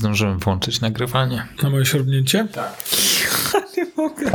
Zdążyłem 0.00 0.38
włączyć 0.38 0.80
nagrywanie. 0.80 1.46
Na 1.62 1.70
moje 1.70 1.86
siorbnięcie? 1.86 2.48
Tak. 2.52 2.84
nie 3.76 3.86
mogę. 3.96 4.30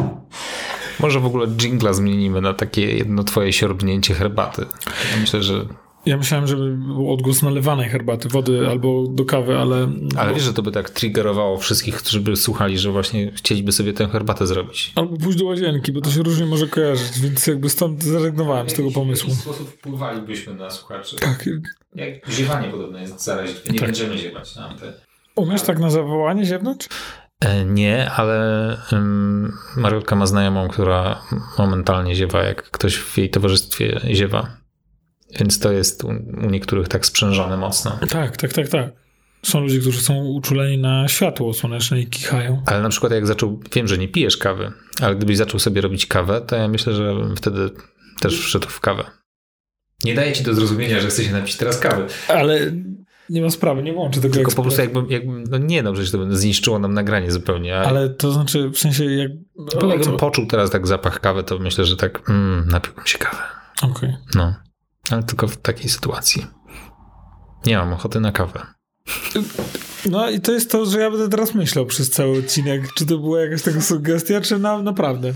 Może 1.00 1.20
w 1.20 1.26
ogóle 1.26 1.48
jingla 1.48 1.94
zmienimy 1.94 2.42
na 2.42 2.54
takie 2.54 2.82
jedno 2.82 3.24
twoje 3.24 3.54
siorbnięcie 3.54 4.14
herbaty. 4.14 4.66
Ja 5.14 5.22
myślę, 5.22 5.44
że... 5.44 5.66
Ja 6.06 6.18
myślałem, 6.18 6.48
żeby 6.48 6.78
był 6.78 7.14
odgłos 7.14 7.42
nalewanej 7.42 7.90
herbaty, 7.90 8.30
wody 8.30 8.68
albo 8.70 9.08
do 9.08 9.26
kawy, 9.26 9.58
ale... 9.58 9.92
Ale 10.18 10.34
wiesz, 10.34 10.44
że 10.44 10.54
to 10.54 10.62
by 10.62 10.72
tak 10.72 10.90
triggerowało 10.90 11.58
wszystkich, 11.58 11.96
którzy 11.96 12.20
by 12.22 12.36
słuchali, 12.36 12.78
że 12.78 12.92
właśnie 12.92 13.32
chcieliby 13.32 13.72
sobie 13.72 13.94
tę 13.94 14.08
herbatę 14.08 14.48
zrobić. 14.48 14.92
Albo 14.96 15.18
pójść 15.18 15.40
do 15.40 15.46
łazienki, 15.46 15.92
bo 15.92 16.02
to 16.02 16.12
się 16.12 16.24
różnie 16.24 16.46
może 16.46 16.68
kojarzyć, 16.68 17.20
więc 17.20 17.48
jakby 17.48 17.70
stąd 17.70 18.04
zrezygnowałem 18.04 18.70
z 18.70 18.74
tego 18.74 18.92
pomysłu. 18.92 19.28
W 19.28 19.30
jakiś 19.30 19.44
sposób 19.44 19.70
wpływalibyśmy 19.70 20.54
na 20.54 20.70
słuchaczy. 20.70 21.16
Tak. 21.16 21.50
Jak 21.96 22.30
ziewanie 22.32 22.68
podobno 22.70 23.00
jest 23.00 23.24
zaraźliwe. 23.24 23.62
Nie 23.70 23.80
Tak. 23.80 23.88
będziemy 23.88 24.18
ziewać 24.18 24.56
na 24.56 24.74
te... 24.74 24.94
Umiesz 25.36 25.62
tak 25.62 25.80
na 25.80 25.90
zawołanie 25.90 26.46
ziewnątrz? 26.46 26.88
E, 27.40 27.66
Nie, 27.66 28.12
ale 28.12 28.78
um, 28.92 29.54
Marylka 29.78 30.16
ma 30.16 30.26
znajomą, 30.26 30.68
która 30.68 31.22
momentalnie 31.58 32.16
ziewa, 32.16 32.44
jak 32.44 32.64
ktoś 32.72 32.98
w 32.98 33.18
jej 33.18 33.30
towarzystwie 33.30 34.02
ziewa. 34.12 34.58
Więc 35.40 35.60
to 35.60 35.72
jest 35.72 36.04
u, 36.04 36.08
u 36.48 36.50
niektórych 36.50 36.88
tak 36.88 37.06
sprzężone 37.06 37.58
mocno. 37.58 38.00
Tak, 38.10 38.38
tak, 38.38 38.54
tak, 38.54 38.68
tak. 38.70 38.90
Są 39.44 39.60
ludzie, 39.60 39.80
którzy 39.80 40.02
są 40.02 40.26
uczuleni 40.26 40.78
na 40.78 41.08
światło 41.08 41.54
słoneczne 41.54 42.00
i 42.00 42.08
kichają. 42.08 42.64
Ale 42.66 42.82
na 42.82 42.90
przykład 42.90 43.12
jak 43.12 43.28
zaczął, 43.28 43.60
wiem, 43.76 43.88
że 43.88 43.98
nie 43.98 44.08
pijesz 44.08 44.38
kawy, 44.38 44.72
ale 45.02 45.16
gdybyś 45.16 45.38
zaczął 45.38 45.60
sobie 45.60 45.82
robić 45.82 46.06
kawę, 46.06 46.42
to 46.42 46.56
ja 46.56 46.68
myślę, 46.68 46.94
że 46.94 47.14
wtedy 47.36 47.70
też 48.22 48.40
wszedł 48.40 48.68
w 48.68 48.80
kawę. 48.80 49.04
Nie 50.04 50.16
daję 50.16 50.34
ci 50.34 50.44
do 50.44 50.54
zrozumienia, 50.54 51.00
że 51.00 51.08
chcę 51.08 51.24
się 51.24 51.32
napić 51.32 51.58
teraz 51.58 51.80
kawy. 51.80 52.06
Ale 52.28 52.72
nie 53.30 53.42
ma 53.42 53.50
sprawy, 53.50 53.84
nie 53.84 53.94
włączę 53.94 54.22
tego 54.22 54.34
Tylko 54.34 54.52
po 54.52 54.62
prostu 54.62 54.82
jakbym, 54.82 55.12
jakbym 55.12 55.44
no 55.44 55.58
nie 55.58 55.84
no, 55.84 55.94
przecież 55.94 56.12
to 56.12 56.18
by 56.18 56.38
zniszczyło 56.38 56.80
nam 56.80 56.94
nagranie 56.94 57.32
zupełnie. 57.32 57.78
Ale, 57.78 57.88
Ale 57.88 58.10
to 58.10 58.32
znaczy, 58.32 58.70
w 58.70 58.78
sensie 58.78 59.06
jak... 59.06 59.32
ale 59.82 59.86
o, 59.86 59.88
jakbym 59.88 60.12
co? 60.12 60.18
poczuł 60.18 60.46
teraz 60.46 60.70
tak 60.70 60.88
zapach 60.88 61.20
kawy, 61.20 61.44
to 61.44 61.60
myślę, 61.60 61.86
że 61.86 61.98
tak 61.98 62.30
mm, 62.30 62.68
napiłbym 62.68 63.06
się 63.06 63.18
kawę. 63.18 63.44
Okej. 63.82 64.16
No, 64.36 64.56
ale 65.12 65.24
tylko 65.24 65.48
w 65.48 65.58
takiej 65.58 65.90
sytuacji. 65.90 66.46
Nie 67.66 67.78
mam 67.78 67.94
ochoty 67.94 68.20
na 68.20 68.32
kawę. 68.32 68.66
No 70.10 70.30
i 70.30 70.42
to 70.42 70.52
jest 70.52 70.72
to, 70.72 70.86
że 70.86 71.00
ja 71.00 71.12
będę 71.12 71.30
teraz 71.30 71.54
myślał 71.54 71.86
przez 71.86 72.10
cały 72.10 72.40
odcinek, 72.40 72.94
czy 72.94 73.06
to 73.06 73.18
była 73.18 73.42
jakaś 73.42 73.62
taka 73.62 73.82
sugestia, 73.82 74.42
czy 74.42 74.60
na, 74.60 74.82
naprawdę. 74.82 75.34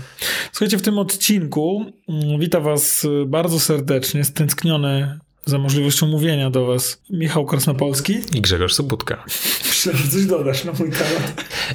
Słuchajcie, 0.52 0.78
w 0.78 0.82
tym 0.82 0.98
odcinku 0.98 1.84
mm, 2.08 2.40
witam 2.40 2.62
was 2.62 3.06
bardzo 3.26 3.60
serdecznie, 3.60 4.24
stęskniony 4.24 5.18
za 5.50 5.58
możliwością 5.58 6.06
mówienia 6.06 6.50
do 6.50 6.66
was 6.66 7.02
Michał 7.10 7.46
Krasnopolski. 7.46 8.20
I 8.34 8.40
Grzegorz 8.40 8.74
Sobutka. 8.74 9.24
Myślę, 9.68 9.96
że 9.96 10.08
coś 10.08 10.26
dodasz 10.26 10.64
na 10.64 10.72
mój 10.72 10.90
kanał. 10.90 11.20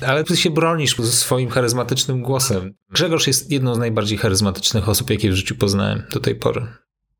Ale 0.02 0.24
ty 0.24 0.38
się 0.38 0.50
bronisz 0.50 0.96
ze 0.98 1.12
swoim 1.12 1.50
charyzmatycznym 1.50 2.22
głosem. 2.22 2.74
Grzegorz 2.90 3.28
jest 3.28 3.52
jedną 3.52 3.76
z 3.76 3.78
najbardziej 3.78 4.18
charyzmatycznych 4.18 4.90
osób, 4.90 5.10
jakie 5.10 5.32
w 5.32 5.36
życiu 5.36 5.56
poznałem 5.56 6.04
do 6.12 6.20
tej 6.20 6.36
pory. 6.36 6.68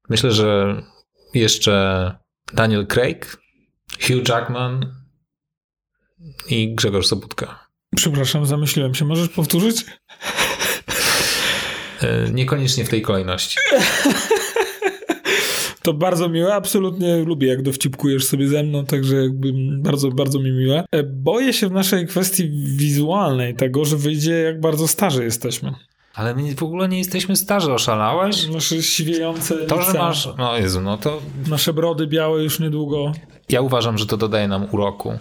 Myślę, 0.10 0.32
że 0.32 0.82
jeszcze 1.34 2.16
Daniel 2.54 2.88
Craig, 2.88 3.38
Hugh 4.08 4.30
Jackman 4.30 4.96
i 6.50 6.76
Grzegorz 6.76 7.08
Sobutka. 7.08 7.68
Przepraszam, 7.96 8.46
zamyśliłem 8.46 8.96
się. 8.96 9.06
Możesz 9.06 9.30
powtórzyć? 9.30 9.86
E, 12.02 12.30
Niekoniecznie 12.32 12.86
w 12.86 12.90
tej 12.90 13.02
kolejności. 13.02 13.58
To 15.86 15.94
bardzo 15.94 16.30
miłe, 16.30 16.56
absolutnie 16.56 17.18
lubię, 17.18 17.48
jak 17.48 17.62
dowcipkujesz 17.62 18.26
sobie 18.26 18.48
ze 18.48 18.64
mną, 18.64 18.86
także 18.86 19.16
jakby 19.16 19.54
bardzo, 19.78 20.10
bardzo 20.12 20.40
mi 20.40 20.52
miłe. 20.52 20.86
E, 20.92 21.04
Boję 21.04 21.54
się 21.54 21.70
w 21.70 21.72
naszej 21.72 22.08
kwestii 22.08 22.50
wizualnej 22.78 23.56
tego, 23.56 23.86
że 23.86 23.98
wyjdzie, 23.98 24.34
jak 24.34 24.62
bardzo 24.62 24.88
starzy 24.88 25.24
jesteśmy. 25.24 25.74
Ale 26.14 26.36
my 26.36 26.56
w 26.56 26.64
ogóle 26.64 26.88
nie 26.90 26.98
jesteśmy 26.98 27.36
starzy, 27.36 27.74
oszalałeś? 27.74 28.48
Nasze 28.48 28.84
siwiejące 28.84 29.56
To, 29.58 29.82
że 29.82 29.94
masz... 29.94 30.30
No 30.38 30.58
Jezu, 30.58 30.82
no 30.82 30.98
to 30.98 31.22
nasze 31.48 31.74
brody 31.74 32.08
białe 32.08 32.44
już 32.44 32.60
niedługo. 32.60 33.12
ja 33.50 33.62
uważam, 33.62 33.98
że 33.98 34.06
to 34.06 34.18
dodaje 34.18 34.48
nam 34.48 34.68
uroku. 34.72 35.14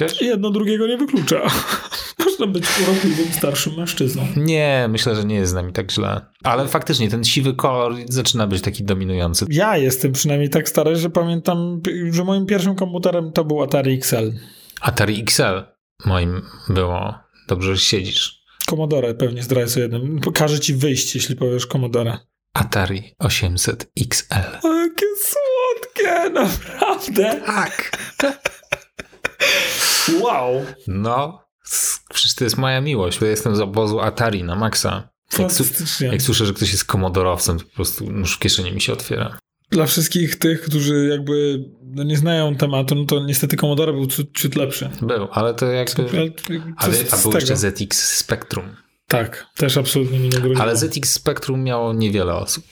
Wiesz? 0.00 0.20
Jedno 0.22 0.50
drugiego 0.50 0.86
nie 0.86 0.96
wyklucza. 0.96 1.40
Można 2.38 2.52
być 2.52 2.66
urokliwym 2.82 3.32
starszym 3.32 3.74
mężczyzną. 3.76 4.26
Nie, 4.36 4.86
myślę, 4.90 5.16
że 5.16 5.24
nie 5.24 5.34
jest 5.34 5.50
z 5.50 5.54
nami 5.54 5.72
tak 5.72 5.92
źle. 5.92 6.20
Ale 6.44 6.68
faktycznie 6.68 7.10
ten 7.10 7.24
siwy 7.24 7.54
kolor 7.54 7.94
zaczyna 8.08 8.46
być 8.46 8.62
taki 8.62 8.84
dominujący. 8.84 9.46
Ja 9.48 9.76
jestem 9.76 10.12
przynajmniej 10.12 10.50
tak 10.50 10.68
stary, 10.68 10.96
że 10.96 11.10
pamiętam, 11.10 11.80
że 12.10 12.24
moim 12.24 12.46
pierwszym 12.46 12.74
komputerem 12.74 13.32
to 13.32 13.44
był 13.44 13.62
Atari 13.62 13.94
XL. 13.94 14.32
Atari 14.80 15.20
XL 15.20 15.62
moim 16.04 16.42
było. 16.68 17.14
Dobrze, 17.48 17.76
że 17.76 17.82
siedzisz. 17.82 18.42
Commodore 18.66 19.14
pewnie 19.14 19.42
zdradzę 19.42 19.68
sobie 19.68 19.82
jednym. 19.82 20.20
Każe 20.34 20.60
ci 20.60 20.74
wyjść, 20.74 21.14
jeśli 21.14 21.36
powiesz 21.36 21.66
Commodore. 21.66 22.18
Atari 22.54 23.14
800 23.18 23.90
XL. 24.00 24.34
O, 24.62 24.74
jakie 24.74 25.06
słodkie, 25.24 26.30
naprawdę. 26.30 27.40
Tak. 27.46 27.98
Wow. 30.22 30.64
No, 30.86 31.48
przecież 32.14 32.34
to 32.34 32.44
jest 32.44 32.56
moja 32.58 32.80
miłość, 32.80 33.18
bo 33.18 33.24
ja 33.24 33.30
jestem 33.30 33.56
z 33.56 33.60
obozu 33.60 34.00
Atari 34.00 34.44
na 34.44 34.56
maksa. 34.56 35.08
Jak, 35.38 35.52
su- 35.52 35.64
Fantastycznie. 35.64 36.08
jak 36.08 36.22
słyszę, 36.22 36.46
że 36.46 36.52
ktoś 36.52 36.72
jest 36.72 36.84
komodorowcem, 36.84 37.58
to 37.58 37.64
po 37.64 37.74
prostu 37.74 38.12
nóż 38.12 38.34
w 38.34 38.38
kieszeni 38.38 38.72
mi 38.72 38.80
się 38.80 38.92
otwiera. 38.92 39.38
Dla 39.70 39.86
wszystkich 39.86 40.36
tych, 40.36 40.62
którzy 40.62 41.08
jakby 41.10 41.64
no, 41.82 42.02
nie 42.02 42.16
znają 42.16 42.56
tematu, 42.56 42.94
no 42.94 43.04
to 43.04 43.24
niestety 43.24 43.56
Commodore 43.56 43.92
był 43.92 44.06
ciut, 44.34 44.56
lepszy. 44.56 44.90
Był, 45.02 45.28
ale 45.32 45.54
to 45.54 45.66
jakby... 45.66 46.02
Ale, 46.10 46.30
A, 47.10 47.18
był 47.22 47.32
jeszcze 47.32 47.56
ZX 47.56 48.16
Spectrum. 48.16 48.76
Tak, 49.06 49.46
też 49.56 49.76
absolutnie 49.76 50.18
mi 50.18 50.28
nie 50.28 50.38
groziło. 50.38 50.60
Ale 50.62 50.76
ZX 50.76 51.12
Spectrum 51.12 51.62
miało 51.62 51.92
niewiele 51.92 52.34
osób. 52.34 52.64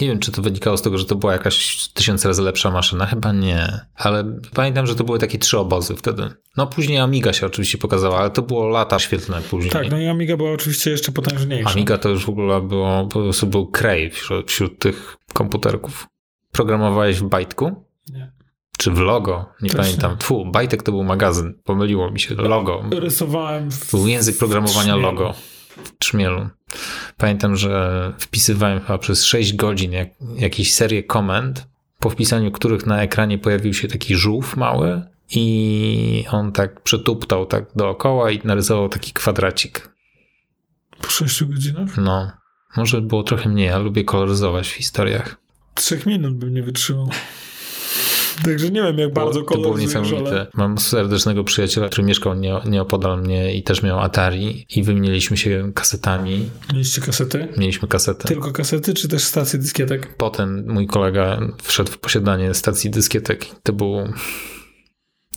Nie 0.00 0.08
wiem, 0.08 0.18
czy 0.18 0.32
to 0.32 0.42
wynikało 0.42 0.76
z 0.76 0.82
tego, 0.82 0.98
że 0.98 1.04
to 1.04 1.14
była 1.14 1.32
jakaś 1.32 1.88
tysiąc 1.88 2.24
razy 2.24 2.42
lepsza 2.42 2.70
maszyna. 2.70 3.06
Chyba 3.06 3.32
nie. 3.32 3.80
Ale 3.94 4.38
pamiętam, 4.54 4.86
że 4.86 4.94
to 4.94 5.04
były 5.04 5.18
takie 5.18 5.38
trzy 5.38 5.58
obozy 5.58 5.96
wtedy. 5.96 6.30
No 6.56 6.66
później 6.66 6.98
Amiga 6.98 7.32
się 7.32 7.46
oczywiście 7.46 7.78
pokazała, 7.78 8.18
ale 8.18 8.30
to 8.30 8.42
było 8.42 8.68
lata 8.68 8.98
świetlne 8.98 9.42
później. 9.42 9.72
Tak, 9.72 9.90
no 9.90 9.98
i 9.98 10.06
Amiga 10.06 10.36
była 10.36 10.52
oczywiście 10.52 10.90
jeszcze 10.90 11.12
potężniejsza. 11.12 11.70
Amiga 11.70 11.98
to 11.98 12.08
już 12.08 12.26
w 12.26 12.28
ogóle 12.28 12.60
było, 12.60 13.06
po 13.06 13.20
prostu 13.20 13.46
był 13.46 13.66
kraj 13.66 14.10
wśród, 14.10 14.50
wśród 14.50 14.78
tych 14.78 15.16
komputerków. 15.32 16.06
Programowałeś 16.52 17.18
w 17.18 17.24
bajtku? 17.24 17.84
Nie. 18.12 18.32
Czy 18.78 18.90
w 18.90 18.98
logo? 18.98 19.46
Nie 19.62 19.70
Też 19.70 19.80
pamiętam. 19.80 20.10
nie. 20.12 20.18
Tfu, 20.18 20.46
bajtek 20.52 20.82
to 20.82 20.92
był 20.92 21.04
magazyn. 21.04 21.54
Pomyliło 21.64 22.10
mi 22.10 22.20
się. 22.20 22.34
Logo. 22.34 22.84
Rysowałem 22.90 23.70
w... 23.70 23.90
Był 23.90 24.06
język 24.06 24.38
programowania 24.38 24.96
logo 24.96 25.34
w 25.84 25.98
trzmielu. 25.98 26.48
Pamiętam, 27.16 27.56
że 27.56 28.12
wpisywałem 28.18 28.80
chyba 28.80 28.98
przez 28.98 29.24
6 29.24 29.56
godzin 29.56 29.92
jak, 29.92 30.08
jakieś 30.36 30.74
serię 30.74 31.02
komend, 31.02 31.66
po 31.98 32.10
wpisaniu 32.10 32.50
których 32.50 32.86
na 32.86 33.02
ekranie 33.02 33.38
pojawił 33.38 33.74
się 33.74 33.88
taki 33.88 34.16
żółw 34.16 34.56
mały 34.56 35.02
i 35.30 36.24
on 36.30 36.52
tak 36.52 36.80
przetuptał 36.80 37.46
tak 37.46 37.64
dookoła 37.76 38.30
i 38.30 38.40
narysował 38.44 38.88
taki 38.88 39.12
kwadracik. 39.12 39.88
Po 41.02 41.10
6 41.10 41.44
godzinach? 41.44 41.96
No, 41.96 42.32
może 42.76 43.00
było 43.00 43.22
trochę 43.22 43.48
mniej, 43.48 43.66
ja 43.66 43.78
lubię 43.78 44.04
koloryzować 44.04 44.68
w 44.68 44.72
historiach. 44.72 45.36
Trzech 45.74 46.06
minut 46.06 46.36
bym 46.36 46.54
nie 46.54 46.62
wytrzymał. 46.62 47.08
Także 48.44 48.70
nie 48.70 48.82
wiem, 48.82 48.98
jak 48.98 49.12
bardzo 49.12 49.42
to 49.42 49.58
było 49.58 49.78
niesamowite. 49.78 50.30
ale... 50.30 50.46
Mam 50.54 50.78
serdecznego 50.78 51.44
przyjaciela, 51.44 51.88
który 51.88 52.06
mieszkał 52.06 52.34
nie, 52.34 52.54
nieopodal 52.66 53.22
mnie 53.22 53.54
i 53.56 53.62
też 53.62 53.82
miał 53.82 54.00
Atari 54.00 54.66
i 54.76 54.82
wymieniliśmy 54.82 55.36
się 55.36 55.72
kasetami. 55.74 56.50
Mieliście 56.72 57.00
kasety? 57.00 57.48
Mieliśmy 57.56 57.88
kasetę. 57.88 58.28
Tylko 58.28 58.52
kasety, 58.52 58.94
czy 58.94 59.08
też 59.08 59.22
stacje 59.22 59.58
dyskietek? 59.58 60.16
Potem 60.16 60.64
mój 60.72 60.86
kolega 60.86 61.40
wszedł 61.62 61.92
w 61.92 61.98
posiadanie 61.98 62.54
stacji 62.54 62.90
dyskietek. 62.90 63.46
To 63.62 63.72
był, 63.72 63.96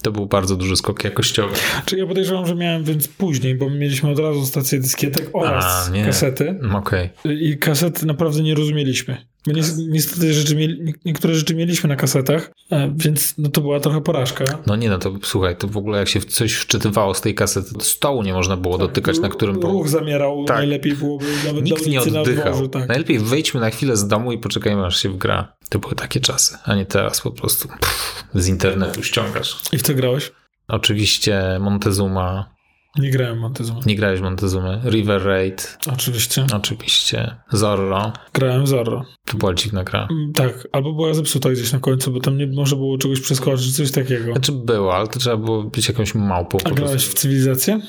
to 0.02 0.12
był 0.12 0.26
bardzo 0.26 0.56
duży 0.56 0.76
skok 0.76 1.04
jakościowy. 1.04 1.56
Czy 1.86 1.98
ja 1.98 2.08
podejrzewam, 2.08 2.46
że 2.46 2.56
miałem 2.56 2.84
więc 2.84 3.08
później, 3.08 3.56
bo 3.56 3.70
my 3.70 3.78
mieliśmy 3.78 4.10
od 4.10 4.20
razu 4.20 4.46
stację 4.46 4.80
dyskietek 4.80 5.30
oraz 5.34 5.92
A, 5.94 6.06
kasety. 6.06 6.50
Mm, 6.50 6.76
Okej. 6.76 7.10
I 7.26 7.58
kasety 7.58 8.06
naprawdę 8.06 8.44
nie 8.44 8.56
rozumieliśmy. 8.56 9.30
Bo 9.50 9.54
ni- 9.56 9.88
niestety 9.88 10.34
rzeczy 10.34 10.56
mieli, 10.56 10.94
niektóre 11.06 11.36
rzeczy 11.36 11.56
mieliśmy 11.56 11.88
na 11.90 11.96
kasetach, 11.96 12.52
e, 12.72 12.94
więc 12.98 13.34
no 13.38 13.50
to 13.50 13.62
była 13.62 13.80
trochę 13.80 14.02
porażka. 14.02 14.46
No 14.68 14.76
nie 14.76 14.90
no, 14.90 14.98
to 14.98 15.14
słuchaj, 15.24 15.56
to 15.58 15.68
w 15.68 15.78
ogóle 15.78 16.00
jak 16.00 16.10
się 16.10 16.20
coś 16.22 16.54
wczytywało 16.54 17.14
z 17.14 17.22
tej 17.22 17.36
kasety, 17.36 17.74
to 17.74 17.82
stołu 17.82 18.24
nie 18.24 18.34
można 18.34 18.58
było 18.58 18.78
dotykać, 18.78 19.20
na 19.20 19.30
którym 19.30 19.60
był. 19.60 19.70
Ruch 19.72 19.90
zamierał, 19.90 20.46
Tak. 20.46 20.58
najlepiej 20.58 20.94
byłoby 20.96 21.26
nawet 21.46 21.64
Nikt 21.66 21.88
nie 21.88 21.98
ulicy, 22.02 22.14
na 22.14 22.22
oddychał. 22.22 22.52
dworzu, 22.54 22.68
tak. 22.70 22.88
Najlepiej 22.88 23.20
wyjdźmy 23.20 23.60
na 23.60 23.70
chwilę 23.70 23.98
z 23.98 24.08
domu 24.08 24.32
i 24.32 24.38
poczekajmy 24.38 24.86
aż 24.86 25.02
się 25.02 25.10
wgra. 25.10 25.54
To 25.70 25.80
były 25.80 25.96
takie 25.96 26.20
czasy, 26.20 26.58
a 26.64 26.76
nie 26.76 26.86
teraz 26.86 27.22
po 27.22 27.32
prostu 27.32 27.68
pff, 27.68 28.24
z 28.34 28.48
internetu 28.48 29.04
ściągasz. 29.04 29.62
I 29.72 29.78
w 29.78 29.82
co 29.82 29.94
grałeś? 29.94 30.32
Oczywiście 30.68 31.58
Montezuma, 31.60 32.50
Nie 32.96 33.12
grałem 33.12 33.40
Montezuma. 33.40 33.80
Nie 33.86 33.96
grałeś 33.96 34.22
Montezuma. 34.22 34.82
River 34.90 35.24
Raid. 35.26 35.78
Oczywiście. 35.94 36.46
Oczywiście. 36.54 37.36
Zorro. 37.52 38.14
Grałem 38.34 38.68
Zorro. 38.68 39.06
To 39.26 39.38
była 39.38 39.54
dziwna 39.54 39.84
gra. 39.84 40.08
Mm, 40.12 40.34
Tak, 40.34 40.68
albo 40.72 40.94
była 40.94 41.14
zepsuta 41.14 41.50
gdzieś 41.50 41.72
na 41.74 41.80
końcu, 41.80 42.12
bo 42.12 42.20
tam 42.20 42.38
nie 42.38 42.48
można 42.48 42.78
było 42.78 42.98
czegoś 42.98 43.22
przeskoczyć, 43.22 43.76
coś 43.76 43.92
takiego. 43.92 44.32
Znaczy 44.32 44.52
było, 44.52 44.96
ale 44.96 45.08
to 45.08 45.20
trzeba 45.20 45.38
było 45.38 45.64
być 45.64 45.88
jakąś 45.88 46.16
małpą 46.16 46.58
A 46.64 46.70
grałeś 46.72 47.06
w 47.06 47.14
cywilizację? 47.14 47.82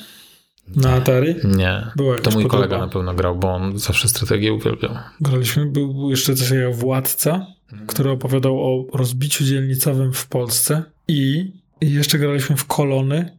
Na 0.75 0.89
Atari? 0.93 1.35
Nie. 1.43 1.87
Była 1.95 2.17
To 2.17 2.31
mój 2.31 2.43
podoba. 2.43 2.49
kolega 2.57 2.77
na 2.77 2.87
pewno 2.87 3.13
grał, 3.13 3.35
bo 3.35 3.53
on 3.53 3.77
zawsze 3.79 4.07
strategię 4.07 4.53
uwielbiał. 4.53 4.91
Graliśmy. 5.21 5.65
Był 5.65 6.09
jeszcze 6.09 6.35
coś 6.35 6.49
jak 6.49 6.75
Władca, 6.75 7.45
Mhm. 7.71 7.87
który 7.87 8.09
opowiadał 8.09 8.59
o 8.59 8.85
rozbiciu 8.97 9.43
dzielnicowym 9.43 10.13
w 10.13 10.27
Polsce 10.27 10.83
i 11.07 11.51
jeszcze 11.81 12.17
graliśmy 12.19 12.57
w 12.57 12.65
Kolony. 12.65 13.37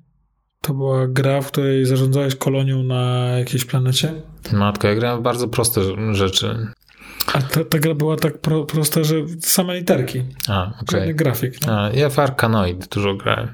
To 0.62 0.74
była 0.74 1.06
gra, 1.08 1.40
w 1.42 1.46
której 1.46 1.86
zarządzałeś 1.86 2.34
kolonią 2.36 2.82
na 2.82 3.04
jakiejś 3.38 3.64
planecie. 3.64 4.12
Matko, 4.52 4.88
ja 4.88 4.94
grałem 4.94 5.18
w 5.20 5.22
bardzo 5.22 5.48
proste 5.48 5.80
rzeczy. 6.14 6.66
A 7.32 7.42
ta, 7.42 7.64
ta 7.64 7.78
gra 7.78 7.94
była 7.94 8.16
tak 8.16 8.38
pro, 8.38 8.64
prosta, 8.64 9.04
że 9.04 9.14
same 9.40 9.74
literki. 9.78 10.22
A, 10.48 10.66
okej. 10.66 11.00
Żadny 11.00 11.14
grafik. 11.14 11.66
No. 11.66 11.80
A, 11.80 11.90
Ja 11.90 12.10
w 12.10 12.18
Arkanoid 12.18 12.88
dużo 12.88 13.14
grałem. 13.14 13.48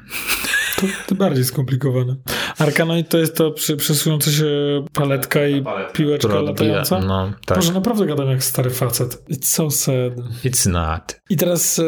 To, 0.80 0.86
to 1.06 1.14
bardziej 1.14 1.44
skomplikowane. 1.44 2.16
Arkanoid 2.58 3.08
to 3.08 3.18
jest 3.18 3.36
to 3.36 3.50
przy, 3.50 3.76
przesuwająca 3.76 4.30
się 4.30 4.46
paletka 4.92 5.46
i 5.46 5.64
piłeczka 5.92 6.28
Która 6.28 6.40
latająca. 6.42 7.00
No, 7.00 7.32
tak. 7.46 7.56
Może 7.56 7.72
naprawdę 7.72 8.06
gadam 8.06 8.28
jak 8.28 8.44
stary 8.44 8.70
facet. 8.70 9.24
It's 9.30 9.44
so 9.46 9.70
sad. 9.70 10.12
It's 10.44 10.70
not. 10.70 11.20
I 11.30 11.36
teraz 11.36 11.78
e, 11.78 11.82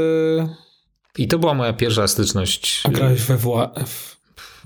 I 1.19 1.29
to 1.29 1.39
była 1.39 1.55
moja 1.55 1.73
pierwsza 1.73 2.09
styczność. 2.09 2.83
a 2.85 2.91
grałeś 2.91 3.21
we, 3.21 3.37
wła, 3.37 3.71
w, 3.87 4.10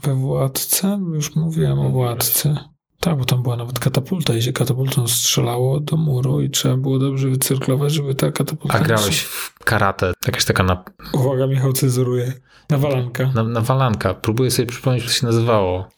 we 0.04 0.14
Władce? 0.14 1.00
Już 1.14 1.36
mówiłem 1.36 1.78
o 1.78 1.88
Władce. 1.88 2.56
Tak, 3.00 3.18
bo 3.18 3.24
tam 3.24 3.42
była 3.42 3.56
nawet 3.56 3.78
katapulta 3.78 4.34
i 4.34 4.42
się 4.42 4.52
katapultą 4.52 5.08
strzelało 5.08 5.80
do 5.80 5.96
muru 5.96 6.40
i 6.40 6.50
trzeba 6.50 6.76
było 6.76 6.98
dobrze 6.98 7.28
wycyrklować, 7.28 7.92
żeby 7.92 8.14
ta 8.14 8.32
katapulta... 8.32 8.78
A 8.78 8.82
grałeś 8.82 9.20
w 9.20 9.64
karate, 9.64 10.12
jakaś 10.26 10.44
taka 10.44 10.62
na, 10.62 10.84
Uwaga, 11.12 11.46
Michał 11.46 11.72
cenzuruje. 11.72 12.32
Nawalanka. 12.70 13.30
na, 13.34 13.42
nawalanka. 13.42 14.14
Próbuję 14.14 14.50
sobie 14.50 14.66
przypomnieć, 14.66 15.04
to 15.04 15.10
się 15.10 15.26
nazywało. 15.26 15.88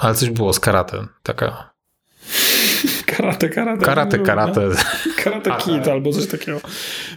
Ale 0.00 0.14
coś 0.14 0.30
było 0.30 0.52
z 0.52 0.60
karate. 0.60 1.06
Taka 1.22 1.75
Karate, 3.16 3.48
karate. 3.48 3.84
karate, 3.84 4.18
karate. 4.18 4.60
Karate 5.24 5.52
A, 5.52 5.56
Kid 5.56 5.88
albo 5.88 6.12
coś 6.12 6.26
takiego. 6.26 6.60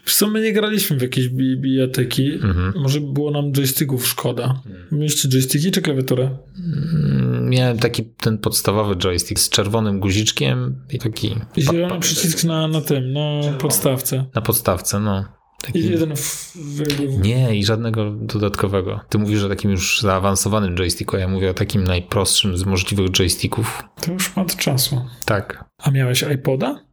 Wiesz 0.06 0.16
co, 0.16 0.28
my 0.28 0.42
nie 0.42 0.54
graliśmy 0.54 0.98
w 0.98 1.02
jakieś 1.02 1.28
bi- 1.30 1.58
bijatyki. 1.58 2.32
Mhm. 2.34 2.74
Może 2.76 3.02
było 3.02 3.32
nam 3.32 3.52
joysticków 3.52 4.08
szkoda. 4.08 4.62
Mieliście 4.92 5.30
joysticki 5.30 5.72
czy 5.72 5.82
klawiaturę? 5.82 6.30
Mm, 6.60 7.50
Miałem 7.50 7.80
taki 7.80 8.04
ten 8.06 8.38
podstawowy 8.38 8.96
joystick 8.96 9.40
z 9.40 9.50
czerwonym 9.50 10.00
guziczkiem 10.00 10.76
i 10.92 11.00
taki 11.00 11.36
zielony 11.58 12.00
przycisk 12.00 12.44
na, 12.44 12.68
na 12.68 12.82
tym, 12.82 13.14
na 13.14 13.42
podstawce. 13.60 14.26
na 14.36 14.42
podstawce, 14.42 15.00
no. 15.00 15.39
I 15.60 15.66
Taki... 15.66 15.90
jeden 15.92 16.16
w, 16.16 16.56
w, 16.56 16.82
w, 16.84 17.20
Nie, 17.20 17.56
i 17.56 17.66
żadnego 17.66 18.12
dodatkowego. 18.12 19.00
Ty 19.10 19.18
mówisz 19.18 19.44
o 19.44 19.50
takim 19.50 19.72
już 19.72 20.02
zaawansowanym 20.02 20.76
joysticku, 20.76 21.16
a 21.16 21.20
ja 21.20 21.28
mówię 21.28 21.50
o 21.50 21.54
takim 21.54 21.84
najprostszym 21.84 22.58
z 22.58 22.66
możliwych 22.66 23.10
joysticków. 23.12 23.84
To 24.02 24.12
już 24.12 24.36
ma 24.36 24.42
od 24.42 24.56
czasu. 24.56 25.06
Tak. 25.26 25.66
A 25.78 25.92
miałeś 25.92 26.22
iPoda? 26.36 26.86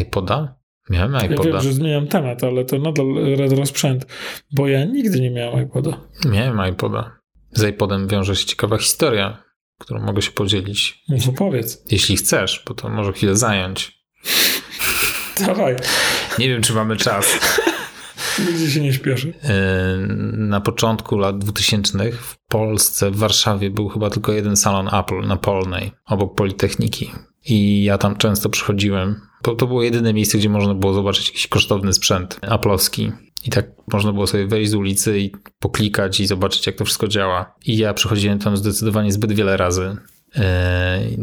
iPoda? 0.00 0.58
Miałem 0.90 1.12
Ja 1.12 1.20
iPoda. 1.26 1.50
wiem, 1.52 1.60
że 1.62 1.72
zmieniam 1.72 2.06
temat, 2.06 2.44
ale 2.44 2.64
to 2.64 2.78
nadal 2.78 3.06
retro 3.36 3.66
sprzęt, 3.66 4.06
bo 4.52 4.68
ja 4.68 4.84
nigdy 4.84 5.20
nie 5.20 5.30
miałem 5.30 5.64
iPoda. 5.66 6.00
Miałem 6.30 6.72
iPoda. 6.72 7.18
Z 7.52 7.62
iPodem 7.62 8.08
wiąże 8.08 8.36
się 8.36 8.44
ciekawa 8.46 8.78
historia, 8.78 9.42
którą 9.78 10.00
mogę 10.00 10.22
się 10.22 10.30
podzielić. 10.30 11.04
Mów 11.08 11.28
opowiedz. 11.28 11.84
Jeśli 11.90 12.16
chcesz, 12.16 12.62
bo 12.66 12.74
to 12.74 12.88
może 12.88 13.12
chwilę 13.12 13.36
zająć. 13.36 13.98
Dawaj, 15.46 15.76
Nie 16.38 16.48
wiem, 16.48 16.62
czy 16.62 16.72
mamy 16.72 16.96
czas. 16.96 17.38
Nigdzie 18.46 18.70
się 18.70 18.80
nie 18.80 18.92
śpieszy. 18.92 19.28
Yy, 19.28 20.06
Na 20.36 20.60
początku 20.60 21.18
lat 21.18 21.38
2000 21.38 22.12
w 22.12 22.36
Polsce, 22.48 23.10
w 23.10 23.16
Warszawie 23.16 23.70
był 23.70 23.88
chyba 23.88 24.10
tylko 24.10 24.32
jeden 24.32 24.56
salon 24.56 24.88
Apple 24.94 25.20
na 25.26 25.36
Polnej, 25.36 25.92
obok 26.06 26.34
Politechniki. 26.34 27.10
I 27.46 27.84
ja 27.84 27.98
tam 27.98 28.16
często 28.16 28.48
przychodziłem, 28.48 29.20
bo 29.44 29.54
to 29.54 29.66
było 29.66 29.82
jedyne 29.82 30.14
miejsce, 30.14 30.38
gdzie 30.38 30.48
można 30.48 30.74
było 30.74 30.94
zobaczyć 30.94 31.26
jakiś 31.26 31.46
kosztowny 31.46 31.92
sprzęt 31.92 32.40
Apple'owski. 32.42 33.12
I 33.44 33.50
tak 33.50 33.66
można 33.92 34.12
było 34.12 34.26
sobie 34.26 34.46
wejść 34.46 34.70
z 34.70 34.74
ulicy 34.74 35.20
i 35.20 35.32
poklikać 35.58 36.20
i 36.20 36.26
zobaczyć, 36.26 36.66
jak 36.66 36.76
to 36.76 36.84
wszystko 36.84 37.08
działa. 37.08 37.54
I 37.66 37.76
ja 37.76 37.94
przychodziłem 37.94 38.38
tam 38.38 38.56
zdecydowanie 38.56 39.12
zbyt 39.12 39.32
wiele 39.32 39.56
razy. 39.56 39.96
Yy, 40.36 40.42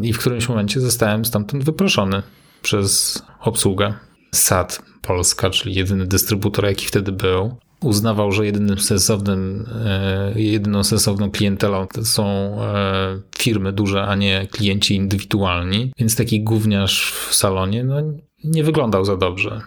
I 0.04 0.14
w 0.14 0.20
którymś 0.20 0.50
momencie 0.50 0.80
zostałem 0.80 1.26
stamtąd 1.26 1.64
wyproszony 1.64 2.24
przez 2.62 3.22
obsługę. 3.42 3.94
SAT 4.36 4.82
Polska, 5.02 5.50
czyli 5.50 5.76
jedyny 5.76 6.08
dystrybutor, 6.08 6.66
jaki 6.66 6.86
wtedy 6.86 7.12
był, 7.12 7.58
uznawał, 7.82 8.32
że 8.32 8.46
jedynym 8.46 8.80
sensownym, 8.80 9.66
e, 9.86 10.34
jedyną 10.36 10.84
sensowną 10.84 11.32
klientelą 11.32 11.88
są 12.04 12.26
e, 12.26 13.20
firmy 13.38 13.74
duże, 13.74 14.04
a 14.04 14.16
nie 14.16 14.48
klienci 14.52 14.96
indywidualni, 14.96 15.92
więc 15.98 16.16
taki 16.16 16.44
gówniarz 16.44 17.12
w 17.12 17.36
salonie 17.36 17.84
no, 17.84 17.96
nie 18.44 18.64
wyglądał 18.64 19.06
za 19.06 19.18
dobrze. 19.18 19.62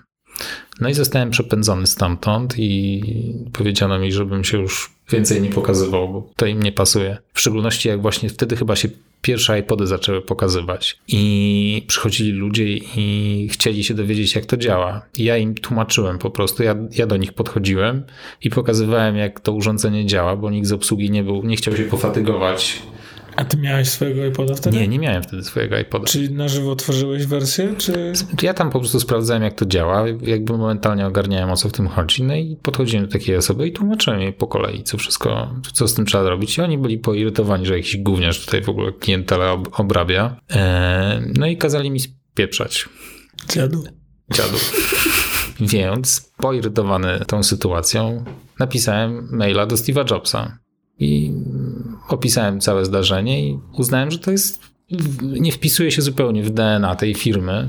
No 0.80 0.88
i 0.88 0.94
zostałem 0.94 1.30
przepędzony 1.30 1.86
stamtąd 1.86 2.54
i 2.58 3.02
powiedziano 3.52 3.98
mi, 3.98 4.12
żebym 4.12 4.44
się 4.44 4.58
już 4.58 4.90
więcej 5.10 5.42
nie 5.42 5.50
pokazywał, 5.50 6.08
bo 6.08 6.30
to 6.36 6.46
im 6.46 6.62
nie 6.62 6.72
pasuje. 6.72 7.18
W 7.34 7.40
szczególności 7.40 7.88
jak 7.88 8.02
właśnie 8.02 8.28
wtedy 8.28 8.56
chyba 8.56 8.76
się 8.76 8.88
pierwsze 9.22 9.58
iPody 9.58 9.86
zaczęły 9.86 10.22
pokazywać 10.22 10.98
i 11.08 11.84
przychodzili 11.86 12.32
ludzie 12.32 12.64
i 12.96 13.48
chcieli 13.52 13.84
się 13.84 13.94
dowiedzieć, 13.94 14.34
jak 14.34 14.46
to 14.46 14.56
działa. 14.56 15.02
Ja 15.18 15.36
im 15.36 15.54
tłumaczyłem 15.54 16.18
po 16.18 16.30
prostu, 16.30 16.62
ja, 16.62 16.74
ja 16.92 17.06
do 17.06 17.16
nich 17.16 17.32
podchodziłem 17.32 18.02
i 18.42 18.50
pokazywałem, 18.50 19.16
jak 19.16 19.40
to 19.40 19.52
urządzenie 19.52 20.06
działa, 20.06 20.36
bo 20.36 20.50
nikt 20.50 20.66
z 20.66 20.72
obsługi 20.72 21.10
nie 21.10 21.24
był, 21.24 21.44
nie 21.44 21.56
chciał 21.56 21.76
się 21.76 21.84
pofatygować. 21.84 22.82
A 23.38 23.44
ty 23.44 23.56
miałeś 23.56 23.88
swojego 23.88 24.26
iPoda 24.26 24.54
wtedy? 24.54 24.76
Nie, 24.76 24.88
nie 24.88 24.98
miałem 24.98 25.22
wtedy 25.22 25.44
swojego 25.44 25.78
iPoda. 25.78 26.04
Czyli 26.04 26.30
na 26.30 26.48
żywo 26.48 26.76
tworzyłeś 26.76 27.26
wersję, 27.26 27.74
czy... 27.78 28.12
Ja 28.42 28.54
tam 28.54 28.70
po 28.70 28.78
prostu 28.78 29.00
sprawdzałem, 29.00 29.42
jak 29.42 29.54
to 29.54 29.66
działa, 29.66 30.04
jakby 30.22 30.58
momentalnie 30.58 31.06
ogarniałem, 31.06 31.50
o 31.50 31.56
co 31.56 31.68
w 31.68 31.72
tym 31.72 31.88
chodzi. 31.88 32.22
No 32.22 32.34
i 32.34 32.56
podchodziłem 32.62 33.06
do 33.06 33.12
takiej 33.12 33.36
osoby 33.36 33.68
i 33.68 33.72
tłumaczyłem 33.72 34.20
jej 34.20 34.32
po 34.32 34.46
kolei, 34.46 34.82
co 34.82 34.98
wszystko, 34.98 35.54
co 35.72 35.88
z 35.88 35.94
tym 35.94 36.06
trzeba 36.06 36.24
zrobić. 36.24 36.58
I 36.58 36.62
oni 36.62 36.78
byli 36.78 36.98
poirytowani, 36.98 37.66
że 37.66 37.76
jakiś 37.76 37.96
gówniarz 37.96 38.44
tutaj 38.44 38.62
w 38.62 38.68
ogóle 38.68 38.92
klientelę 38.92 39.52
ob- 39.52 39.80
obrabia. 39.80 40.40
Eee, 40.50 41.32
no 41.38 41.46
i 41.46 41.56
kazali 41.56 41.90
mi 41.90 42.00
spieprzać. 42.00 42.88
Dziadu. 43.48 43.84
Dziadu. 44.34 44.58
Więc 45.72 46.32
poirytowany 46.36 47.20
tą 47.26 47.42
sytuacją 47.42 48.24
napisałem 48.58 49.28
maila 49.32 49.66
do 49.66 49.76
Steve'a 49.76 50.10
Jobsa 50.10 50.58
i 50.98 51.32
opisałem 52.08 52.60
całe 52.60 52.84
zdarzenie 52.84 53.48
i 53.48 53.58
uznałem, 53.72 54.10
że 54.10 54.18
to 54.18 54.30
jest 54.30 54.62
nie 55.22 55.52
wpisuje 55.52 55.90
się 55.90 56.02
zupełnie 56.02 56.42
w 56.42 56.50
DNA 56.50 56.96
tej 56.96 57.14
firmy 57.14 57.68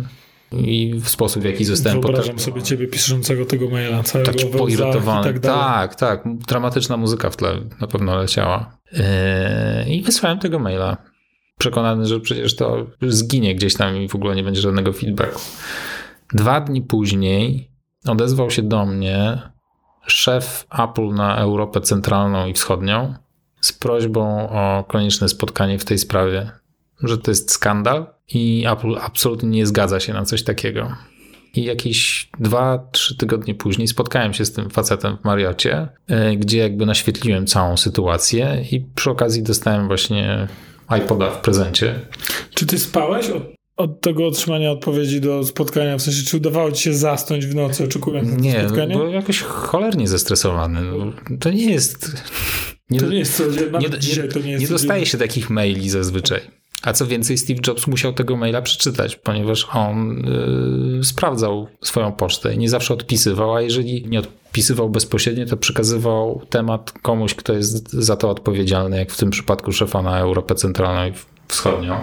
i 0.51 0.93
w 0.96 1.10
sposób, 1.10 1.41
w 1.41 1.46
jaki 1.46 1.65
zostałem 1.65 2.01
Wyobrażam 2.01 2.39
sobie 2.39 2.63
ciebie 2.63 2.88
piszącego 2.88 3.46
tego 3.46 3.69
maila, 3.69 4.03
całego 4.03 4.31
Taki 4.31 4.46
poirytowany. 4.46 5.24
tak 5.24 5.39
tak, 5.39 5.96
tak. 5.96 6.24
Dramatyczna 6.48 6.98
muzyka 6.98 7.29
w 7.29 7.38
tle 7.38 7.58
na 7.81 7.88
pewno 7.88 8.15
leciała. 8.15 8.77
Yy, 8.91 9.93
I 9.93 10.01
wysłałem 10.01 10.39
tego 10.39 10.60
maila. 10.60 10.98
Przekonany, 11.58 12.05
że 12.05 12.19
przecież 12.19 12.55
to 12.55 12.88
zginie 13.01 13.55
gdzieś 13.55 13.74
tam 13.74 13.98
i 13.98 14.08
w 14.08 14.15
ogóle 14.15 14.36
nie 14.36 14.43
będzie 14.43 14.62
żadnego 14.62 14.93
feedbacku. 14.93 15.41
Dwa 16.34 16.62
dni 16.62 16.81
później 16.81 17.72
odezwał 18.08 18.51
się 18.51 18.62
do 18.62 18.86
mnie 18.86 19.41
szef 20.08 20.67
Apple 20.79 21.13
na 21.13 21.38
Europę 21.38 21.81
Centralną 21.81 22.48
i 22.48 22.53
Wschodnią 22.53 23.13
z 23.62 23.74
prośbą 23.74 24.50
o 24.50 24.84
konieczne 24.84 25.30
spotkanie 25.30 25.80
w 25.80 25.86
tej 25.86 25.98
sprawie, 25.98 26.51
że 27.04 27.18
to 27.18 27.32
jest 27.32 27.51
skandal 27.51 28.06
i 28.34 28.66
Apple 28.72 28.96
absolutnie 29.01 29.50
nie 29.50 29.66
zgadza 29.68 30.00
się 30.00 30.13
na 30.13 30.25
coś 30.25 30.44
takiego. 30.44 30.96
I 31.56 31.63
jakieś 31.63 32.30
dwa, 32.39 32.88
trzy 32.92 33.18
tygodnie 33.18 33.56
później 33.56 33.88
spotkałem 33.88 34.34
się 34.34 34.46
z 34.46 34.51
tym 34.51 34.70
facetem 34.70 35.18
w 35.18 35.25
Mariocie, 35.25 35.88
y, 36.32 36.36
gdzie 36.38 36.58
jakby 36.58 36.86
naświetliłem 36.86 37.48
całą 37.48 37.78
sytuację 37.78 38.66
i 38.72 38.82
przy 38.96 39.10
okazji 39.12 39.44
dostałem 39.44 39.88
właśnie 39.88 40.48
iPoda 40.98 41.30
w 41.32 41.42
prezencie. 41.42 42.00
Czy 42.56 42.66
ty 42.66 42.80
spałeś 42.80 43.30
od, 43.30 43.44
od 43.78 44.01
tego 44.01 44.28
otrzymania 44.28 44.72
odpowiedzi 44.72 45.22
do 45.22 45.44
spotkania? 45.44 45.98
W 45.98 46.01
sensie, 46.01 46.24
czy 46.24 46.38
udawało 46.38 46.72
ci 46.72 46.84
się 46.84 46.94
zasnąć 46.94 47.46
w 47.46 47.56
nocy, 47.56 47.84
oczekując 47.84 48.30
na 48.30 48.36
Nie, 48.36 48.62
spotkanie? 48.62 48.96
byłem 48.96 49.12
jakoś 49.13 49.42
cholernie 49.42 50.08
zestresowany. 50.08 50.80
To 51.39 51.51
nie 51.51 51.72
jest... 51.72 52.12
Nie, 52.89 53.00
To 53.00 53.08
nie 53.08 53.19
jest 53.19 53.43
nie, 53.81 54.00
dzisiaj 54.00 54.29
to 54.29 54.39
nie 54.39 54.51
jest 54.51 54.62
nie 54.62 54.67
dostaje 54.67 55.05
się 55.05 55.17
takich 55.17 55.50
maili 55.50 55.89
zazwyczaj. 55.89 56.41
A 56.81 56.93
co 56.93 57.08
więcej, 57.08 57.38
Steve 57.38 57.60
Jobs 57.67 57.88
musiał 57.88 58.13
tego 58.13 58.38
maila 58.38 58.62
przeczytać, 58.62 59.15
ponieważ 59.15 59.67
on 59.74 60.24
yy, 60.96 61.03
sprawdzał 61.03 61.67
swoją 61.84 62.12
pocztę 62.12 62.53
i 62.53 62.58
nie 62.58 62.69
zawsze 62.69 62.93
odpisywał, 62.93 63.55
a 63.55 63.62
jeżeli 63.62 64.05
nie 64.08 64.19
odpisywał 64.19 64.89
bezpośrednio, 64.89 65.46
to 65.46 65.58
przekazywał 65.58 66.41
temat 66.50 66.91
komuś, 66.91 67.36
kto 67.36 67.53
jest 67.53 67.91
za 67.91 68.15
to 68.15 68.29
odpowiedzialny, 68.29 68.98
jak 68.98 69.12
w 69.12 69.17
tym 69.17 69.29
przypadku 69.29 69.72
szefa 69.72 70.01
na 70.01 70.19
Europę 70.19 70.55
Centralną 70.55 71.08
i 71.08 71.13
wschodnią. 71.48 72.00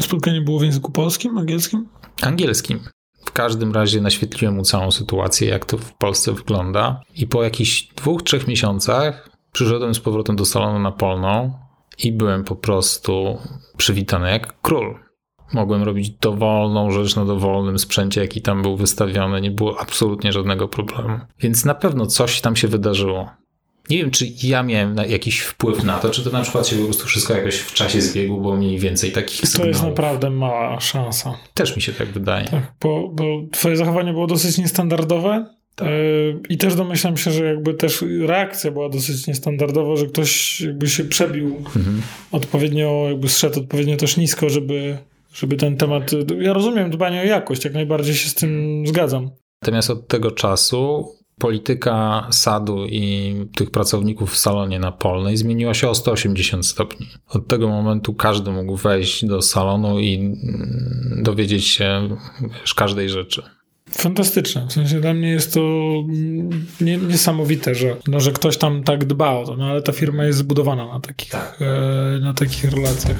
Spotkanie 0.00 0.40
było 0.40 0.58
w 0.58 0.62
języku 0.62 0.92
polskim, 0.92 1.38
angielskim? 1.38 1.88
Angielskim. 2.22 2.80
W 3.24 3.32
każdym 3.32 3.72
razie 3.72 4.00
naświetliłem 4.00 4.54
mu 4.54 4.62
całą 4.62 4.90
sytuację, 4.90 5.48
jak 5.48 5.64
to 5.64 5.78
w 5.78 5.92
Polsce 5.92 6.32
wygląda. 6.32 7.00
I 7.16 7.26
po 7.26 7.42
jakichś 7.42 7.88
dwóch, 7.96 8.22
trzech 8.22 8.48
miesiącach 8.48 9.29
przyszedłem 9.52 9.94
z 9.94 10.00
powrotem 10.00 10.36
do 10.36 10.44
salonu 10.44 10.78
na 10.78 10.92
polną 10.92 11.52
i 11.98 12.12
byłem 12.12 12.44
po 12.44 12.56
prostu 12.56 13.38
przywitany 13.76 14.30
jak 14.30 14.60
król. 14.62 14.98
Mogłem 15.52 15.82
robić 15.82 16.10
dowolną 16.10 16.90
rzecz 16.90 17.16
na 17.16 17.24
dowolnym 17.24 17.78
sprzęcie, 17.78 18.20
jaki 18.20 18.42
tam 18.42 18.62
był 18.62 18.76
wystawiony. 18.76 19.40
Nie 19.40 19.50
było 19.50 19.80
absolutnie 19.80 20.32
żadnego 20.32 20.68
problemu. 20.68 21.18
Więc 21.40 21.64
na 21.64 21.74
pewno 21.74 22.06
coś 22.06 22.40
tam 22.40 22.56
się 22.56 22.68
wydarzyło. 22.68 23.30
Nie 23.90 23.98
wiem, 23.98 24.10
czy 24.10 24.26
ja 24.42 24.62
miałem 24.62 24.96
jakiś 25.08 25.40
wpływ 25.40 25.84
na 25.84 25.98
to, 25.98 26.10
czy 26.10 26.24
to 26.24 26.30
na 26.30 26.42
przykład 26.42 26.66
się 26.68 26.76
po 26.76 26.84
prostu 26.84 27.06
wszystko 27.06 27.34
jakoś 27.34 27.56
w 27.56 27.74
czasie 27.74 28.00
zbiegło, 28.00 28.40
bo 28.40 28.56
mniej 28.56 28.78
więcej 28.78 29.12
takich 29.12 29.40
To 29.40 29.46
sygnałów. 29.46 29.68
jest 29.74 29.82
naprawdę 29.84 30.30
mała 30.30 30.80
szansa. 30.80 31.34
Też 31.54 31.76
mi 31.76 31.82
się 31.82 31.92
tak 31.92 32.08
wydaje. 32.08 32.44
Tak, 32.48 32.72
bo, 32.80 33.08
bo 33.08 33.24
twoje 33.52 33.76
zachowanie 33.76 34.12
było 34.12 34.26
dosyć 34.26 34.58
niestandardowe. 34.58 35.46
Tak. 35.80 35.88
Yy, 35.88 36.40
I 36.48 36.58
też 36.58 36.74
domyślam 36.74 37.16
się, 37.16 37.30
że 37.30 37.44
jakby 37.44 37.74
też 37.74 38.04
reakcja 38.26 38.70
była 38.70 38.88
dosyć 38.88 39.26
niestandardowa, 39.26 39.96
że 39.96 40.06
ktoś 40.06 40.60
jakby 40.60 40.88
się 40.88 41.04
przebił 41.04 41.56
Mhm. 41.56 42.02
odpowiednio, 42.32 43.06
jakby 43.08 43.28
zszedł 43.28 43.60
odpowiednio 43.60 43.96
też 43.96 44.16
nisko, 44.16 44.48
żeby, 44.50 44.98
żeby 45.34 45.56
ten 45.56 45.76
temat. 45.76 46.10
Ja 46.40 46.52
rozumiem 46.52 46.90
dbanie 46.90 47.20
o 47.20 47.24
jakość, 47.24 47.64
jak 47.64 47.74
najbardziej 47.74 48.14
się 48.14 48.28
z 48.28 48.34
tym 48.34 48.82
zgadzam. 48.86 49.30
Natomiast 49.62 49.90
od 49.90 50.08
tego 50.08 50.30
czasu 50.30 51.08
polityka 51.38 52.26
sadu 52.30 52.86
i 52.86 53.34
tych 53.56 53.70
pracowników 53.70 54.32
w 54.32 54.38
salonie 54.38 54.78
na 54.78 54.92
Polnej 54.92 55.36
zmieniła 55.36 55.74
się 55.74 55.88
o 55.88 55.94
180 55.94 56.66
stopni. 56.66 57.06
Od 57.28 57.46
tego 57.48 57.68
momentu 57.68 58.14
każdy 58.14 58.50
mógł 58.50 58.76
wejść 58.76 59.24
do 59.26 59.42
salonu 59.42 60.00
i 60.00 60.14
mm, 60.14 61.20
dowiedzieć 61.22 61.66
się 61.66 62.08
wiesz, 62.60 62.74
każdej 62.74 63.08
rzeczy. 63.08 63.42
Fantastyczne. 63.90 64.66
W 64.68 64.72
sensie 64.72 65.00
dla 65.00 65.14
mnie 65.14 65.28
jest 65.28 65.54
to 65.54 65.60
mm, 65.60 66.66
nie, 66.80 66.96
niesamowite, 66.96 67.74
że, 67.74 67.96
no, 68.08 68.20
że 68.20 68.32
ktoś 68.32 68.56
tam 68.56 68.82
tak 68.82 69.04
dba 69.04 69.30
o 69.30 69.46
to, 69.46 69.56
no 69.56 69.66
ale 69.66 69.82
ta 69.82 69.92
firma 69.92 70.24
jest 70.24 70.38
zbudowana 70.38 70.86
na 70.86 71.00
takich, 71.00 71.30
Tak. 71.30 71.58
e, 71.60 72.18
na 72.20 72.34
takich 72.34 72.64
relacjach. 72.64 73.16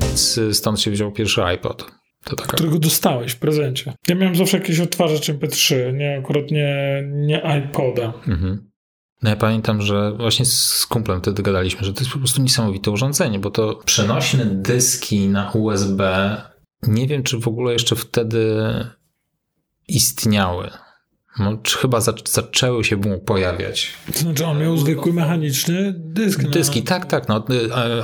Więc 0.00 0.40
stąd 0.52 0.80
się 0.80 0.90
wziął 0.90 1.12
pierwszy 1.12 1.44
iPod. 1.44 1.84
Taka 2.34 2.56
którego 2.56 2.78
dostałeś 2.78 3.32
w 3.32 3.38
prezencie. 3.38 3.94
Ja 4.08 4.14
miałem 4.14 4.36
zawsze 4.36 4.58
jakiś 4.58 4.80
odtwarzacz 4.80 5.28
MP3, 5.28 5.94
nie 5.94 6.18
akurat 6.18 6.50
nie, 6.50 7.02
nie 7.12 7.42
iPoda. 7.58 8.12
Mhm. 8.28 8.70
No 9.22 9.30
ja 9.30 9.36
pamiętam, 9.36 9.82
że 9.82 10.12
właśnie 10.12 10.44
z 10.44 10.86
kumplem 10.86 11.20
wtedy 11.20 11.42
gadaliśmy, 11.42 11.84
że 11.84 11.92
to 11.92 12.00
jest 12.00 12.12
po 12.12 12.18
prostu 12.18 12.42
niesamowite 12.42 12.90
urządzenie, 12.90 13.38
bo 13.38 13.50
to 13.50 13.80
przenośne 13.84 14.44
dyski 14.44 15.28
na 15.28 15.50
USB, 15.50 16.36
nie 16.82 17.06
wiem 17.06 17.22
czy 17.22 17.38
w 17.38 17.48
ogóle 17.48 17.72
jeszcze 17.72 17.96
wtedy 17.96 18.56
istniały. 19.88 20.70
No, 21.38 21.58
chyba 21.80 21.98
zac- 21.98 22.28
zaczęły 22.30 22.84
się 22.84 22.96
mu 22.96 23.18
pojawiać. 23.18 23.92
To 24.12 24.18
znaczy 24.18 24.46
on 24.46 24.60
miał 24.60 24.76
zwykły 24.76 25.12
mechaniczny 25.12 25.94
dysk. 25.96 26.42
na- 26.42 26.50
Dyski, 26.50 26.82
tak, 26.82 27.06
tak. 27.06 27.28
No, 27.28 27.44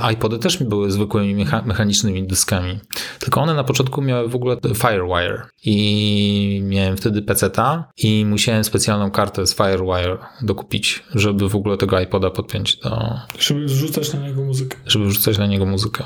y, 0.09 0.13
iPody 0.13 0.39
też 0.39 0.57
były 0.63 0.91
zwykłymi 0.91 1.45
mecha- 1.45 1.65
mechanicznymi 1.65 2.27
dyskami. 2.27 2.79
Tylko 3.19 3.41
one 3.41 3.53
na 3.53 3.63
początku 3.63 4.01
miały 4.01 4.29
w 4.29 4.35
ogóle 4.35 4.57
Firewire. 4.75 5.43
I 5.65 6.61
miałem 6.65 6.97
wtedy 6.97 7.21
PC-ta 7.21 7.89
i 7.97 8.25
musiałem 8.25 8.63
specjalną 8.63 9.11
kartę 9.11 9.47
z 9.47 9.55
Firewire 9.55 10.17
dokupić, 10.41 11.03
żeby 11.15 11.49
w 11.49 11.55
ogóle 11.55 11.77
tego 11.77 11.99
iPoda 11.99 12.29
podpiąć 12.29 12.75
do... 12.77 13.13
Żeby 13.39 13.69
zrzucać 13.69 14.13
na 14.13 14.19
niego 14.27 14.43
muzykę. 14.43 14.77
żeby 14.85 15.05
wrzucać 15.05 15.37
na 15.37 15.47
niego 15.47 15.65
muzykę. 15.65 16.03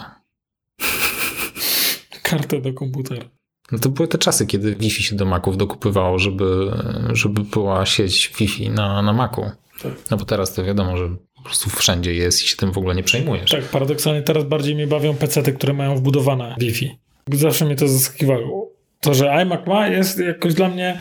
Kartę 2.24 2.62
do 2.62 2.74
komputera. 2.74 3.26
No 3.72 3.80
to 3.80 3.90
były 3.90 4.08
te 4.08 4.18
czasy, 4.18 4.48
kiedy 4.48 4.76
Wi-Fi 4.76 5.04
się 5.04 5.16
do 5.16 5.26
Maców 5.26 5.58
dokupywało, 5.58 6.20
żeby, 6.20 6.72
żeby 7.14 7.42
była 7.44 7.86
sieć 7.86 8.34
Wi-Fi 8.40 8.70
na, 8.70 9.02
na 9.02 9.14
Macu. 9.14 9.42
Tak. 9.84 9.92
No 10.12 10.18
bo 10.18 10.26
teraz 10.26 10.54
to 10.54 10.64
wiadomo, 10.64 10.98
że 10.98 11.10
po 11.36 11.42
prostu 11.42 11.70
wszędzie 11.70 12.14
jest 12.14 12.44
i 12.44 12.48
się 12.48 12.56
tym 12.56 12.72
w 12.72 12.78
ogóle 12.78 12.96
nie 12.96 13.04
przejmujesz. 13.04 13.52
Tak, 13.52 13.64
paradoksalnie 13.64 14.22
teraz 14.22 14.44
bardziej 14.44 14.76
mnie 14.76 14.88
bawią 14.88 15.16
PC-ty, 15.16 15.54
które 15.54 15.74
mają 15.74 15.96
wbudowane 15.96 16.56
Wi-Fi. 16.60 16.98
Zawsze 17.34 17.66
mnie 17.66 17.76
to 17.76 17.88
zaskakiwało. 17.88 18.70
To, 19.02 19.14
że 19.14 19.32
iMac 19.32 19.68
ma 19.68 19.88
jest 19.88 20.20
jakoś 20.20 20.54
dla 20.54 20.70
mnie 20.70 21.00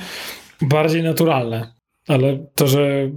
bardziej 0.63 1.03
naturalne. 1.03 1.73
Ale 2.09 2.47
to, 2.55 2.67
że 2.67 3.11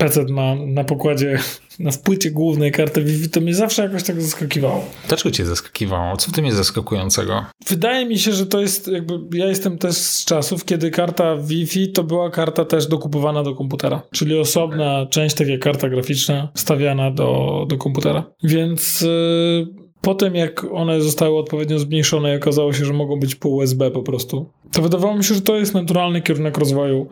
PC 0.00 0.24
ma 0.24 0.54
na 0.54 0.84
pokładzie, 0.84 1.38
na 1.78 1.90
płycie 2.04 2.30
głównej 2.30 2.72
kartę 2.72 3.00
Wi-Fi, 3.00 3.28
to 3.28 3.40
mnie 3.40 3.54
zawsze 3.54 3.82
jakoś 3.82 4.02
tak 4.02 4.22
zaskakiwało. 4.22 4.84
Dlaczego 5.08 5.30
cię 5.30 5.46
zaskakiwało? 5.46 6.16
Co 6.16 6.30
w 6.30 6.34
tym 6.34 6.44
jest 6.44 6.56
zaskakującego? 6.56 7.44
Wydaje 7.68 8.06
mi 8.06 8.18
się, 8.18 8.32
że 8.32 8.46
to 8.46 8.60
jest 8.60 8.88
jakby. 8.88 9.38
Ja 9.38 9.46
jestem 9.46 9.78
też 9.78 9.96
z 9.96 10.24
czasów, 10.24 10.64
kiedy 10.64 10.90
karta 10.90 11.36
Wi-Fi 11.36 11.92
to 11.92 12.04
była 12.04 12.30
karta 12.30 12.64
też 12.64 12.86
dokupowana 12.86 13.42
do 13.42 13.54
komputera. 13.54 14.02
Czyli 14.10 14.38
osobna 14.38 15.06
część, 15.10 15.36
tak 15.36 15.48
jak 15.48 15.60
karta 15.60 15.88
graficzna, 15.88 16.48
stawiana 16.54 17.10
do, 17.10 17.64
do 17.68 17.76
komputera. 17.76 18.24
Więc 18.42 19.00
yy, 19.00 19.66
potem, 20.00 20.34
jak 20.34 20.66
one 20.72 21.00
zostały 21.00 21.38
odpowiednio 21.38 21.78
zmniejszone 21.78 22.34
i 22.34 22.36
okazało 22.36 22.72
się, 22.72 22.84
że 22.84 22.92
mogą 22.92 23.20
być 23.20 23.34
po 23.34 23.48
USB 23.48 23.90
po 23.90 24.02
prostu, 24.02 24.50
to 24.72 24.82
wydawało 24.82 25.16
mi 25.16 25.24
się, 25.24 25.34
że 25.34 25.40
to 25.40 25.56
jest 25.56 25.74
naturalny 25.74 26.22
kierunek 26.22 26.58
rozwoju. 26.58 27.08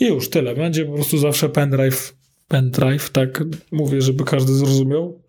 I 0.00 0.06
już 0.06 0.30
tyle. 0.30 0.54
Będzie 0.54 0.84
po 0.84 0.92
prostu 0.92 1.18
zawsze 1.18 1.48
pendrive. 1.48 2.19
Pendrive, 2.50 3.10
tak 3.10 3.44
mówię, 3.72 4.02
żeby 4.02 4.24
każdy 4.24 4.52
zrozumiał 4.54 5.20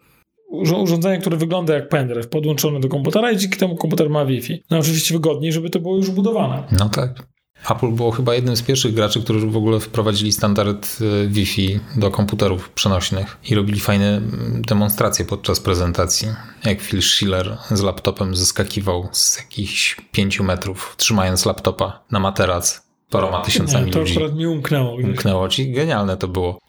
urządzenie, 0.49 1.17
które 1.19 1.37
wygląda 1.37 1.73
jak 1.73 1.89
pendrive, 1.89 2.27
podłączone 2.27 2.79
do 2.79 2.89
komputera 2.89 3.31
i 3.31 3.37
dzięki 3.37 3.57
temu 3.57 3.75
komputer 3.75 4.09
ma 4.09 4.25
Wi-Fi. 4.25 4.63
No 4.69 4.77
oczywiście 4.79 5.13
wygodniej, 5.13 5.53
żeby 5.53 5.69
to 5.69 5.79
było 5.79 5.97
już 5.97 6.09
budowane. 6.11 6.63
No 6.79 6.89
tak. 6.89 7.23
Apple 7.71 7.91
było 7.91 8.11
chyba 8.11 8.35
jednym 8.35 8.55
z 8.55 8.61
pierwszych 8.61 8.93
graczy, 8.93 9.21
którzy 9.23 9.47
w 9.47 9.57
ogóle 9.57 9.79
wprowadzili 9.79 10.31
standard 10.31 10.97
y, 11.01 11.27
Wi-Fi 11.29 11.79
do 11.95 12.11
komputerów 12.11 12.69
przenośnych 12.69 13.37
i 13.49 13.55
robili 13.55 13.79
fajne 13.79 14.17
mm, 14.17 14.61
demonstracje 14.67 15.25
podczas 15.25 15.59
prezentacji. 15.59 16.27
Jak 16.65 16.81
Phil 16.81 17.01
Schiller 17.01 17.57
z 17.71 17.81
laptopem 17.81 18.35
zeskakiwał 18.35 19.09
z 19.11 19.37
jakichś 19.37 19.97
pięciu 20.11 20.43
metrów, 20.43 20.95
trzymając 20.97 21.45
laptopa 21.45 22.03
na 22.11 22.19
materac 22.19 22.81
paroma 23.09 23.41
tysiącami 23.41 23.85
Nie, 23.85 23.91
to 23.91 23.99
ludzi. 23.99 24.13
akurat 24.13 24.35
mi 24.35 24.47
umknęło. 24.47 24.97
gdzieś. 24.97 25.09
Umknęło 25.09 25.49
ci. 25.49 25.71
Genialne 25.71 26.17
to 26.17 26.27
było. 26.27 26.59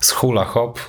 Z 0.00 0.10
hula 0.10 0.44
hop 0.44 0.80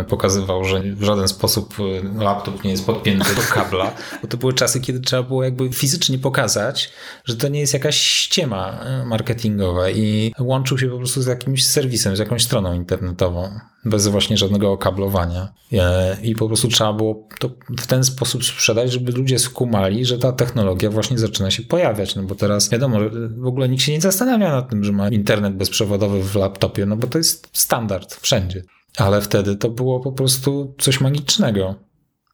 y, 0.00 0.04
pokazywał, 0.04 0.64
że 0.64 0.80
w 0.80 1.02
żaden 1.02 1.28
sposób 1.28 1.74
y, 1.80 2.22
laptop 2.24 2.64
nie 2.64 2.70
jest 2.70 2.86
podpięty 2.86 3.34
do 3.34 3.42
kabla, 3.42 3.90
bo 4.22 4.28
to 4.28 4.36
były 4.36 4.52
czasy, 4.52 4.80
kiedy 4.80 5.00
trzeba 5.00 5.22
było 5.22 5.44
jakby 5.44 5.72
fizycznie 5.72 6.18
pokazać, 6.18 6.92
że 7.24 7.36
to 7.36 7.48
nie 7.48 7.60
jest 7.60 7.74
jakaś 7.74 7.96
ściema 7.96 8.80
y, 9.02 9.06
marketingowa 9.06 9.90
i 9.90 10.32
łączył 10.38 10.78
się 10.78 10.88
po 10.88 10.98
prostu 10.98 11.22
z 11.22 11.26
jakimś 11.26 11.66
serwisem, 11.66 12.16
z 12.16 12.18
jakąś 12.18 12.44
stroną 12.44 12.72
internetową, 12.72 13.50
bez 13.86 14.08
właśnie 14.08 14.36
żadnego 14.36 14.72
okablowania. 14.72 15.52
Y, 15.72 15.76
I 16.22 16.34
po 16.34 16.46
prostu 16.46 16.68
trzeba 16.68 16.92
było 16.92 17.28
to 17.38 17.50
w 17.78 17.86
ten 17.86 18.04
sposób 18.04 18.44
sprzedać, 18.44 18.92
żeby 18.92 19.12
ludzie 19.12 19.38
skumali, 19.38 20.04
że 20.04 20.18
ta 20.18 20.32
technologia 20.32 20.90
właśnie 20.90 21.18
zaczyna 21.18 21.50
się 21.50 21.62
pojawiać, 21.62 22.16
no 22.16 22.22
bo 22.22 22.34
teraz 22.34 22.70
wiadomo, 22.70 22.98
w 23.36 23.46
ogóle 23.46 23.68
nikt 23.68 23.82
się 23.82 23.92
nie 23.92 24.00
zastanawia 24.00 24.50
nad 24.50 24.70
tym, 24.70 24.84
że 24.84 24.92
ma 24.92 25.08
internet 25.08 25.56
bezprzewodowy 25.56 26.22
w 26.22 26.34
laptopie, 26.34 26.86
no 26.86 26.96
bo 26.96 27.06
to 27.06 27.18
jest 27.18 27.48
standard 27.52 28.14
wszędzie. 28.14 28.62
Ale 28.96 29.20
wtedy 29.20 29.56
to 29.56 29.70
było 29.70 30.00
po 30.00 30.12
prostu 30.12 30.74
coś 30.78 31.00
magicznego. 31.00 31.74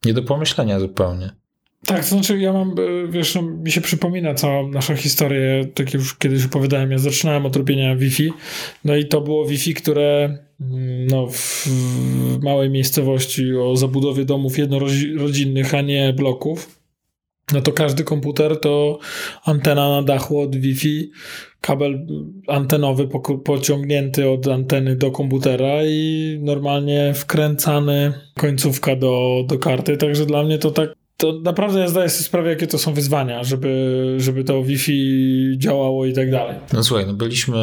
Nie 0.05 0.15
do 0.15 0.23
pomyślenia 0.23 0.81
zupełnie. 0.81 1.42
Tak, 1.87 2.01
to 2.01 2.07
znaczy 2.07 2.39
ja 2.39 2.53
mam, 2.53 2.71
e, 2.71 3.09
wiesz, 3.09 3.35
no, 3.35 3.43
mi 3.43 3.71
się 3.71 3.81
przypomina 3.81 4.35
cała 4.35 4.69
nasza 4.69 4.97
historia, 4.97 5.65
tak 5.75 5.95
już 5.95 6.15
kiedyś 6.15 6.45
opowiadałem, 6.45 6.91
ja 6.91 6.99
zaczynałem 6.99 7.47
od 7.47 7.57
robienia 7.57 7.97
Wi-Fi, 7.97 8.33
no 8.85 8.97
i 8.97 9.09
to 9.09 9.21
było 9.21 9.47
Wi-Fi, 9.47 9.75
które 9.75 10.39
mm, 10.61 11.07
no, 11.07 11.27
w, 11.27 11.69
małej 12.43 12.71
miejscowości 12.71 13.57
o 13.57 13.77
zabudowie 13.77 14.25
domów 14.25 14.59
jednorodzinnych, 14.59 15.75
a 15.75 15.81
nie 15.81 16.13
bloków, 16.13 16.81
no 17.53 17.61
to 17.61 17.73
każdy 17.73 18.05
komputer 18.05 18.61
to 18.61 18.99
antena 19.45 19.89
na 19.89 20.03
dachu 20.03 20.41
od 20.41 20.57
Wi-Fi, 20.57 21.11
kabel 21.61 22.07
antenowy 22.49 23.07
poko- 23.09 23.39
pociągnięty 23.39 24.31
od 24.31 24.49
anteny 24.49 24.97
do 24.97 25.11
komputera 25.11 25.85
i 25.85 26.39
normalnie 26.43 27.15
wkręcany 27.15 28.13
końcówka 28.37 28.97
do, 28.97 29.45
do 29.47 29.59
karty, 29.59 29.97
także 29.97 30.27
dla 30.27 30.43
mnie 30.43 30.59
to 30.59 30.71
tak 30.71 31.02
to 31.23 31.33
naprawdę 31.43 31.81
ja 31.81 31.89
zdaję 31.89 32.09
sobie 32.09 32.25
sprawę, 32.25 32.49
jakie 32.51 32.67
to 32.67 32.79
są 32.79 32.95
wyzwania, 32.95 33.45
żeby, 33.45 34.15
żeby 34.19 34.45
to 34.45 34.63
Wi-Fi 34.63 35.55
działało 35.59 36.07
i 36.07 36.13
tak 36.13 36.31
dalej. 36.31 36.57
No 36.73 36.85
słuchaj, 36.85 37.07
no 37.07 37.15
byliśmy 37.15 37.59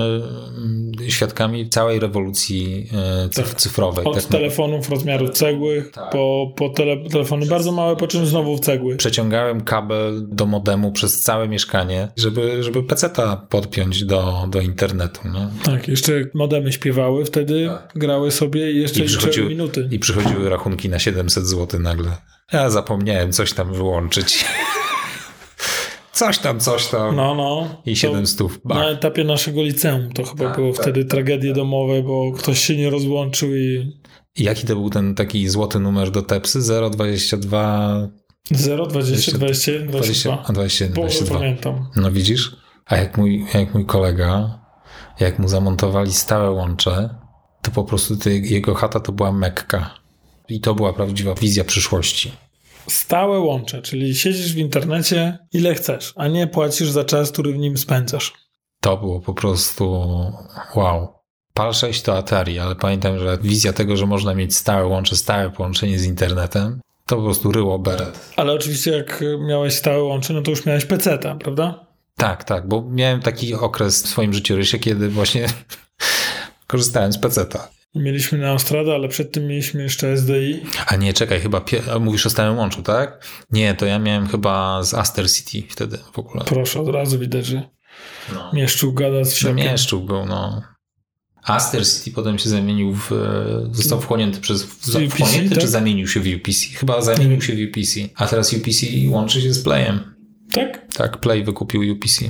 mm, 0.57 0.91
świadkami 1.07 1.69
całej 1.69 1.99
rewolucji 1.99 2.87
e, 2.93 3.27
cyf- 3.27 3.35
Tak. 3.35 3.55
cyfrowej. 3.55 4.05
Od 4.05 4.15
tak 4.15 4.23
telefonów 4.23 4.89
rozmiaru 4.89 5.29
cegły 5.29 5.85
Tak. 5.93 6.09
po, 6.11 6.53
po 6.55 6.69
tele, 6.69 6.97
telefony 7.09 7.45
bardzo 7.45 7.71
małe, 7.71 7.95
po 7.95 8.07
czym 8.07 8.25
znowu 8.25 8.57
w 8.57 8.59
cegły. 8.59 8.95
Przeciągałem 8.95 9.61
kabel 9.61 10.27
do 10.27 10.45
modemu 10.45 10.91
przez 10.91 11.19
całe 11.21 11.47
mieszkanie, 11.47 12.07
żeby, 12.17 12.63
żeby 12.63 12.83
peceta 12.83 13.47
podpiąć 13.49 14.03
do, 14.05 14.47
do 14.51 14.61
internetu. 14.61 15.19
No. 15.33 15.51
Tak, 15.63 15.87
jeszcze 15.87 16.11
modemy 16.33 16.71
śpiewały, 16.71 17.25
wtedy 17.25 17.67
Tak. 17.67 17.91
grały 17.95 18.31
sobie 18.31 18.71
i 18.71 18.81
jeszcze 18.81 18.99
I 18.99 19.07
przychodziły- 19.07 19.49
minuty. 19.49 19.87
I 19.91 19.99
przychodziły 19.99 20.49
rachunki 20.49 20.89
na 20.89 20.99
700 20.99 21.45
zł 21.47 21.79
nagle. 21.79 22.09
Ja 22.53 22.69
zapomniałem 22.69 23.31
coś 23.31 23.53
tam 23.53 23.73
wyłączyć. 23.73 24.45
Coś 26.11 26.37
tam, 26.37 26.59
coś 26.59 26.87
tam. 26.87 27.15
No, 27.15 27.35
no. 27.35 27.81
I 27.85 27.91
To 27.91 27.95
700 27.95 28.47
bach. 28.65 28.77
Na 28.77 28.89
etapie 28.89 29.23
naszego 29.23 29.63
liceum 29.63 30.11
to 30.13 30.23
chyba 30.23 30.45
Tak, 30.45 30.55
było 30.55 30.73
tak, 30.73 30.81
wtedy 30.81 31.03
tak, 31.03 31.11
tragedie 31.11 31.49
tak. 31.49 31.55
domowe, 31.55 32.03
bo 32.03 32.31
ktoś 32.31 32.59
się 32.59 32.77
nie 32.77 32.89
rozłączył 32.89 33.55
i 33.55 33.97
I 34.35 34.43
jaki 34.43 34.67
to 34.67 34.75
był 34.75 34.89
ten 34.89 35.15
taki 35.15 35.49
złoty 35.49 35.79
numer 35.79 36.11
do 36.11 36.21
Tepsy? 36.21 36.59
022 36.91 38.07
0, 38.51 38.85
20, 38.85 39.31
21, 39.37 39.87
20, 39.87 40.29
22. 40.29 40.43
a 40.47 40.53
21, 40.53 40.93
Boże, 40.93 41.07
22. 41.15 41.39
pamiętam. 41.39 41.87
No 41.95 42.11
widzisz? 42.11 42.55
A 42.85 42.97
jak 42.97 43.17
mój, 43.17 43.45
jak 43.53 43.73
mój 43.73 43.85
kolega, 43.85 44.59
jak 45.19 45.39
mu 45.39 45.47
zamontowali 45.47 46.13
stałe 46.13 46.51
łącze, 46.51 47.09
to 47.61 47.71
po 47.71 47.83
prostu 47.83 48.15
jego 48.27 48.75
chata 48.75 48.99
to 48.99 49.11
była 49.11 49.31
Mekka. 49.31 49.98
I 50.49 50.59
to 50.59 50.75
była 50.75 50.93
prawdziwa 50.93 51.33
wizja 51.35 51.63
przyszłości. 51.63 52.31
Stałe 52.87 53.39
łącze, 53.39 53.81
czyli 53.81 54.15
siedzisz 54.15 54.53
w 54.53 54.57
internecie 54.57 55.37
ile 55.53 55.75
chcesz, 55.75 56.13
a 56.15 56.27
nie 56.27 56.47
płacisz 56.47 56.89
za 56.89 57.03
czas, 57.03 57.31
który 57.31 57.53
w 57.53 57.57
nim 57.57 57.77
spędzasz. 57.77 58.33
To 58.81 58.97
było 58.97 59.19
po 59.19 59.33
prostu 59.33 60.05
wow. 60.75 61.19
PAL 61.53 61.73
6 61.73 62.01
to 62.01 62.17
Atari, 62.17 62.59
ale 62.59 62.75
pamiętam, 62.75 63.19
że 63.19 63.37
wizja 63.41 63.73
tego, 63.73 63.97
że 63.97 64.05
można 64.05 64.33
mieć 64.33 64.55
stałe 64.55 64.87
łącze, 64.87 65.15
stałe 65.15 65.49
połączenie 65.49 65.99
z 65.99 66.05
internetem, 66.05 66.81
to 67.05 67.15
po 67.15 67.21
prostu 67.21 67.51
ryło 67.51 67.79
beret. 67.79 68.33
Ale 68.35 68.53
oczywiście 68.53 68.91
jak 68.91 69.23
miałeś 69.47 69.73
stałe 69.73 70.03
łącze, 70.03 70.33
no 70.33 70.41
to 70.41 70.51
już 70.51 70.65
miałeś 70.65 70.85
peceta, 70.85 71.35
prawda? 71.35 71.85
Tak, 72.15 72.43
tak, 72.43 72.67
bo 72.67 72.81
miałem 72.89 73.21
taki 73.21 73.53
okres 73.53 74.03
w 74.03 74.07
swoim 74.07 74.33
życiorysie, 74.33 74.79
kiedy 74.79 75.09
właśnie 75.09 75.47
korzystałem 76.67 77.13
z 77.13 77.17
peceta. 77.17 77.69
Mieliśmy 77.95 78.37
Neostradę, 78.37 78.93
ale 78.95 79.07
przed 79.07 79.31
tym 79.31 79.47
mieliśmy 79.47 79.83
jeszcze 79.83 80.17
SDI. 80.17 80.59
A 80.87 80.95
nie, 80.95 81.13
czekaj, 81.13 81.39
chyba 81.39 81.59
pie- 81.59 81.99
mówisz 81.99 82.25
o 82.25 82.29
stałym 82.29 82.57
łączu, 82.57 82.81
tak? 82.83 83.27
Nie, 83.51 83.73
to 83.73 83.85
ja 83.85 83.99
miałem 83.99 84.27
chyba 84.27 84.83
z 84.83 84.93
Aster 84.93 85.31
City 85.31 85.63
wtedy 85.69 85.97
w 86.13 86.19
ogóle. 86.19 86.43
Proszę, 86.45 86.79
od 86.81 86.87
razu 86.89 87.19
widać, 87.19 87.45
że 87.45 87.69
No. 88.33 88.51
mieszczuł 88.53 88.93
gada 88.93 89.23
z 89.23 89.29
To 89.29 89.35
wsiakiem. 89.35 89.55
mieszczuł 89.55 90.01
był, 90.03 90.25
no. 90.25 90.61
Aster 91.43 91.87
City 91.87 92.11
potem 92.11 92.39
się 92.39 92.49
zamienił 92.49 92.93
w... 92.93 93.11
e, 93.11 93.69
został 93.75 94.01
wchłonięty 94.01 94.39
przez... 94.41 94.63
UPC, 94.63 95.09
wchłonięty 95.09 95.49
tak? 95.49 95.59
czy 95.59 95.67
zamienił 95.67 96.07
się 96.07 96.19
w 96.19 96.27
UPC? 96.35 96.65
Chyba 96.75 97.01
zamienił 97.01 97.41
się 97.41 97.53
w 97.53 97.59
UPC. 97.69 97.99
A 98.15 98.27
teraz 98.27 98.53
UPC 98.53 98.85
łączy 99.09 99.41
się 99.41 99.53
z 99.53 99.63
Playem. 99.63 100.15
Tak? 100.53 100.93
Tak, 100.93 101.17
Play 101.19 101.43
wykupił 101.43 101.93
UPC. 101.93 102.29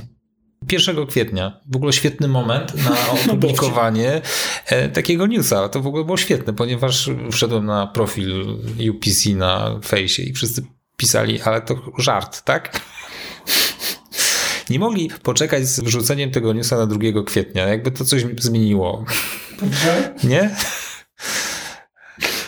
1 0.68 1.06
kwietnia. 1.06 1.60
W 1.66 1.76
ogóle 1.76 1.92
świetny 1.92 2.28
moment 2.28 2.74
na 2.74 3.10
opublikowanie 3.32 4.22
e, 4.66 4.88
takiego 4.88 5.26
newsa. 5.26 5.68
To 5.68 5.80
w 5.80 5.86
ogóle 5.86 6.04
było 6.04 6.16
świetne, 6.16 6.52
ponieważ 6.52 7.10
wszedłem 7.32 7.66
na 7.66 7.86
profil 7.86 8.58
UPC 8.90 9.28
na 9.36 9.80
fejsie 9.84 10.22
i 10.22 10.32
wszyscy 10.32 10.62
pisali, 10.96 11.42
ale 11.42 11.60
to 11.60 11.92
żart, 11.98 12.42
tak? 12.42 12.80
Nie 14.70 14.78
mogli 14.78 15.10
poczekać 15.22 15.68
z 15.68 15.80
wrzuceniem 15.80 16.30
tego 16.30 16.52
newsa 16.52 16.76
na 16.76 16.86
2 16.86 16.98
kwietnia. 17.26 17.66
Jakby 17.66 17.90
to 17.90 18.04
coś 18.04 18.24
zmieniło. 18.38 19.04
Nie? 20.24 20.56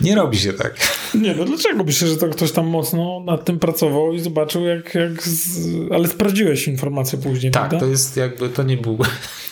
Nie 0.01 0.15
robi 0.15 0.39
się 0.39 0.53
tak. 0.53 1.02
Nie, 1.15 1.35
no 1.35 1.45
dlaczego? 1.45 1.85
Myślę, 1.85 2.09
że 2.09 2.17
to 2.17 2.29
ktoś 2.29 2.53
tam 2.53 2.67
mocno 2.67 3.21
nad 3.27 3.45
tym 3.45 3.59
pracował 3.59 4.13
i 4.13 4.21
zobaczył 4.21 4.65
jak... 4.65 4.95
jak 4.95 5.23
z... 5.23 5.69
Ale 5.93 6.09
sprawdziłeś 6.09 6.69
informację 6.69 7.19
później, 7.19 7.53
Tak, 7.53 7.63
prawda? 7.63 7.87
to 7.87 7.91
jest 7.91 8.17
jakby, 8.17 8.49
to 8.49 8.63
nie 8.63 8.77
był, 8.77 8.99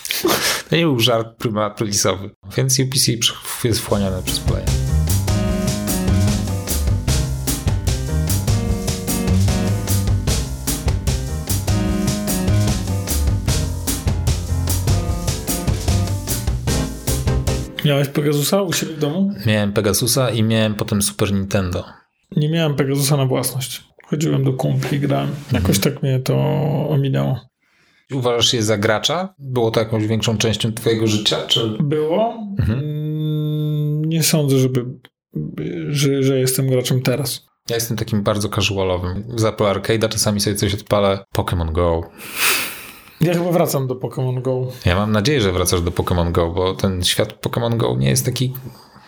to 0.71 0.76
nie 0.76 0.82
był 0.82 1.00
żart 1.00 1.28
prima 1.39 1.71
prilisowy. 1.71 2.30
Więc 2.56 2.78
UPC 2.78 3.13
jest 3.65 3.80
wchłaniane 3.80 4.23
przez 4.23 4.41
Play. 4.41 4.79
Miałeś 17.91 18.09
Pegasusa 18.09 18.63
u 18.63 18.73
siebie 18.73 18.95
w 18.95 18.99
domu? 18.99 19.33
Miałem 19.47 19.73
Pegasusa 19.73 20.31
i 20.31 20.43
miałem 20.43 20.75
potem 20.75 21.03
Super 21.03 21.33
Nintendo. 21.33 21.85
Nie 22.37 22.49
miałem 22.49 22.75
Pegasusa 22.76 23.17
na 23.17 23.26
własność. 23.26 23.85
Chodziłem 24.05 24.45
do 24.45 24.53
kumpli, 24.53 25.00
grałem. 25.00 25.31
Jakoś 25.53 25.76
Mhm. 25.76 25.95
tak 25.95 26.03
mnie 26.03 26.19
to 26.21 26.37
ominęło. 26.89 27.41
Uważasz 28.13 28.50
się 28.50 28.63
za 28.63 28.79
gracza? 28.79 29.35
Było 29.39 29.71
to 29.71 29.81
jakąś 29.81 30.07
większą 30.07 30.39
częścią 30.39 30.73
twojego 30.73 31.07
życia? 31.07 31.37
Czy... 31.47 31.76
Było. 31.81 32.35
Mhm. 32.59 32.79
Mm, 32.79 34.05
Nie 34.05 34.23
sądzę, 34.23 34.59
żeby, 34.59 34.85
że, 35.89 36.23
że 36.23 36.39
jestem 36.39 36.71
graczem 36.71 37.03
teraz. 37.03 37.47
Ja 37.71 37.75
jestem 37.76 37.97
takim 37.97 38.23
bardzo 38.23 38.49
casualowym. 38.49 39.25
Z 39.37 39.45
Apple 39.45 39.65
Arcade'a 39.65 40.09
czasami 40.09 40.41
sobie 40.41 40.57
coś 40.57 40.75
odpalę. 40.75 41.25
Pokémon 41.37 41.73
Go. 41.73 42.00
Ja 43.21 43.35
chyba 43.35 43.52
wracam 43.52 43.87
do 43.87 43.95
Pokémon 43.95 44.43
Go. 44.43 44.67
Ja 44.85 44.97
mam 44.97 45.13
nadzieję, 45.13 45.41
że 45.41 45.52
wracasz 45.52 45.80
do 45.80 45.91
Pokémon 45.91 46.33
Go, 46.33 46.50
bo 46.50 46.75
ten 46.75 47.04
świat 47.04 47.47
Pokémon 47.47 47.76
Go 47.76 47.97
nie 47.97 48.09
jest 48.09 48.25
taki 48.25 48.52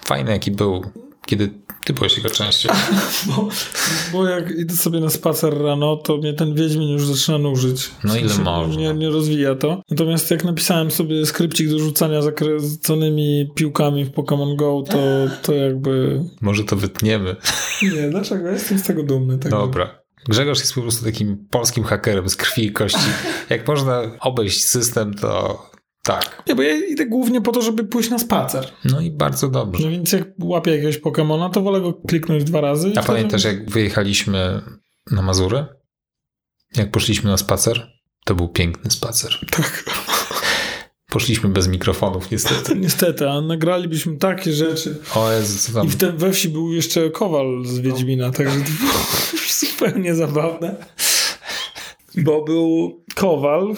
fajny, 0.05 0.31
jaki 0.31 0.51
był, 0.51 0.83
kiedy 1.27 1.51
ty 1.85 1.92
byłeś 1.92 2.16
jego 2.16 2.31
częścią. 2.31 2.68
Bo, 3.27 3.48
bo 4.12 4.29
jak 4.29 4.51
idę 4.51 4.75
sobie 4.75 5.01
na 5.01 5.11
spacer 5.11 5.62
rano, 5.62 5.96
to 5.96 6.16
mnie 6.16 6.33
ten 6.33 6.55
Wiedźmin 6.55 6.88
już 6.88 7.07
zaczyna 7.07 7.38
nużyć. 7.38 7.90
No 8.05 8.16
ile 8.16 8.38
można. 8.38 8.81
Nie, 8.81 8.94
nie 8.94 9.11
rozwija 9.11 9.55
to. 9.55 9.83
Natomiast 9.90 10.31
jak 10.31 10.44
napisałem 10.44 10.90
sobie 10.90 11.27
skrypcik 11.27 11.70
do 11.70 11.79
rzucania 11.79 12.22
zakręconymi 12.22 13.51
piłkami 13.55 14.05
w 14.05 14.11
Pokémon 14.11 14.57
Go, 14.57 14.83
to, 14.88 14.98
to 15.42 15.53
jakby... 15.53 16.25
Może 16.40 16.64
to 16.64 16.77
wytniemy. 16.77 17.37
Nie, 17.83 18.11
dlaczego? 18.11 18.46
Ja 18.46 18.53
jestem 18.53 18.79
z 18.79 18.83
tego 18.83 19.03
dumny. 19.03 19.38
Tak 19.38 19.51
Dobra. 19.51 20.02
Grzegorz 20.28 20.58
jest 20.58 20.74
po 20.74 20.82
prostu 20.82 21.04
takim 21.04 21.46
polskim 21.50 21.85
hakerem 21.85 22.28
z 22.28 22.37
krwi 22.37 22.64
i 22.64 22.72
kości. 22.72 23.08
Jak 23.50 23.68
można 23.68 24.02
obejść 24.20 24.64
system, 24.64 25.14
to 25.14 25.62
tak. 26.02 26.42
Nie, 26.48 26.54
bo 26.54 26.62
ja 26.62 26.74
idę 26.87 27.06
głównie 27.06 27.40
po 27.40 27.52
to, 27.52 27.62
żeby 27.62 27.85
pójść 27.85 28.11
na 28.11 28.18
spacer. 28.18 28.72
No 28.85 29.00
i 29.00 29.11
bardzo 29.11 29.48
dobrze. 29.48 29.85
No 29.85 29.90
więc 29.90 30.12
jak 30.12 30.28
łapię 30.40 30.70
jakiegoś 30.70 30.98
Pokemona, 30.98 31.50
to 31.50 31.62
wolę 31.62 31.80
go 31.80 31.92
kliknąć 31.92 32.44
dwa 32.44 32.61
razy. 32.61 32.92
A 32.96 33.02
pamiętasz, 33.02 33.44
jak 33.44 33.70
wyjechaliśmy 33.70 34.62
na 35.11 35.22
Mazury? 35.22 35.66
Jak 36.76 36.90
poszliśmy 36.90 37.30
na 37.30 37.37
spacer? 37.37 37.92
To 38.24 38.35
był 38.35 38.48
piękny 38.48 38.90
spacer. 38.90 39.38
Tak. 39.50 39.85
Poszliśmy 41.11 41.48
bez 41.48 41.68
mikrofonów, 41.68 42.30
niestety. 42.30 42.76
Niestety, 42.80 43.30
a 43.30 43.40
nagralibyśmy 43.40 44.16
takie 44.16 44.52
rzeczy. 44.52 44.98
O 45.14 45.32
Jezu, 45.32 45.58
co 45.58 45.72
tam... 45.72 45.87
I 45.87 45.90
w 45.90 45.96
tym 45.96 46.16
we 46.16 46.32
wsi 46.32 46.48
był 46.48 46.72
jeszcze 46.72 47.11
Kowal 47.11 47.64
z 47.64 47.78
Wiedźmina, 47.78 48.30
także 48.30 48.58
to 48.61 48.70
było 48.80 48.92
zupełnie 49.66 50.14
zabawne. 50.14 50.77
Bo 52.14 52.44
był 52.44 53.05
Kowal, 53.14 53.75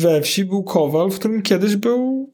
we 0.00 0.22
wsi 0.22 0.44
był 0.44 0.62
Kowal, 0.62 1.10
w 1.10 1.18
którym 1.18 1.42
kiedyś 1.42 1.76
był, 1.76 2.32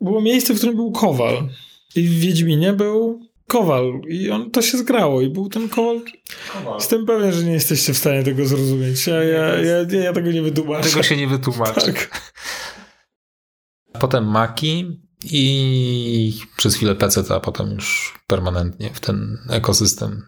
było 0.00 0.20
miejsce, 0.20 0.54
w 0.54 0.56
którym 0.56 0.76
był 0.76 0.92
Kowal. 0.92 1.48
I 1.96 2.02
w 2.02 2.18
Wiedźminie 2.18 2.72
był 2.72 3.20
Kowal 3.46 4.00
i 4.08 4.30
on 4.30 4.50
to 4.50 4.62
się 4.62 4.78
zgrało 4.78 5.20
i 5.20 5.30
był 5.30 5.48
ten 5.48 5.68
Kowal. 5.68 6.00
Jestem 6.74 7.06
pewien, 7.06 7.32
że 7.32 7.44
nie 7.44 7.52
jesteście 7.52 7.94
w 7.94 7.98
stanie 7.98 8.22
tego 8.22 8.46
zrozumieć. 8.46 9.06
Ja, 9.06 9.22
ja, 9.22 9.56
ja, 9.56 9.76
ja, 9.90 10.04
ja 10.04 10.12
tego 10.12 10.32
nie 10.32 10.42
wytłumaczę. 10.42 10.88
Tego 10.88 11.02
się 11.02 11.16
nie 11.16 11.26
wytłumaczy. 11.26 11.92
Tak. 11.92 12.32
Potem 14.00 14.24
Maki 14.24 15.00
i 15.24 16.40
przez 16.56 16.74
chwilę 16.74 16.94
PC, 16.94 17.22
a 17.34 17.40
potem 17.40 17.70
już 17.70 18.14
permanentnie 18.26 18.90
w 18.94 19.00
ten 19.00 19.38
ekosystem. 19.50 20.22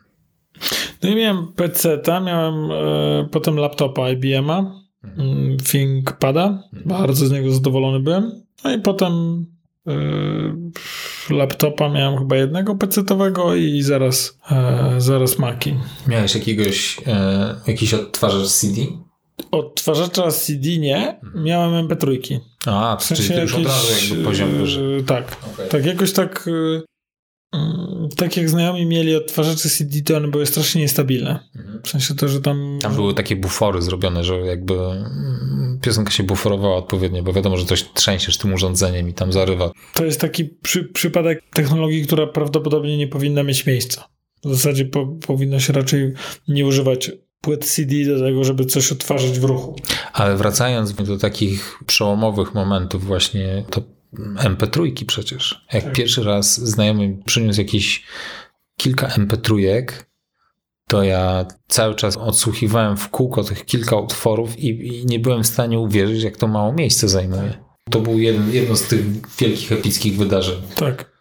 No 1.02 1.08
i 1.08 1.16
miałem 1.16 1.52
PC-ta, 1.52 2.20
miałem 2.20 2.70
e, 2.70 3.28
potem 3.30 3.56
laptopa 3.56 4.10
IBM-a, 4.10 4.82
mm, 5.18 5.56
ThinkPada, 5.56 6.62
bardzo 6.86 7.26
z 7.26 7.30
niego 7.32 7.50
zadowolony 7.50 8.00
byłem. 8.00 8.44
No 8.64 8.72
i 8.72 8.78
potem 8.80 9.12
e, 9.86 11.34
laptopa 11.34 11.88
miałem 11.88 12.18
chyba 12.18 12.36
jednego 12.36 12.74
PC-towego 12.74 13.56
i 13.56 13.82
zaraz, 13.82 14.38
e, 14.50 14.94
zaraz 14.98 15.38
Maki. 15.38 15.74
Miałeś 16.06 16.34
jakiegoś, 16.34 17.00
e, 17.06 17.54
jakiś 17.66 17.94
odtwarzacz 17.94 18.48
CD? 18.48 18.80
Odtwarzacza 19.50 20.30
CD 20.30 20.78
nie, 20.78 21.20
miałem 21.34 21.88
MP3. 21.88 22.38
A, 22.66 22.96
W 23.00 23.06
czyli 23.06 23.18
sensie 23.18 23.34
to 23.34 23.40
już 23.40 23.54
od 23.54 23.64
razu 23.64 24.04
jakby 24.08 24.24
poziom 24.24 24.48
e, 24.48 24.52
wyżej. 24.52 25.04
Tak, 25.04 25.36
Okej. 25.54 25.68
tak 25.68 25.86
jakoś 25.86 26.12
tak 26.12 26.48
e, 26.48 26.82
mm, 27.58 27.97
tak 28.16 28.36
jak 28.36 28.50
znajomi 28.50 28.86
mieli 28.86 29.16
odtwarzacze 29.16 29.68
CD, 29.68 30.02
to 30.02 30.16
one 30.16 30.28
były 30.28 30.46
strasznie 30.46 30.80
niestabilne. 30.80 31.48
Mhm. 31.56 31.82
W 31.82 31.88
sensie 31.88 32.14
to, 32.14 32.28
że 32.28 32.40
tam... 32.40 32.78
Tam 32.82 32.94
były 32.94 33.14
takie 33.14 33.36
bufory 33.36 33.82
zrobione, 33.82 34.24
że 34.24 34.36
jakby 34.40 34.74
mm, 34.74 35.78
piosenka 35.82 36.10
się 36.10 36.22
buforowała 36.22 36.76
odpowiednio, 36.76 37.22
bo 37.22 37.32
wiadomo, 37.32 37.56
że 37.56 37.64
coś 37.64 37.84
trzęsiesz 37.94 38.38
tym 38.38 38.54
urządzeniem 38.54 39.08
i 39.08 39.14
tam 39.14 39.32
zarywa. 39.32 39.70
To 39.94 40.04
jest 40.04 40.20
taki 40.20 40.44
przy, 40.44 40.84
przypadek 40.84 41.42
technologii, 41.52 42.06
która 42.06 42.26
prawdopodobnie 42.26 42.96
nie 42.96 43.08
powinna 43.08 43.42
mieć 43.42 43.66
miejsca. 43.66 44.08
W 44.44 44.54
zasadzie 44.54 44.84
po, 44.84 45.06
powinno 45.06 45.60
się 45.60 45.72
raczej 45.72 46.12
nie 46.48 46.66
używać 46.66 47.10
płyt 47.40 47.64
CD 47.64 47.94
do 48.04 48.20
tego, 48.20 48.44
żeby 48.44 48.64
coś 48.64 48.92
odtwarzać 48.92 49.38
w 49.38 49.44
ruchu. 49.44 49.76
Ale 50.12 50.36
wracając 50.36 50.92
do 50.92 51.18
takich 51.18 51.78
przełomowych 51.86 52.54
momentów 52.54 53.04
właśnie, 53.04 53.64
to 53.70 53.82
MP3 54.36 55.04
przecież. 55.06 55.66
Jak 55.72 55.84
tak. 55.84 55.92
pierwszy 55.92 56.24
raz 56.24 56.60
znajomy 56.60 57.18
przyniósł 57.24 57.60
jakieś 57.60 58.04
kilka 58.76 59.08
MP3, 59.08 59.82
to 60.88 61.02
ja 61.02 61.46
cały 61.68 61.94
czas 61.94 62.16
odsłuchiwałem 62.16 62.96
w 62.96 63.08
kółko 63.08 63.44
tych 63.44 63.64
kilka 63.64 63.96
utworów 63.96 64.58
i, 64.58 64.68
i 64.68 65.06
nie 65.06 65.18
byłem 65.18 65.42
w 65.42 65.46
stanie 65.46 65.78
uwierzyć, 65.78 66.22
jak 66.22 66.36
to 66.36 66.48
mało 66.48 66.72
miejsca 66.72 67.08
zajmuje. 67.08 67.68
To 67.90 68.00
był 68.00 68.18
jeden, 68.18 68.52
jedno 68.52 68.76
z 68.76 68.88
tych 68.88 69.04
wielkich, 69.38 69.72
epickich 69.72 70.16
wydarzeń. 70.16 70.62
Tak. 70.74 71.12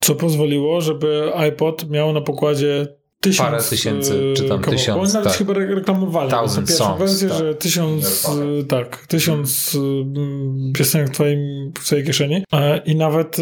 Co 0.00 0.14
pozwoliło, 0.14 0.80
żeby 0.80 1.32
iPod 1.34 1.90
miał 1.90 2.12
na 2.12 2.20
pokładzie 2.20 2.86
tysiąc 3.24 3.50
Parę 3.50 3.62
tysięcy, 3.62 4.32
czy 4.36 4.42
tam 4.42 4.48
kawałków. 4.48 4.74
tysiąc. 4.74 5.02
Oni 5.02 5.12
nawet 5.12 5.28
tak. 5.28 5.38
chyba 5.38 5.54
reklamowali. 5.54 6.30
Thousand 6.30 6.70
songs, 6.70 6.98
wersję, 6.98 7.28
tak. 7.28 7.38
że 7.38 7.54
tysiąc, 7.54 8.30
tak, 8.68 9.06
tysiąc 9.06 9.74
mm, 9.74 10.72
piosenek 10.74 11.08
w, 11.08 11.12
twoim, 11.12 11.72
w 11.78 11.84
twojej 11.84 12.04
kieszeni. 12.04 12.44
I 12.86 12.96
nawet 12.96 13.36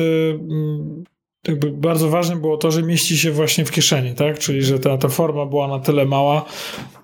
jakby 1.48 1.70
bardzo 1.70 2.08
ważne 2.08 2.36
było 2.36 2.56
to, 2.56 2.70
że 2.70 2.82
mieści 2.82 3.18
się 3.18 3.30
właśnie 3.30 3.64
w 3.64 3.70
kieszeni, 3.70 4.14
tak? 4.14 4.38
Czyli, 4.38 4.62
że 4.62 4.78
ta, 4.78 4.98
ta 4.98 5.08
forma 5.08 5.46
była 5.46 5.68
na 5.68 5.78
tyle 5.78 6.04
mała, 6.04 6.44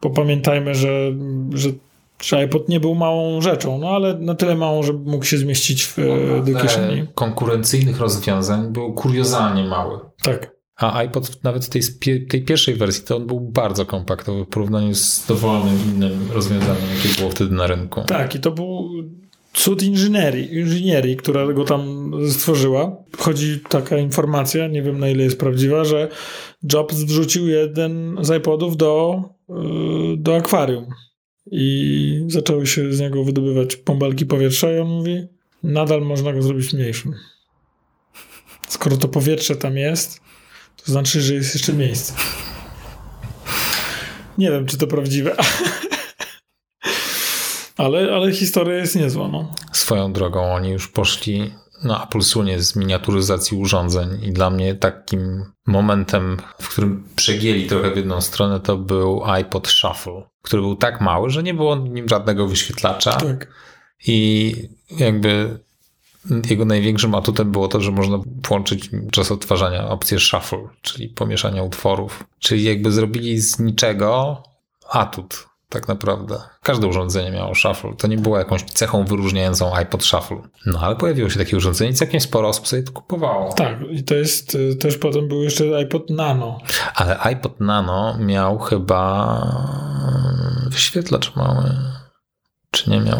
bo 0.02 0.10
pamiętajmy, 0.10 0.74
że, 0.74 1.12
że 1.54 1.70
że 2.22 2.36
iPod 2.36 2.68
nie 2.68 2.80
był 2.80 2.94
małą 2.94 3.40
rzeczą, 3.40 3.78
no 3.78 3.90
ale 3.90 4.18
na 4.18 4.34
tyle 4.34 4.56
małą, 4.56 4.82
żeby 4.82 5.10
mógł 5.10 5.24
się 5.24 5.38
zmieścić 5.38 5.84
w, 5.84 5.98
no, 5.98 6.52
do 6.52 6.60
kieszeni. 6.60 7.06
konkurencyjnych 7.14 8.00
rozwiązań 8.00 8.72
był 8.72 8.92
kuriozalnie 8.92 9.64
mały. 9.64 9.98
Tak. 10.22 10.57
A 10.78 10.96
iPod 10.96 11.44
nawet 11.44 11.66
w 11.66 11.68
tej, 11.68 11.82
tej 12.28 12.42
pierwszej 12.42 12.74
wersji 12.74 13.04
to 13.04 13.16
on 13.16 13.26
był 13.26 13.40
bardzo 13.40 13.86
kompaktowy 13.86 14.44
w 14.44 14.48
porównaniu 14.48 14.94
z 14.94 15.26
dowolnym 15.26 15.78
innym 15.94 16.32
rozwiązaniem, 16.32 16.82
jakie 16.96 17.18
było 17.18 17.30
wtedy 17.30 17.54
na 17.54 17.66
rynku. 17.66 18.02
Tak, 18.06 18.34
i 18.34 18.40
to 18.40 18.50
był 18.50 18.90
cud 19.52 19.82
inżynierii, 19.82 20.54
inżynierii, 20.54 21.16
która 21.16 21.52
go 21.52 21.64
tam 21.64 22.12
stworzyła. 22.30 22.96
Chodzi 23.18 23.60
taka 23.68 23.98
informacja, 23.98 24.66
nie 24.66 24.82
wiem 24.82 24.98
na 24.98 25.08
ile 25.08 25.24
jest 25.24 25.38
prawdziwa, 25.38 25.84
że 25.84 26.08
Jobs 26.72 26.96
wrzucił 26.96 27.48
jeden 27.48 28.16
z 28.20 28.36
iPodów 28.38 28.76
do, 28.76 29.22
y, 29.50 29.54
do 30.16 30.36
akwarium 30.36 30.86
i 31.50 32.24
zaczęły 32.26 32.66
się 32.66 32.92
z 32.92 33.00
niego 33.00 33.24
wydobywać 33.24 33.76
bąbelki 33.76 34.26
powietrza 34.26 34.72
i 34.72 34.78
on 34.78 34.88
mówi, 34.88 35.26
nadal 35.62 36.02
można 36.02 36.32
go 36.32 36.42
zrobić 36.42 36.72
mniejszym. 36.72 37.14
Skoro 38.68 38.96
to 38.96 39.08
powietrze 39.08 39.56
tam 39.56 39.76
jest, 39.76 40.20
to 40.84 40.92
znaczy, 40.92 41.20
że 41.20 41.34
jest 41.34 41.54
jeszcze 41.54 41.72
miejsce. 41.72 42.12
Nie 44.38 44.50
wiem, 44.50 44.66
czy 44.66 44.78
to 44.78 44.86
prawdziwe. 44.86 45.36
ale, 47.76 48.14
ale 48.14 48.32
historia 48.32 48.76
jest 48.76 48.96
niezła. 48.96 49.28
No. 49.28 49.54
Swoją 49.72 50.12
drogą 50.12 50.54
oni 50.54 50.70
już 50.70 50.88
poszli 50.88 51.52
na 51.84 52.04
Apple 52.04 52.22
sunie 52.22 52.62
z 52.62 52.76
miniaturyzacji 52.76 53.58
urządzeń 53.58 54.08
i 54.22 54.32
dla 54.32 54.50
mnie 54.50 54.74
takim 54.74 55.44
momentem, 55.66 56.36
w 56.60 56.68
którym 56.68 57.08
przegięli 57.16 57.66
trochę 57.66 57.90
w 57.90 57.96
jedną 57.96 58.20
stronę, 58.20 58.60
to 58.60 58.76
był 58.76 59.24
iPod 59.24 59.68
Shuffle, 59.68 60.22
który 60.42 60.62
był 60.62 60.76
tak 60.76 61.00
mały, 61.00 61.30
że 61.30 61.42
nie 61.42 61.54
było 61.54 61.76
nim 61.76 62.08
żadnego 62.08 62.46
wyświetlacza. 62.46 63.12
Tak. 63.12 63.48
I 64.06 64.54
jakby 64.98 65.58
jego 66.50 66.64
największym 66.64 67.14
atutem 67.14 67.52
było 67.52 67.68
to, 67.68 67.80
że 67.80 67.90
można 67.90 68.18
włączyć 68.48 68.90
czas 69.10 69.32
odtwarzania 69.32 69.88
opcję 69.88 70.18
shuffle, 70.18 70.68
czyli 70.82 71.08
pomieszania 71.08 71.62
utworów. 71.62 72.24
Czyli 72.38 72.64
jakby 72.64 72.92
zrobili 72.92 73.40
z 73.40 73.58
niczego 73.58 74.42
atut, 74.90 75.48
tak 75.68 75.88
naprawdę. 75.88 76.40
Każde 76.62 76.86
urządzenie 76.86 77.30
miało 77.30 77.54
shuffle. 77.54 77.94
To 77.98 78.06
nie 78.06 78.16
było 78.16 78.38
jakąś 78.38 78.62
cechą 78.62 79.04
wyróżniającą 79.04 79.74
iPod 79.74 80.04
shuffle. 80.04 80.42
No 80.66 80.80
ale 80.80 80.96
pojawiło 80.96 81.30
się 81.30 81.38
takie 81.38 81.56
urządzenie 81.56 81.90
i 81.90 81.94
całkiem 81.94 82.20
sporo 82.20 82.48
osób 82.48 82.68
sobie 82.68 82.82
to 82.82 82.92
kupowało. 82.92 83.52
Tak, 83.52 83.78
i 83.90 84.04
to 84.04 84.14
jest 84.14 84.54
y, 84.54 84.76
też 84.76 84.98
potem 84.98 85.28
był 85.28 85.42
jeszcze 85.42 85.76
iPod 85.76 86.10
Nano. 86.10 86.58
Ale 86.94 87.18
iPod 87.18 87.60
Nano 87.60 88.18
miał 88.18 88.58
chyba 88.58 89.42
wyświetlacz 90.70 91.36
mały. 91.36 91.97
Czy 92.78 92.90
nie 92.90 93.00
miał? 93.00 93.18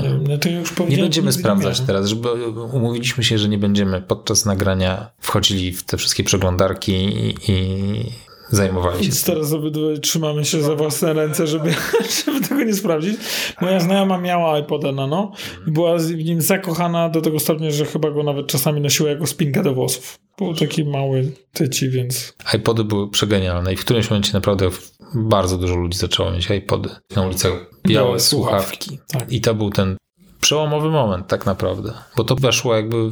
No 0.78 0.86
nie 0.88 0.96
będziemy 0.96 1.32
sprawdzać 1.32 1.80
teraz, 1.80 2.06
żeby 2.06 2.28
umówiliśmy 2.72 3.24
się, 3.24 3.38
że 3.38 3.48
nie 3.48 3.58
będziemy 3.58 4.02
podczas 4.02 4.46
nagrania 4.46 5.10
wchodzili 5.20 5.72
w 5.72 5.82
te 5.82 5.96
wszystkie 5.96 6.24
przeglądarki 6.24 6.92
i, 6.92 7.34
i 7.48 8.28
zajmowali 8.50 8.96
się. 8.96 9.02
Więc 9.02 9.24
teraz 9.24 9.52
obydwoje 9.52 9.98
trzymamy 9.98 10.44
się 10.44 10.62
za 10.62 10.74
własne 10.74 11.12
ręce, 11.12 11.46
żeby, 11.46 11.74
żeby 12.26 12.40
tego 12.40 12.62
nie 12.62 12.74
sprawdzić. 12.74 13.16
Moja 13.60 13.80
znajoma 13.80 14.18
miała 14.18 14.58
iPoda 14.58 14.92
Nano 14.92 15.32
i 15.66 15.70
była 15.70 15.98
w 15.98 16.24
nim 16.24 16.42
zakochana 16.42 17.08
do 17.08 17.20
tego 17.20 17.38
stopnia, 17.38 17.70
że 17.70 17.84
chyba 17.84 18.10
go 18.10 18.22
nawet 18.22 18.46
czasami 18.46 18.80
nosiła 18.80 19.10
jako 19.10 19.26
spinkę 19.26 19.62
do 19.62 19.74
włosów. 19.74 20.18
Był 20.38 20.54
taki 20.54 20.84
mały 20.84 21.32
tyci, 21.52 21.90
więc... 21.90 22.34
iPody 22.54 22.84
były 22.84 23.10
przegenialne 23.10 23.72
i 23.72 23.76
w 23.76 23.80
którymś 23.80 24.10
momencie 24.10 24.32
naprawdę 24.32 24.70
bardzo 25.14 25.58
dużo 25.58 25.74
ludzi 25.74 25.98
zaczęło 25.98 26.30
mieć 26.30 26.50
iPody. 26.50 26.88
Na 27.16 27.22
ulicach 27.26 27.52
białe, 27.52 28.06
białe 28.06 28.20
słuchawki. 28.20 28.88
słuchawki. 28.88 29.18
Tak. 29.18 29.32
I 29.32 29.40
to 29.40 29.54
był 29.54 29.70
ten 29.70 29.96
przełomowy 30.40 30.90
moment 30.90 31.26
tak 31.26 31.46
naprawdę, 31.46 31.92
bo 32.16 32.24
to 32.24 32.36
weszło 32.36 32.76
jakby 32.76 33.08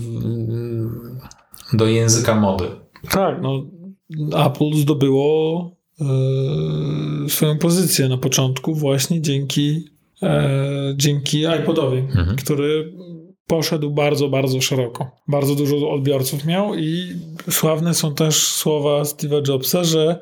do 1.73 1.87
języka 1.87 2.35
mody. 2.35 2.65
Tak, 3.11 3.43
no 3.43 3.63
Apple 4.47 4.75
zdobyło 4.75 5.71
e, 6.01 7.29
swoją 7.29 7.59
pozycję 7.59 8.09
na 8.09 8.19
początku 8.19 8.75
właśnie 8.75 9.21
dzięki, 9.21 9.85
e, 10.23 10.95
dzięki 10.97 11.43
iPodowi, 11.63 11.99
mhm. 11.99 12.37
który 12.37 12.93
poszedł 13.47 13.91
bardzo, 13.91 14.29
bardzo 14.29 14.61
szeroko. 14.61 15.11
Bardzo 15.29 15.55
dużo 15.55 15.91
odbiorców 15.91 16.45
miał 16.45 16.75
i 16.75 17.09
sławne 17.51 17.95
są 17.95 18.15
też 18.15 18.43
słowa 18.43 19.03
Steve'a 19.03 19.49
Jobsa, 19.49 19.85
że 19.85 20.21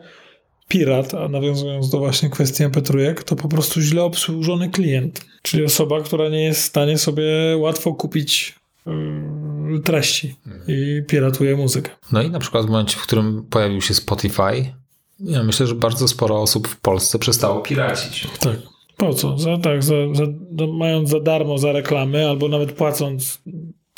pirat, 0.68 1.14
a 1.14 1.28
nawiązując 1.28 1.90
do 1.90 1.98
właśnie 1.98 2.30
kwestii 2.30 2.62
mp 2.62 2.82
to 3.24 3.36
po 3.36 3.48
prostu 3.48 3.80
źle 3.80 4.02
obsłużony 4.02 4.70
klient. 4.70 5.24
Czyli 5.42 5.64
osoba, 5.64 6.00
która 6.00 6.28
nie 6.28 6.44
jest 6.44 6.60
w 6.60 6.64
stanie 6.64 6.98
sobie 6.98 7.24
łatwo 7.56 7.94
kupić 7.94 8.54
yy, 8.86 9.80
treści 9.80 10.36
i 10.68 11.02
piratuje 11.06 11.56
muzykę. 11.56 11.90
No 12.12 12.22
i 12.22 12.30
na 12.30 12.38
przykład 12.38 12.66
w 12.66 12.68
momencie, 12.68 12.96
w 12.96 13.02
którym 13.02 13.46
pojawił 13.50 13.80
się 13.80 13.94
Spotify, 13.94 14.74
ja 15.20 15.42
myślę, 15.42 15.66
że 15.66 15.74
bardzo 15.74 16.08
sporo 16.08 16.42
osób 16.42 16.68
w 16.68 16.80
Polsce 16.80 17.18
przestało 17.18 17.60
piracić. 17.60 18.26
Tak. 18.40 18.56
Po 18.96 19.14
co? 19.14 19.38
Za, 19.38 19.58
tak, 19.58 19.82
za, 19.82 19.94
za, 20.12 20.26
mając 20.66 21.10
za 21.10 21.20
darmo 21.20 21.58
za 21.58 21.72
reklamy, 21.72 22.28
albo 22.28 22.48
nawet 22.48 22.72
płacąc 22.72 23.42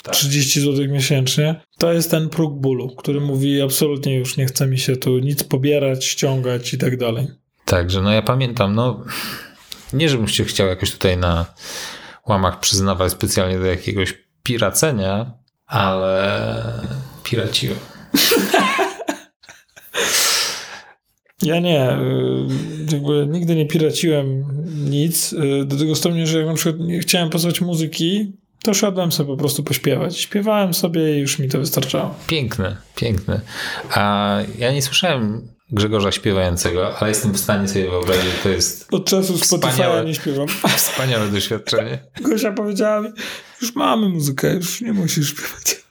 tak. 0.07 0.15
30 0.15 0.61
zł 0.61 0.87
miesięcznie, 0.87 1.61
to 1.77 1.93
jest 1.93 2.11
ten 2.11 2.29
próg 2.29 2.59
bólu, 2.59 2.95
który 2.95 3.21
mówi 3.21 3.61
absolutnie 3.61 4.15
już 4.15 4.37
nie 4.37 4.45
chce 4.45 4.67
mi 4.67 4.79
się 4.79 4.95
tu 4.95 5.19
nic 5.19 5.43
pobierać, 5.43 6.05
ściągać 6.05 6.73
i 6.73 6.77
tak 6.77 6.97
dalej. 6.97 7.27
Także 7.65 8.01
no 8.01 8.11
ja 8.11 8.21
pamiętam, 8.21 8.75
no 8.75 9.03
nie 9.93 10.09
żebym 10.09 10.27
się 10.27 10.45
chciał 10.45 10.67
jakoś 10.67 10.91
tutaj 10.91 11.17
na 11.17 11.45
łamach 12.27 12.59
przyznawać 12.59 13.11
specjalnie 13.11 13.59
do 13.59 13.65
jakiegoś 13.65 14.13
piracenia, 14.43 15.31
ale 15.65 16.63
piraciłem. 17.23 17.77
Ja 21.41 21.59
nie, 21.59 21.91
y, 21.91 22.93
jakby 22.93 23.27
nigdy 23.27 23.55
nie 23.55 23.65
piraciłem 23.65 24.45
nic, 24.89 25.33
y, 25.33 25.65
do 25.65 25.77
tego 25.77 25.95
stopnia, 25.95 26.25
że 26.25 26.37
jak 26.37 26.47
na 26.47 26.53
przykład 26.53 26.87
chciałem 27.01 27.29
posłuchać 27.29 27.61
muzyki, 27.61 28.33
to 28.63 28.73
szedłem 28.73 29.11
sobie 29.11 29.27
po 29.27 29.37
prostu 29.37 29.63
pośpiewać. 29.63 30.17
Śpiewałem 30.17 30.73
sobie 30.73 31.17
i 31.17 31.19
już 31.19 31.39
mi 31.39 31.49
to 31.49 31.59
wystarczało. 31.59 32.15
Piękne, 32.27 32.77
piękne. 32.95 33.41
A 33.89 34.37
ja 34.57 34.71
nie 34.71 34.81
słyszałem 34.81 35.47
Grzegorza 35.71 36.11
śpiewającego, 36.11 36.97
ale 36.97 37.09
jestem 37.09 37.33
w 37.33 37.39
stanie 37.39 37.67
sobie 37.67 37.89
wyobrazić, 37.89 38.23
że 38.23 38.43
to 38.43 38.49
jest. 38.49 38.93
Od 38.93 39.05
czasu 39.05 39.33
Spotify'a 39.33 40.05
nie 40.05 40.15
śpiewam. 40.15 40.47
Wspaniałe 40.77 41.27
doświadczenie. 41.27 41.99
Gosia 42.29 42.51
powiedziała 42.51 43.01
mi, 43.01 43.09
już 43.61 43.75
mamy 43.75 44.09
muzykę, 44.09 44.53
już 44.53 44.81
nie 44.81 44.93
musisz 44.93 45.29
śpiewać. 45.29 45.83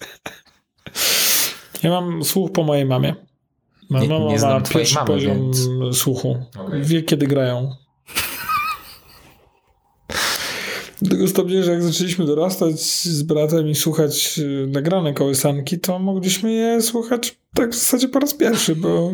Ja 1.82 1.90
mam 1.90 2.24
słuch 2.24 2.52
po 2.52 2.62
mojej 2.62 2.84
mamie. 2.84 3.14
Moja 3.90 4.08
mama 4.08 4.24
nie, 4.24 4.34
nie 4.34 4.40
ma 4.40 4.60
pierwszy 4.60 4.98
poziom 5.06 5.52
więc... 5.52 5.98
słuchu. 5.98 6.46
Okay. 6.58 6.82
Wie, 6.82 7.02
kiedy 7.02 7.26
grają. 7.26 7.76
Do 11.02 11.10
tego 11.10 11.28
stopnia, 11.28 11.62
że 11.62 11.72
jak 11.72 11.82
zaczęliśmy 11.82 12.26
dorastać 12.26 12.80
z 12.80 13.22
bratem 13.22 13.68
i 13.68 13.74
słuchać 13.74 14.38
y, 14.38 14.66
nagrane 14.70 15.14
kołysanki, 15.14 15.78
to 15.78 15.98
mogliśmy 15.98 16.52
je 16.52 16.82
słuchać 16.82 17.38
tak 17.54 17.70
w 17.70 17.74
zasadzie 17.74 18.08
po 18.08 18.18
raz 18.18 18.34
pierwszy, 18.34 18.76
bo 18.76 19.12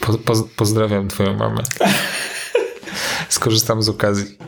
Po, 0.00 0.18
po, 0.18 0.34
pozdrawiam 0.56 1.08
twoją 1.08 1.34
mamę. 1.34 1.62
Skorzystam 3.28 3.82
z 3.82 3.88
okazji. 3.88 4.38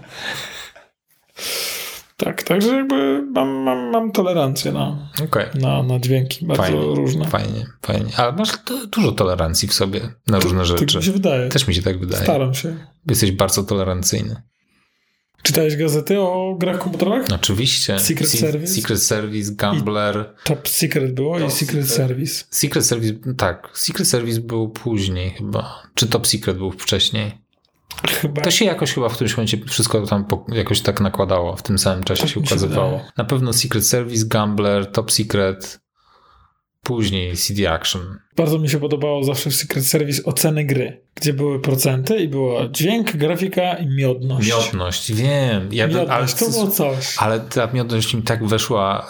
Tak, 2.16 2.42
także 2.42 2.76
jakby 2.76 3.22
mam, 3.22 3.48
mam, 3.48 3.90
mam 3.90 4.12
tolerancję 4.12 4.72
na, 4.72 5.10
okay. 5.24 5.50
na, 5.54 5.82
na 5.82 5.98
dźwięki 5.98 6.46
bardzo 6.46 6.62
fajnie, 6.62 6.94
różne. 6.94 7.24
Fajnie, 7.24 7.66
fajnie. 7.82 8.12
Ale 8.16 8.32
masz 8.32 8.52
dużo 8.90 9.12
tolerancji 9.12 9.68
w 9.68 9.74
sobie 9.74 10.00
na 10.26 10.38
różne 10.38 10.64
rzeczy. 10.64 10.86
Tak 10.86 10.94
mi 10.94 11.02
się 11.02 11.12
wydaje. 11.12 11.48
Też 11.48 11.68
mi 11.68 11.74
się 11.74 11.82
tak 11.82 11.98
wydaje. 11.98 12.22
Staram 12.22 12.54
się. 12.54 12.76
Jesteś 13.06 13.32
bardzo 13.32 13.62
tolerancyjny. 13.62 14.42
Czytałeś 15.42 15.76
gazety 15.76 16.20
o 16.20 16.56
grach 16.58 16.78
komputerowych? 16.78 17.26
Oczywiście. 17.34 17.98
Secret 17.98 18.28
Se 18.30 18.38
Service? 18.38 18.74
Secret 18.74 19.02
Service, 19.02 19.52
Gambler. 19.54 20.34
I 20.44 20.46
Top 20.46 20.68
Secret 20.68 21.14
było 21.14 21.38
Top 21.38 21.48
i 21.48 21.50
Secret, 21.50 21.68
Secret 21.68 21.90
Service. 21.90 22.44
Secret 22.50 22.86
Service, 22.86 23.14
tak. 23.36 23.70
Secret 23.74 24.08
Service 24.08 24.40
był 24.40 24.68
później 24.68 25.30
chyba. 25.30 25.82
Czy 25.94 26.06
Top 26.06 26.26
Secret 26.26 26.56
był 26.56 26.70
wcześniej? 26.70 27.42
Chyba. 28.08 28.42
To 28.42 28.50
się 28.50 28.64
jakoś 28.64 28.92
chyba 28.94 29.08
w 29.08 29.12
którymś 29.12 29.36
momencie 29.36 29.58
wszystko 29.68 30.06
tam 30.06 30.26
jakoś 30.48 30.80
tak 30.80 31.00
nakładało, 31.00 31.56
w 31.56 31.62
tym 31.62 31.78
samym 31.78 32.04
czasie 32.04 32.22
tak 32.22 32.30
się 32.30 32.40
ukazywało. 32.40 32.98
Się 32.98 33.04
Na 33.16 33.24
pewno 33.24 33.52
Secret 33.52 33.86
Service, 33.86 34.26
Gambler, 34.26 34.92
Top 34.92 35.12
Secret, 35.12 35.80
później 36.82 37.36
CD 37.36 37.72
Action. 37.72 38.18
Bardzo 38.36 38.58
mi 38.58 38.68
się 38.68 38.80
podobało 38.80 39.24
zawsze 39.24 39.50
w 39.50 39.54
Secret 39.54 39.86
Service 39.86 40.24
oceny 40.24 40.64
gry, 40.64 41.00
gdzie 41.14 41.32
były 41.32 41.60
procenty 41.60 42.16
i 42.18 42.28
było 42.28 42.68
dźwięk, 42.68 43.16
grafika 43.16 43.74
i 43.74 43.86
miodność. 43.86 44.48
Miodność, 44.48 45.12
wiem. 45.12 45.68
Ja, 45.72 45.86
miodność, 45.86 46.10
ale, 46.10 46.26
to 46.28 46.50
było 46.50 46.66
coś. 46.66 47.14
Ale 47.18 47.40
ta 47.40 47.72
miodność 47.72 48.14
mi 48.14 48.22
tak 48.22 48.46
weszła 48.46 49.06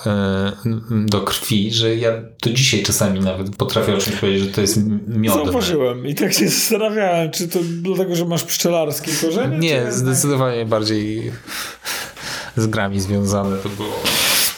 y, 0.66 1.06
do 1.06 1.20
krwi, 1.20 1.72
że 1.72 1.96
ja 1.96 2.12
do 2.42 2.50
dzisiaj 2.50 2.82
czasami 2.82 3.20
nawet 3.20 3.56
potrafię 3.56 3.94
o 3.94 3.98
czymś 3.98 4.16
powiedzieć, 4.16 4.42
że 4.42 4.50
to 4.50 4.60
jest 4.60 4.78
miodne. 5.08 5.44
Zauważyłem 5.44 6.06
i 6.06 6.14
tak 6.14 6.32
się 6.32 6.48
zastanawiałem, 6.48 7.30
czy 7.30 7.48
to 7.48 7.58
dlatego, 7.82 8.16
że 8.16 8.24
masz 8.24 8.44
pszczelarskie 8.44 9.12
korzenie? 9.20 9.58
Nie, 9.58 9.92
zdecydowanie 9.92 10.66
bardziej 10.66 11.32
z 12.56 12.66
grami 12.66 13.00
związane 13.00 13.56
to 13.56 13.68
było. 13.68 14.02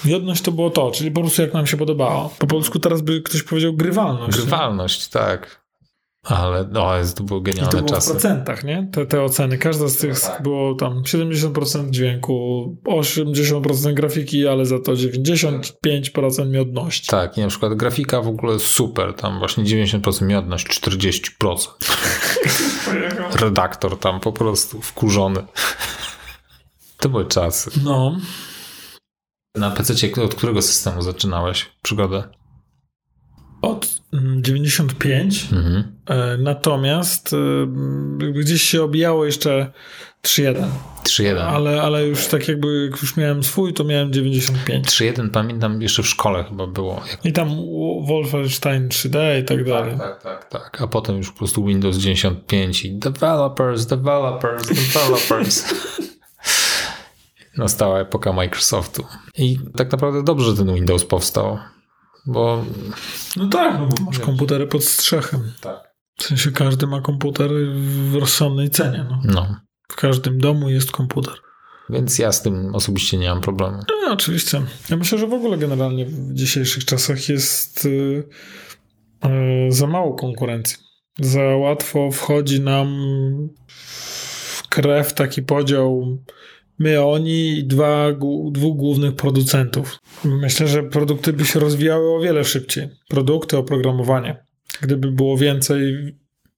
Miodność 0.05 0.43
to 0.43 0.53
było 0.53 0.71
to, 0.71 0.91
czyli 0.91 1.11
po 1.11 1.21
prostu 1.21 1.43
jak 1.43 1.55
nam 1.55 1.67
się 1.67 1.77
podobało. 1.77 2.35
Po 2.39 2.47
polsku 2.47 2.79
teraz 2.79 3.03
by 3.03 3.23
ktoś 3.23 3.43
powiedział 3.43 3.73
grywalność. 3.73 4.37
Grywalność, 4.37 5.07
nie? 5.07 5.21
tak. 5.21 5.65
Ale 6.25 6.69
no, 6.73 6.91
to 7.17 7.23
było 7.23 7.41
genialne 7.41 7.69
I 7.69 7.73
to 7.73 7.77
było 7.77 7.89
czasy. 7.89 8.09
w 8.09 8.13
procentach, 8.13 8.65
nie? 8.65 8.89
Te, 8.93 9.07
te 9.07 9.23
oceny. 9.23 9.59
Każda 9.59 9.89
z 9.89 9.97
tych 9.97 10.23
no 10.23 10.29
tak. 10.29 10.43
było 10.43 10.75
tam 10.75 11.03
70% 11.03 11.91
dźwięku, 11.91 12.77
80% 12.85 13.95
grafiki, 13.95 14.49
ale 14.49 14.67
za 14.67 14.79
to 14.79 14.93
95% 14.93 16.51
miodności. 16.51 17.07
Tak, 17.07 17.39
i 17.39 17.41
na 17.41 17.49
przykład 17.49 17.75
grafika 17.75 18.23
w 18.23 18.29
ogóle 18.29 18.59
super, 18.59 19.15
tam 19.15 19.39
właśnie 19.39 19.65
90% 19.65 20.23
miodność, 20.27 20.67
40%. 20.81 21.69
Redaktor 23.41 23.99
tam 23.99 24.21
po 24.21 24.33
prostu 24.33 24.81
wkurzony. 24.81 25.43
To 26.99 27.09
były 27.09 27.25
czasy. 27.25 27.71
No. 27.85 28.17
Na 29.55 29.71
PC 29.71 30.23
od 30.23 30.35
którego 30.35 30.63
systemu 30.63 31.03
zaczynałeś 31.03 31.71
przygodę? 31.83 32.25
Od 33.63 34.03
95. 34.41 35.49
Mm, 35.53 35.67
mhm. 35.67 35.95
E, 36.07 36.39
natomiast 36.39 37.33
e, 37.33 38.33
gdzieś 38.33 38.63
się 38.63 38.83
obijało 38.83 39.25
jeszcze 39.25 39.73
3.1. 40.23 40.65
3.1. 41.05 41.39
Ale, 41.39 41.83
ale 41.83 42.07
już 42.07 42.27
tak 42.27 42.49
jakby 42.49 42.89
jak 42.91 43.03
już 43.03 43.17
miałem 43.17 43.45
swój, 43.45 43.75
to 43.75 43.85
miałem 43.85 44.13
95. 44.13 44.87
3.1 44.87 45.31
pamiętam 45.31 45.83
jeszcze 45.83 46.03
w 46.03 46.07
szkole 46.07 46.45
chyba 46.45 46.67
było. 46.67 47.03
I 47.25 47.33
tam 47.33 47.49
Wolfenstein 48.07 48.89
3D 48.89 49.41
i 49.41 49.45
tak, 49.45 49.57
tak 49.59 49.67
dalej. 49.67 49.99
Tak, 49.99 50.23
tak, 50.23 50.49
tak. 50.49 50.83
A 50.83 50.87
potem 50.87 51.17
już 51.17 51.33
po 51.33 51.39
prostu 51.39 51.65
Windows 51.65 51.97
95 51.97 52.85
i 52.85 52.99
developers, 52.99 53.87
developers, 53.87 54.69
developers. 54.69 55.65
nastała 57.59 58.01
epoka 58.01 58.33
Microsoftu. 58.33 59.05
I 59.39 59.59
tak 59.77 59.93
naprawdę 59.93 60.23
dobrze, 60.23 60.51
że 60.51 60.57
ten 60.57 60.75
Windows 60.75 61.05
powstał, 61.05 61.59
bo... 62.27 62.65
No 63.37 63.49
tak, 63.49 63.79
no 63.79 63.87
bo 63.87 64.05
masz 64.05 64.19
wiesz, 64.19 64.27
komputery 64.27 64.67
pod 64.67 64.85
strzechem. 64.85 65.53
Tak. 65.61 65.95
W 66.19 66.25
sensie 66.25 66.53
każdy 66.53 66.87
ma 66.87 67.01
komputer 67.01 67.51
w 67.77 68.15
rozsądnej 68.15 68.71
cenie. 68.71 69.07
No. 69.11 69.21
no. 69.25 69.57
W 69.89 69.97
każdym 69.97 70.39
domu 70.39 70.71
jest 70.71 70.93
komputer. 70.93 71.35
Więc 71.91 72.19
ja 72.19 72.33
z 72.33 72.43
tym 72.43 72.75
osobiście 72.75 73.19
nie 73.19 73.29
mam 73.29 73.41
problemu. 73.41 73.79
No, 73.89 74.13
oczywiście. 74.13 74.63
Ja 74.91 74.97
myślę, 74.97 75.19
że 75.19 75.27
w 75.27 75.33
ogóle 75.33 75.59
generalnie 75.59 76.07
w 76.07 76.35
dzisiejszych 76.35 76.85
czasach 76.85 77.29
jest 77.29 77.85
yy, 77.85 78.29
yy, 79.25 79.73
za 79.73 79.87
mało 79.87 80.15
konkurencji. 80.15 80.77
Za 81.21 81.43
łatwo 81.43 82.11
wchodzi 82.11 82.61
nam 82.61 82.89
w 83.67 84.69
krew 84.69 85.15
taki 85.15 85.43
podział 85.43 86.19
my, 86.79 87.05
oni 87.05 87.59
i 87.59 87.65
dwa, 87.65 88.13
dwóch 88.51 88.77
głównych 88.77 89.15
producentów. 89.15 89.99
Myślę, 90.25 90.69
że 90.69 90.83
produkty 90.83 91.33
by 91.33 91.45
się 91.45 91.61
rozwijały 91.61 92.17
o 92.17 92.21
wiele 92.21 92.45
szybciej. 92.45 92.89
Produkty, 93.09 93.57
oprogramowanie. 93.57 94.45
Gdyby 94.81 95.13
było 95.13 95.37
więcej, 95.37 95.95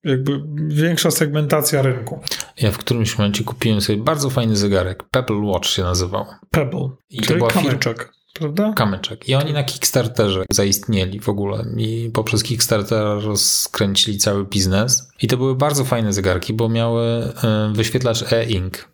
jakby 0.05 0.43
większa 0.69 1.11
segmentacja 1.11 1.83
rynku. 1.83 2.21
Ja 2.61 2.71
w 2.71 2.79
którymś 2.79 3.19
momencie 3.19 3.45
kupiłem 3.45 3.81
sobie 3.81 4.03
bardzo 4.03 4.31
fajny 4.31 4.57
zegarek. 4.57 5.03
Pebble 5.11 5.37
Watch 5.37 5.69
się 5.69 5.83
nazywał. 5.83 6.25
Pebble. 6.51 6.91
I 7.11 7.21
to 7.21 7.35
była 7.35 7.51
kamyczek. 7.51 8.13
Prawda? 8.35 8.73
Kamyczek. 8.77 9.29
I 9.29 9.35
oni 9.35 9.53
na 9.53 9.65
Kickstarterze 9.65 10.45
zaistnieli 10.53 11.21
w 11.21 11.29
ogóle 11.29 11.65
i 11.77 12.11
poprzez 12.15 12.43
Kickstarter 12.43 13.23
rozkręcili 13.23 14.19
cały 14.19 14.45
biznes. 14.45 15.11
I 15.23 15.27
to 15.27 15.37
były 15.37 15.57
bardzo 15.57 15.85
fajne 15.85 16.13
zegarki, 16.13 16.53
bo 16.53 16.69
miały 16.69 17.03
e, 17.03 17.33
wyświetlacz 17.75 18.33
e-ink 18.33 18.89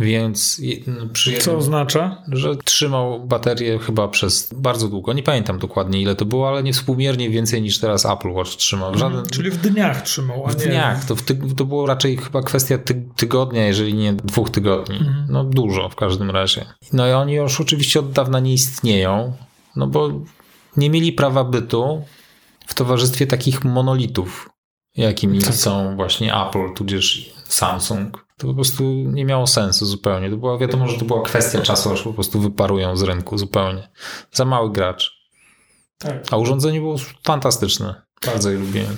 więc 0.00 0.60
przy 1.12 1.38
Co 1.38 1.56
oznacza? 1.56 2.22
Że 2.28 2.56
trzymał 2.56 3.26
baterię 3.26 3.78
chyba 3.78 4.08
przez 4.08 4.50
bardzo 4.56 4.88
długo. 4.88 5.12
Nie 5.12 5.22
pamiętam 5.22 5.58
dokładnie 5.58 6.02
ile 6.02 6.14
to 6.16 6.24
było, 6.24 6.48
ale 6.48 6.62
nie 6.62 6.72
współmiernie 6.72 7.30
więcej 7.30 7.62
niż 7.62 7.78
teraz 7.78 8.06
Apple 8.06 8.30
Watch 8.30 8.50
trzymał. 8.50 8.94
Żaden... 8.94 9.12
Mhm, 9.12 9.26
czyli 9.30 9.50
w 9.50 9.56
dniach 9.56 10.02
trzymał, 10.02 10.46
a 10.46 10.50
W 10.50 10.54
dniach. 10.54 11.04
To, 11.04 11.16
w 11.16 11.22
ty... 11.22 11.38
to 11.56 11.64
było 11.64 11.86
raczej 11.86 12.16
chyba 12.16 12.42
kwestia 12.42 12.78
ty... 12.78 13.02
tygodnia, 13.16 13.66
jeżeli 13.66 13.94
nie 13.94 14.12
dwóch 14.12 14.50
tygodni. 14.50 14.96
Mhm. 14.96 15.26
No 15.28 15.44
dużo 15.44 15.88
w 15.88 15.96
każdym 15.96 16.30
razie. 16.30 16.64
No 16.92 17.08
i 17.08 17.12
oni 17.12 17.32
już 17.32 17.60
oczywiście 17.60 18.00
od 18.00 18.12
dawna 18.12 18.40
nie 18.40 18.52
istnieją, 18.52 19.32
no 19.76 19.86
bo 19.86 20.10
nie 20.76 20.90
mieli 20.90 21.12
prawa 21.12 21.44
bytu 21.44 22.04
w 22.66 22.74
towarzystwie 22.74 23.26
takich 23.26 23.64
monolitów, 23.64 24.50
jakimi 24.96 25.42
są 25.42 25.96
właśnie 25.96 26.34
Apple, 26.46 26.74
tudzież 26.74 27.32
Samsung 27.48 28.24
to 28.42 28.48
po 28.48 28.54
prostu 28.54 28.84
nie 28.92 29.24
miało 29.24 29.46
sensu 29.46 29.86
zupełnie. 29.86 30.30
To 30.30 30.36
była, 30.36 30.58
wiadomo, 30.58 30.88
że 30.88 30.98
to 30.98 31.04
była 31.04 31.22
kwestia 31.22 31.60
czasu, 31.60 31.92
aż 31.92 32.02
po 32.02 32.12
prostu 32.12 32.40
wyparują 32.40 32.96
z 32.96 33.02
rynku 33.02 33.38
zupełnie. 33.38 33.88
Za 34.32 34.44
mały 34.44 34.72
gracz. 34.72 35.22
Tak. 35.98 36.26
A 36.30 36.36
urządzenie 36.36 36.80
było 36.80 36.96
fantastyczne. 37.24 38.02
Bardzo 38.26 38.50
je 38.50 38.58
lubiłem. 38.58 38.96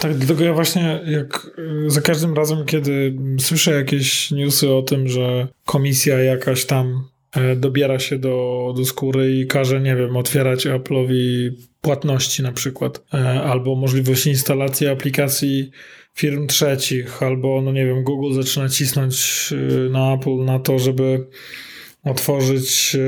Tak, 0.00 0.14
dlatego 0.14 0.44
ja 0.44 0.52
właśnie 0.52 1.00
jak 1.06 1.50
za 1.86 2.00
każdym 2.00 2.34
razem, 2.34 2.64
kiedy 2.64 3.18
słyszę 3.40 3.70
jakieś 3.70 4.30
newsy 4.30 4.74
o 4.74 4.82
tym, 4.82 5.08
że 5.08 5.48
komisja 5.66 6.18
jakaś 6.18 6.64
tam 6.64 7.08
e, 7.32 7.56
dobiera 7.56 7.98
się 7.98 8.18
do, 8.18 8.74
do 8.76 8.84
skóry 8.84 9.36
i 9.36 9.46
każe, 9.46 9.80
nie 9.80 9.96
wiem, 9.96 10.16
otwierać 10.16 10.66
Apple'owi 10.66 11.50
płatności 11.80 12.42
na 12.42 12.52
przykład, 12.52 13.04
e, 13.14 13.42
albo 13.42 13.74
możliwość 13.74 14.26
instalacji 14.26 14.88
aplikacji 14.88 15.70
firm 16.14 16.46
trzecich, 16.46 17.22
albo, 17.22 17.62
no 17.62 17.72
nie 17.72 17.86
wiem, 17.86 18.04
Google 18.04 18.34
zaczyna 18.34 18.68
cisnąć 18.68 19.48
y, 19.52 19.90
na 19.90 20.12
Apple 20.12 20.44
na 20.44 20.58
to, 20.58 20.78
żeby 20.78 21.26
otworzyć 22.04 22.94
y, 22.94 22.98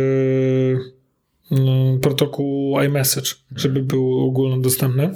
y, 1.52 1.98
protokół 2.02 2.80
iMessage, 2.80 3.30
żeby 3.56 3.82
był 3.82 4.20
ogólnodostępny. 4.20 5.10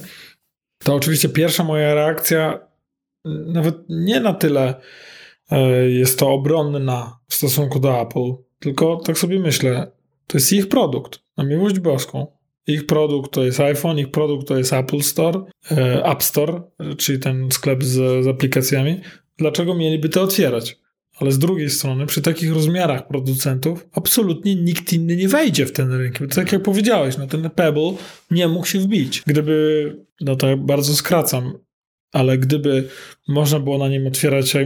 To 0.79 0.94
oczywiście 0.94 1.29
pierwsza 1.29 1.64
moja 1.64 1.94
reakcja, 1.94 2.61
nawet 3.24 3.77
nie 3.88 4.20
na 4.20 4.35
tyle 4.35 4.81
jest 5.88 6.18
to 6.18 6.31
obronna 6.31 7.18
w 7.29 7.35
stosunku 7.35 7.81
do 7.81 8.01
Apple, 8.01 8.33
tylko 8.59 8.96
tak 8.96 9.18
sobie 9.18 9.40
myślę, 9.40 9.92
to 10.27 10.38
jest 10.38 10.53
ich 10.53 10.68
produkt, 10.68 11.18
na 11.37 11.44
miłość 11.44 11.79
boską. 11.79 12.38
Ich 12.68 12.87
produkt 12.87 13.33
to 13.33 13.44
jest 13.44 13.61
iPhone, 13.61 13.98
ich 13.98 14.11
produkt 14.11 14.48
to 14.48 14.59
jest 14.59 14.72
Apple 14.72 15.00
Store, 15.00 15.44
e, 15.70 16.04
App 16.04 16.22
Store, 16.22 16.62
czyli 16.98 17.18
ten 17.18 17.50
sklep 17.52 17.85
z, 17.85 18.24
z 18.24 18.26
aplikacjami. 18.26 19.00
Dlaczego 19.38 19.74
mieliby 19.74 20.09
to 20.09 20.22
otwierać? 20.22 20.78
Ale 21.20 21.33
z 21.33 21.38
drugiej 21.38 21.70
strony, 21.70 22.07
przy 22.07 22.22
takich 22.22 22.52
rozmiarach 22.52 23.09
producentów, 23.09 23.87
absolutnie 23.92 24.54
nikt 24.54 24.92
inny 24.92 25.16
nie 25.16 25.28
wejdzie 25.28 25.66
w 25.66 25.72
ten 25.72 25.92
rynek. 25.92 26.18
Tak 26.35 26.52
jak 26.52 26.62
powiedziałeś, 26.62 27.18
no 27.18 27.26
ten 27.26 27.50
Pebble 27.50 27.92
nie 28.31 28.48
mógł 28.48 28.66
się 28.66 28.78
wbić. 28.78 29.22
Gdyby, 29.26 29.96
no 30.20 30.37
to 30.37 30.57
bardzo 30.57 30.94
skracam, 30.94 31.52
ale 32.12 32.38
gdyby 32.38 32.88
można 33.28 33.61
było 33.61 33.78
na 33.78 33.88
nim 33.88 34.07
otwierać 34.07 34.57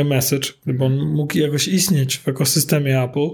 iMessage, 0.00 0.48
gdyby 0.64 0.84
on 0.84 0.98
mógł 0.98 1.38
jakoś 1.38 1.68
istnieć 1.68 2.18
w 2.18 2.28
ekosystemie 2.28 3.02
Apple, 3.02 3.28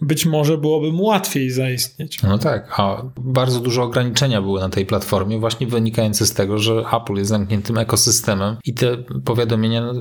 być 0.00 0.26
może 0.26 0.58
byłoby 0.58 0.92
mu 0.92 1.04
łatwiej 1.04 1.50
zaistnieć. 1.50 2.22
No 2.22 2.38
tak, 2.38 2.74
a 2.76 3.02
bardzo 3.20 3.60
duże 3.60 3.82
ograniczenia 3.82 4.42
były 4.42 4.60
na 4.60 4.68
tej 4.68 4.86
platformie, 4.86 5.38
właśnie 5.38 5.66
wynikające 5.66 6.26
z 6.26 6.34
tego, 6.34 6.58
że 6.58 6.84
Apple 6.92 7.14
jest 7.14 7.28
zamkniętym 7.28 7.78
ekosystemem 7.78 8.56
i 8.64 8.74
te 8.74 8.96
powiadomienia, 9.24 9.80
no, 9.80 9.92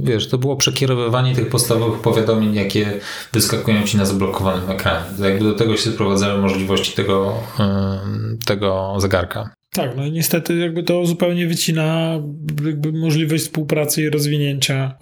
wiesz, 0.00 0.28
to 0.28 0.38
było 0.38 0.56
przekierowywanie 0.56 1.34
tych 1.34 1.48
podstawowych 1.48 2.00
powiadomień, 2.00 2.54
jakie 2.54 3.00
wyskakują 3.32 3.82
ci 3.82 3.96
na 3.96 4.04
zablokowanym 4.04 4.70
ekranie. 4.70 5.04
Jakby 5.18 5.44
do 5.44 5.54
tego 5.54 5.76
się 5.76 5.90
sprowadzały 5.90 6.42
możliwości 6.42 6.96
tego, 6.96 7.34
tego 8.46 8.94
zegarka. 8.98 9.50
Tak, 9.72 9.96
no 9.96 10.06
i 10.06 10.12
niestety 10.12 10.56
jakby 10.56 10.82
to 10.82 11.06
zupełnie 11.06 11.46
wycina 11.46 12.12
jakby 12.64 12.92
możliwość 12.92 13.44
współpracy 13.44 14.02
i 14.02 14.10
rozwinięcia 14.10 14.94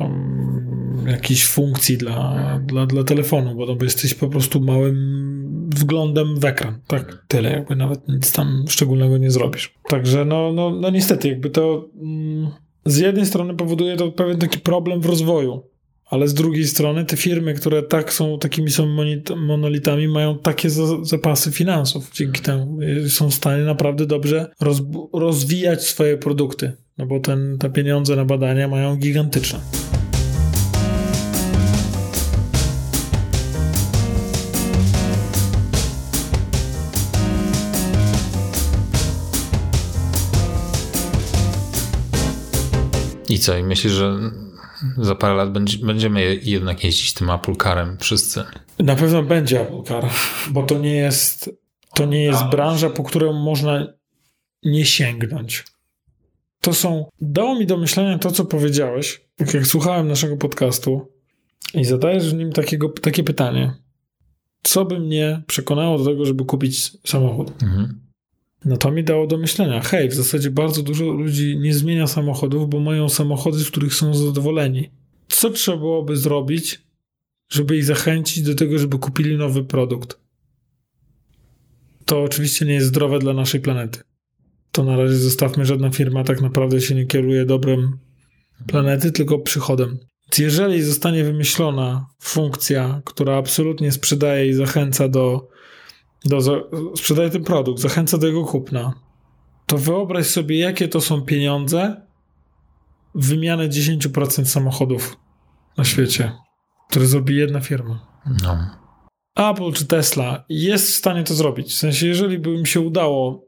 jakichś 1.06 1.46
funkcji 1.46 1.98
dla, 1.98 2.60
dla, 2.66 2.86
dla 2.86 3.04
telefonu, 3.04 3.54
bo, 3.54 3.76
bo 3.76 3.84
jesteś 3.84 4.14
po 4.14 4.28
prostu 4.28 4.60
małym 4.60 4.96
wglądem 5.74 6.40
w 6.40 6.44
ekran. 6.44 6.78
Tak, 6.86 7.24
tyle, 7.28 7.50
jakby 7.50 7.76
nawet 7.76 8.08
nic 8.08 8.32
tam 8.32 8.64
szczególnego 8.68 9.18
nie 9.18 9.30
zrobisz. 9.30 9.74
Także 9.88 10.24
no, 10.24 10.52
no, 10.52 10.70
no 10.70 10.90
niestety 10.90 11.28
jakby 11.28 11.50
to 11.50 11.88
mm, 12.02 12.50
z 12.84 12.98
jednej 12.98 13.26
strony 13.26 13.54
powoduje 13.54 13.96
to 13.96 14.12
pewien 14.12 14.38
taki 14.38 14.58
problem 14.58 15.00
w 15.00 15.06
rozwoju, 15.06 15.62
ale 16.06 16.28
z 16.28 16.34
drugiej 16.34 16.64
strony 16.64 17.04
te 17.04 17.16
firmy, 17.16 17.54
które 17.54 17.82
tak 17.82 18.12
są, 18.12 18.38
takimi 18.38 18.70
są 18.70 18.86
monolitami, 19.36 20.08
mają 20.08 20.38
takie 20.38 20.70
zapasy 21.02 21.52
finansów. 21.52 22.10
Dzięki 22.14 22.40
temu 22.40 22.78
są 23.08 23.30
w 23.30 23.34
stanie 23.34 23.64
naprawdę 23.64 24.06
dobrze 24.06 24.50
rozwijać 25.12 25.86
swoje 25.86 26.16
produkty, 26.16 26.72
no 26.98 27.06
bo 27.06 27.20
ten, 27.20 27.58
te 27.58 27.70
pieniądze 27.70 28.16
na 28.16 28.24
badania 28.24 28.68
mają 28.68 28.96
gigantyczne. 28.96 29.60
I 43.28 43.38
co? 43.38 43.56
I 43.56 43.62
myślisz, 43.62 43.92
że 43.92 44.18
za 44.98 45.14
parę 45.14 45.34
lat 45.34 45.52
będziemy 45.82 46.40
jednak 46.42 46.84
jeździć 46.84 47.12
tym 47.12 47.30
Apple 47.30 47.56
Carem 47.56 47.96
wszyscy. 48.00 48.44
Na 48.78 48.96
pewno 48.96 49.22
będzie 49.22 49.60
Apple 49.60 49.82
Car, 49.82 50.04
bo 50.50 50.62
to 50.62 50.78
nie 50.78 50.94
jest, 50.94 51.50
to 51.94 52.06
nie 52.06 52.22
jest 52.22 52.44
branża, 52.44 52.90
po 52.90 53.02
którą 53.02 53.32
można 53.32 53.86
nie 54.62 54.84
sięgnąć. 54.84 55.64
To 56.60 56.74
są, 56.74 57.08
dało 57.20 57.58
mi 57.58 57.66
do 57.66 57.76
myślenia 57.76 58.18
to, 58.18 58.30
co 58.30 58.44
powiedziałeś, 58.44 59.20
jak 59.54 59.66
słuchałem 59.66 60.08
naszego 60.08 60.36
podcastu 60.36 61.12
i 61.74 61.84
zadajesz 61.84 62.30
w 62.30 62.36
nim 62.36 62.52
takiego, 62.52 62.88
takie 62.88 63.24
pytanie. 63.24 63.74
Co 64.62 64.84
by 64.84 65.00
mnie 65.00 65.42
przekonało 65.46 65.98
do 65.98 66.04
tego, 66.04 66.24
żeby 66.24 66.44
kupić 66.44 66.92
samochód? 67.06 67.62
Mhm. 67.62 68.05
No 68.64 68.76
to 68.76 68.90
mi 68.90 69.04
dało 69.04 69.26
do 69.26 69.38
myślenia. 69.38 69.80
Hej, 69.80 70.08
w 70.08 70.14
zasadzie 70.14 70.50
bardzo 70.50 70.82
dużo 70.82 71.04
ludzi 71.04 71.58
nie 71.58 71.74
zmienia 71.74 72.06
samochodów, 72.06 72.70
bo 72.70 72.80
mają 72.80 73.08
samochody, 73.08 73.58
z 73.58 73.70
których 73.70 73.94
są 73.94 74.14
zadowoleni. 74.14 74.90
Co 75.28 75.50
trzeba 75.50 75.76
byłoby 75.76 76.16
zrobić, 76.16 76.86
żeby 77.48 77.76
ich 77.76 77.84
zachęcić 77.84 78.42
do 78.42 78.54
tego, 78.54 78.78
żeby 78.78 78.98
kupili 78.98 79.36
nowy 79.36 79.64
produkt? 79.64 80.18
To 82.04 82.22
oczywiście 82.22 82.66
nie 82.66 82.74
jest 82.74 82.86
zdrowe 82.86 83.18
dla 83.18 83.32
naszej 83.32 83.60
planety. 83.60 84.00
To 84.72 84.84
na 84.84 84.96
razie 84.96 85.16
zostawmy, 85.16 85.66
żadna 85.66 85.90
firma 85.90 86.24
tak 86.24 86.40
naprawdę 86.40 86.80
się 86.80 86.94
nie 86.94 87.06
kieruje 87.06 87.44
dobrem 87.44 87.98
planety, 88.66 89.12
tylko 89.12 89.38
przychodem. 89.38 89.98
Jeżeli 90.38 90.82
zostanie 90.82 91.24
wymyślona 91.24 92.06
funkcja, 92.20 93.02
która 93.04 93.36
absolutnie 93.36 93.92
sprzedaje 93.92 94.48
i 94.48 94.52
zachęca 94.52 95.08
do 95.08 95.48
do, 96.28 96.68
sprzedaje 96.96 97.30
ten 97.30 97.44
produkt, 97.44 97.80
zachęca 97.80 98.18
do 98.18 98.26
jego 98.26 98.44
kupna, 98.44 98.94
to 99.66 99.78
wyobraź 99.78 100.26
sobie, 100.26 100.58
jakie 100.58 100.88
to 100.88 101.00
są 101.00 101.22
pieniądze 101.22 102.06
w 103.14 103.28
wymianę 103.28 103.68
10% 103.68 104.44
samochodów 104.44 105.16
na 105.76 105.84
świecie, 105.84 106.32
które 106.90 107.06
zrobi 107.06 107.36
jedna 107.36 107.60
firma. 107.60 108.06
No. 108.42 108.70
Apple 109.36 109.72
czy 109.72 109.86
Tesla 109.86 110.44
jest 110.48 110.90
w 110.90 110.94
stanie 110.94 111.24
to 111.24 111.34
zrobić. 111.34 111.72
W 111.72 111.76
sensie, 111.76 112.06
jeżeli 112.06 112.38
by 112.38 112.54
im 112.54 112.66
się 112.66 112.80
udało 112.80 113.46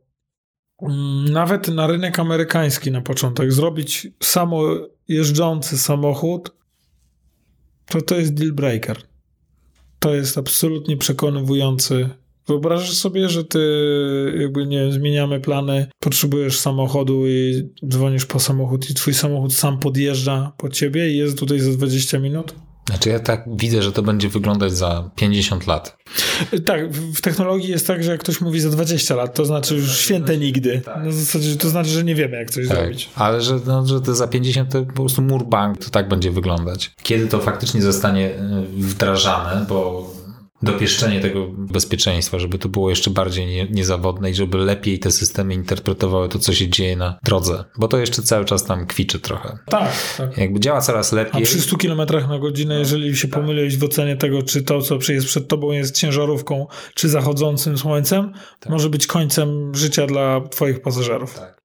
mm, 0.82 1.24
nawet 1.24 1.68
na 1.68 1.86
rynek 1.86 2.18
amerykański 2.18 2.90
na 2.90 3.00
początek 3.00 3.52
zrobić 3.52 4.08
samo 4.22 4.62
jeżdżący 5.08 5.78
samochód, 5.78 6.56
to 7.86 8.02
to 8.02 8.14
jest 8.14 8.34
deal 8.34 8.52
breaker. 8.52 9.02
To 9.98 10.14
jest 10.14 10.38
absolutnie 10.38 10.96
przekonywujący 10.96 12.08
Wyobrażasz 12.48 12.94
sobie, 12.94 13.28
że 13.28 13.44
ty 13.44 13.58
jakby 14.40 14.66
nie 14.66 14.92
zmieniamy 14.92 15.40
plany, 15.40 15.86
potrzebujesz 16.00 16.58
samochodu 16.58 17.26
i 17.26 17.68
dzwonisz 17.88 18.26
po 18.26 18.40
samochód 18.40 18.90
i 18.90 18.94
twój 18.94 19.14
samochód 19.14 19.54
sam 19.54 19.78
podjeżdża 19.78 20.52
po 20.56 20.68
ciebie 20.68 21.10
i 21.10 21.16
jest 21.16 21.38
tutaj 21.38 21.60
za 21.60 21.70
20 21.70 22.18
minut? 22.18 22.54
Znaczy 22.88 23.08
ja 23.08 23.20
tak 23.20 23.44
widzę, 23.56 23.82
że 23.82 23.92
to 23.92 24.02
będzie 24.02 24.28
wyglądać 24.28 24.72
za 24.72 25.10
50 25.16 25.66
lat. 25.66 25.96
Tak, 26.64 26.92
w 26.92 27.20
technologii 27.20 27.70
jest 27.70 27.86
tak, 27.86 28.04
że 28.04 28.10
jak 28.10 28.20
ktoś 28.20 28.40
mówi 28.40 28.60
za 28.60 28.70
20 28.70 29.14
lat, 29.14 29.34
to 29.34 29.44
znaczy 29.44 29.74
już 29.74 29.98
święte 29.98 30.36
nigdy. 30.38 30.82
Zasadzie, 31.08 31.56
to 31.56 31.68
znaczy, 31.68 31.90
że 31.90 32.04
nie 32.04 32.14
wiemy, 32.14 32.36
jak 32.36 32.50
coś 32.50 32.68
tak, 32.68 32.76
zrobić. 32.76 33.10
Ale 33.14 33.40
że, 33.40 33.60
no, 33.66 33.86
że 33.86 34.00
to 34.00 34.14
za 34.14 34.28
50 34.28 34.72
to 34.72 34.84
po 34.84 34.92
prostu 34.92 35.22
mur 35.22 35.46
bank, 35.46 35.84
to 35.84 35.90
tak 35.90 36.08
będzie 36.08 36.30
wyglądać. 36.30 36.90
Kiedy 37.02 37.26
to 37.26 37.38
faktycznie 37.38 37.82
zostanie 37.82 38.34
e, 38.34 38.64
wdrażane, 38.76 39.66
bo 39.68 40.10
dopieszczenie 40.62 41.20
tego 41.20 41.46
bezpieczeństwa, 41.48 42.38
żeby 42.38 42.58
to 42.58 42.68
było 42.68 42.90
jeszcze 42.90 43.10
bardziej 43.10 43.46
nie, 43.46 43.66
niezawodne 43.70 44.30
i 44.30 44.34
żeby 44.34 44.58
lepiej 44.58 44.98
te 44.98 45.10
systemy 45.10 45.54
interpretowały 45.54 46.28
to, 46.28 46.38
co 46.38 46.52
się 46.52 46.68
dzieje 46.68 46.96
na 46.96 47.18
drodze, 47.24 47.64
bo 47.78 47.88
to 47.88 47.98
jeszcze 47.98 48.22
cały 48.22 48.44
czas 48.44 48.64
tam 48.64 48.86
kwiczy 48.86 49.20
trochę. 49.20 49.58
Tak, 49.66 49.92
tak. 50.18 50.38
Jakby 50.38 50.60
działa 50.60 50.80
coraz 50.80 51.12
lepiej. 51.12 51.42
A 51.42 51.44
przy 51.44 51.60
100 51.60 51.76
km 51.76 52.28
na 52.28 52.38
godzinę, 52.38 52.74
no, 52.74 52.80
jeżeli 52.80 53.16
się 53.16 53.28
tak. 53.28 53.40
pomyliłeś 53.40 53.78
w 53.78 53.84
ocenie 53.84 54.16
tego, 54.16 54.42
czy 54.42 54.62
to, 54.62 54.82
co 54.82 55.12
jest 55.12 55.26
przed 55.26 55.48
tobą 55.48 55.72
jest 55.72 55.96
ciężarówką, 55.96 56.66
czy 56.94 57.08
zachodzącym 57.08 57.78
słońcem, 57.78 58.32
tak. 58.60 58.72
może 58.72 58.90
być 58.90 59.06
końcem 59.06 59.74
życia 59.74 60.06
dla 60.06 60.40
twoich 60.40 60.80
pasażerów. 60.80 61.34
Tak. 61.34 61.58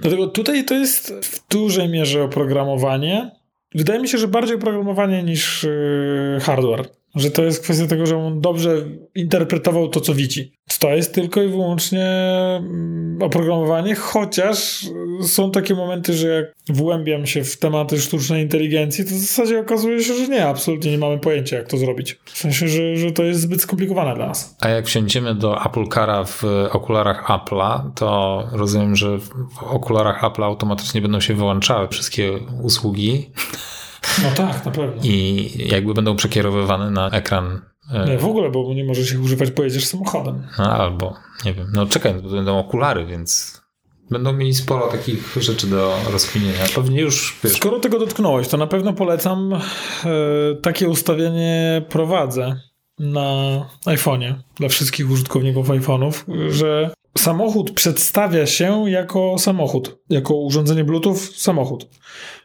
Dlatego 0.00 0.26
tutaj 0.26 0.64
to 0.64 0.74
jest 0.74 1.12
w 1.22 1.48
dużej 1.48 1.88
mierze 1.88 2.22
oprogramowanie. 2.22 3.30
Wydaje 3.74 4.00
mi 4.00 4.08
się, 4.08 4.18
że 4.18 4.28
bardziej 4.28 4.56
oprogramowanie 4.56 5.22
niż 5.22 5.62
yy, 5.62 6.40
hardware. 6.40 7.01
Że 7.14 7.30
to 7.30 7.42
jest 7.42 7.62
kwestia 7.62 7.86
tego, 7.86 8.06
że 8.06 8.16
on 8.16 8.40
dobrze 8.40 8.76
interpretował 9.14 9.88
to, 9.88 10.00
co 10.00 10.14
widzi. 10.14 10.52
To 10.82 10.90
jest 10.90 11.14
tylko 11.14 11.42
i 11.42 11.48
wyłącznie 11.48 12.06
mm, 12.56 13.18
oprogramowanie, 13.22 13.94
chociaż 13.94 14.86
są 15.22 15.50
takie 15.50 15.74
momenty, 15.74 16.14
że 16.14 16.28
jak 16.28 16.76
wgłębiam 16.76 17.26
się 17.26 17.44
w 17.44 17.56
tematy 17.56 18.00
sztucznej 18.00 18.42
inteligencji, 18.42 19.04
to 19.04 19.10
w 19.10 19.18
zasadzie 19.18 19.60
okazuje 19.60 20.04
się, 20.04 20.14
że 20.14 20.28
nie, 20.28 20.46
absolutnie 20.46 20.90
nie 20.90 20.98
mamy 20.98 21.18
pojęcia, 21.18 21.56
jak 21.56 21.68
to 21.68 21.76
zrobić. 21.76 22.18
W 22.24 22.38
sensie, 22.38 22.68
że, 22.68 22.96
że 22.96 23.12
to 23.12 23.22
jest 23.22 23.40
zbyt 23.40 23.62
skomplikowane 23.62 24.14
dla 24.14 24.26
nas. 24.26 24.56
A 24.60 24.68
jak 24.68 24.86
wsiądziemy 24.86 25.34
do 25.34 25.64
Apple 25.66 25.88
Cara 25.94 26.24
w 26.24 26.44
okularach 26.70 27.28
Apple'a, 27.28 27.90
to 27.94 28.42
rozumiem, 28.52 28.96
że 28.96 29.18
w 29.18 29.62
okularach 29.62 30.22
Apple'a 30.22 30.44
automatycznie 30.44 31.00
będą 31.00 31.20
się 31.20 31.34
wyłączały 31.34 31.88
wszystkie 31.88 32.32
usługi. 32.62 33.30
No 34.22 34.30
tak, 34.36 34.64
na 34.64 34.70
pewno. 34.70 35.02
I 35.02 35.50
jakby 35.70 35.94
będą 35.94 36.16
przekierowywane 36.16 36.90
na 36.90 37.10
ekran. 37.10 37.60
E, 37.92 38.06
nie, 38.06 38.18
w 38.18 38.24
ogóle, 38.24 38.50
bo 38.50 38.74
nie 38.74 38.84
możesz 38.84 39.12
ich 39.12 39.22
używać, 39.22 39.50
pojedziesz 39.50 39.86
samochodem. 39.86 40.46
No, 40.58 40.72
albo, 40.72 41.16
nie 41.44 41.54
wiem, 41.54 41.66
no 41.74 41.86
czekaj, 41.86 42.22
to 42.22 42.28
będą 42.28 42.58
okulary, 42.58 43.06
więc 43.06 43.62
będą 44.10 44.32
mieli 44.32 44.54
sporo 44.54 44.86
takich 44.86 45.36
rzeczy 45.40 45.66
do 45.66 45.96
rozkminienia. 46.10 46.64
Pewnie 46.74 47.00
już. 47.00 47.38
Wiesz... 47.44 47.56
Skoro 47.56 47.80
tego 47.80 47.98
dotknąłeś, 47.98 48.48
to 48.48 48.56
na 48.56 48.66
pewno 48.66 48.92
polecam. 48.92 49.52
E, 49.52 49.60
takie 50.62 50.88
ustawienie 50.88 51.82
prowadzę 51.88 52.60
na 52.98 53.22
iPhone'ie 53.86 54.34
dla 54.56 54.68
wszystkich 54.68 55.10
użytkowników 55.10 55.68
iPhone'ów, 55.68 56.12
że 56.50 56.90
samochód 57.18 57.70
przedstawia 57.70 58.46
się 58.46 58.90
jako 58.90 59.38
samochód, 59.38 59.98
jako 60.10 60.34
urządzenie 60.34 60.84
Bluetooth 60.84 61.16
samochód. 61.16 61.86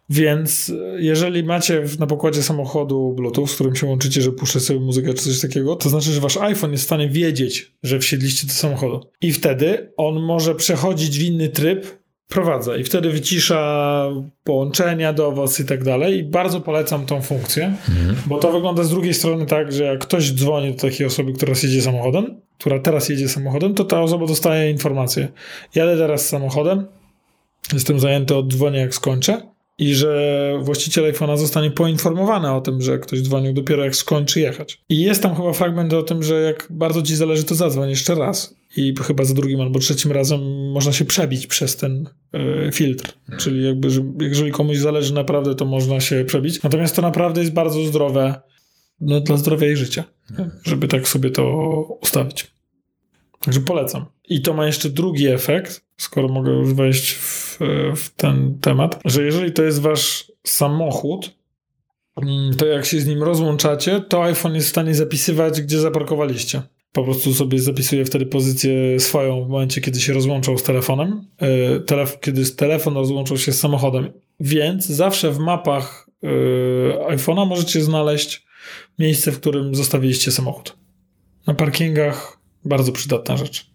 Więc 0.10 0.74
jeżeli 0.98 1.44
macie 1.44 1.84
na 2.00 2.08
pokładzie 2.08 2.44
samochodu 2.44 3.14
Bluetooth, 3.14 3.48
z 3.48 3.56
którym 3.56 3.76
się 3.76 3.88
łączycie, 3.88 4.22
że 4.22 4.32
puszczę 4.32 4.60
sobie 4.60 4.80
muzykę 4.80 5.14
czy 5.14 5.24
coś 5.24 5.42
takiego, 5.42 5.76
to 5.76 5.90
znaczy, 5.90 6.12
że 6.12 6.22
wasz 6.22 6.38
iPhone 6.38 6.72
jest 6.72 6.84
w 6.84 6.88
stanie 6.88 7.10
wiedzieć, 7.10 7.72
że 7.84 8.00
wsiedliście 8.00 8.48
do 8.48 8.54
samochodu. 8.54 9.02
I 9.22 9.34
wtedy 9.34 9.94
on 9.98 10.20
może 10.20 10.56
przechodzić 10.56 11.20
w 11.20 11.24
inny 11.24 11.50
tryb, 11.50 11.98
prowadza 12.28 12.78
i 12.78 12.84
wtedy 12.84 13.10
wycisza 13.10 14.10
połączenia 14.44 15.14
do 15.14 15.32
was 15.32 15.60
i 15.60 15.66
tak 15.66 15.84
dalej. 15.84 16.18
I 16.18 16.24
bardzo 16.24 16.62
polecam 16.62 17.06
tą 17.06 17.22
funkcję, 17.22 17.66
mhm. 17.66 18.16
bo 18.26 18.38
to 18.38 18.52
wygląda 18.52 18.84
z 18.84 18.90
drugiej 18.90 19.14
strony 19.14 19.46
tak, 19.46 19.72
że 19.72 19.84
jak 19.84 20.00
ktoś 20.00 20.34
dzwoni 20.34 20.72
do 20.74 20.80
takiej 20.80 21.08
osoby, 21.08 21.34
która 21.34 21.54
jedzie 21.64 21.82
samochodem, 21.82 22.42
która 22.58 22.80
teraz 22.80 23.10
jedzie 23.10 23.30
samochodem, 23.30 23.74
to 23.74 23.86
ta 23.86 24.02
osoba 24.02 24.26
dostaje 24.26 24.72
informację. 24.72 25.28
Jadę 25.76 25.98
teraz 25.98 26.28
samochodem, 26.28 26.86
jestem 27.74 28.00
zajęty 28.00 28.36
od 28.36 28.54
dzwonię 28.54 28.80
jak 28.80 28.96
skończę 28.96 29.57
i 29.78 29.96
że 29.96 30.54
właściciel 30.62 31.14
iPhone'a 31.14 31.38
zostanie 31.38 31.72
poinformowany 31.72 32.52
o 32.52 32.62
tym, 32.62 32.82
że 32.82 33.00
ktoś 33.00 33.22
dzwonił 33.22 33.54
dopiero 33.54 33.84
jak 33.84 33.96
skończy 33.96 34.40
jechać. 34.40 34.82
I 34.90 35.02
jest 35.02 35.24
tam 35.24 35.36
chyba 35.36 35.54
fragment 35.54 35.94
o 35.94 36.04
tym, 36.04 36.24
że 36.24 36.42
jak 36.42 36.68
bardzo 36.70 37.02
ci 37.02 37.16
zależy, 37.16 37.44
to 37.44 37.56
zadzwoń 37.56 37.90
jeszcze 37.90 38.16
raz. 38.16 38.56
I 38.78 38.94
chyba 39.02 39.24
za 39.24 39.34
drugim 39.34 39.62
albo 39.62 39.80
trzecim 39.80 40.12
razem 40.12 40.72
można 40.72 40.94
się 40.94 41.06
przebić 41.06 41.48
przez 41.48 41.76
ten 41.76 42.10
y, 42.68 42.72
filtr. 42.72 43.14
Hmm. 43.28 43.44
Czyli 43.44 43.66
jakby, 43.66 43.90
że, 43.90 44.02
jeżeli 44.20 44.52
komuś 44.52 44.78
zależy 44.78 45.14
naprawdę, 45.14 45.56
to 45.56 45.66
można 45.66 46.00
się 46.00 46.26
przebić. 46.26 46.64
Natomiast 46.64 46.96
to 46.96 47.02
naprawdę 47.02 47.42
jest 47.42 47.54
bardzo 47.54 47.86
zdrowe 47.86 48.42
no, 49.02 49.22
dla 49.22 49.38
zdrowia 49.38 49.72
i 49.72 49.76
życia, 49.76 50.04
hmm. 50.28 50.52
żeby 50.64 50.88
tak 50.88 51.08
sobie 51.08 51.30
to 51.30 51.44
ustawić. 52.02 52.48
Także 53.40 53.60
polecam. 53.62 54.06
I 54.30 54.42
to 54.42 54.54
ma 54.54 54.66
jeszcze 54.66 54.90
drugi 54.90 55.28
efekt, 55.28 55.87
skoro 55.98 56.28
mogę 56.28 56.52
już 56.52 56.74
wejść 56.74 57.14
w, 57.14 57.60
w 57.96 58.10
ten 58.10 58.60
temat, 58.60 59.02
że 59.06 59.24
jeżeli 59.24 59.52
to 59.52 59.64
jest 59.64 59.82
wasz 59.82 60.32
samochód, 60.44 61.36
mm, 62.22 62.54
to 62.54 62.66
jak 62.66 62.86
się 62.86 63.00
z 63.00 63.08
nim 63.08 63.24
rozłączacie, 63.24 64.02
to 64.02 64.24
iPhone 64.24 64.56
jest 64.56 64.68
w 64.68 64.70
stanie 64.70 64.96
zapisywać, 64.96 65.62
gdzie 65.62 65.80
zaparkowaliście. 65.80 66.62
Po 66.92 67.04
prostu 67.04 67.34
sobie 67.34 67.60
zapisuje 67.60 68.06
wtedy 68.06 68.26
pozycję 68.26 69.00
swoją 69.00 69.46
w 69.46 69.50
momencie, 69.50 69.82
kiedy 69.82 70.00
się 70.00 70.14
rozłączał 70.14 70.58
z 70.58 70.64
telefonem, 70.64 71.28
e, 71.38 71.80
telef 71.80 72.20
kiedy 72.20 72.52
telefon 72.52 72.94
rozłączał 72.94 73.38
się 73.38 73.52
z 73.52 73.60
samochodem. 73.60 74.14
Więc 74.40 74.86
zawsze 74.86 75.32
w 75.32 75.40
mapach 75.40 76.10
yy, 76.22 76.96
iPhone'a 77.10 77.48
możecie 77.48 77.82
znaleźć 77.82 78.46
miejsce, 79.00 79.32
w 79.32 79.40
którym 79.40 79.76
zostawiliście 79.76 80.32
samochód. 80.32 80.78
Na 81.48 81.54
parkingach 81.54 82.38
bardzo 82.66 82.92
przydatna 82.92 83.38
rzecz. 83.38 83.70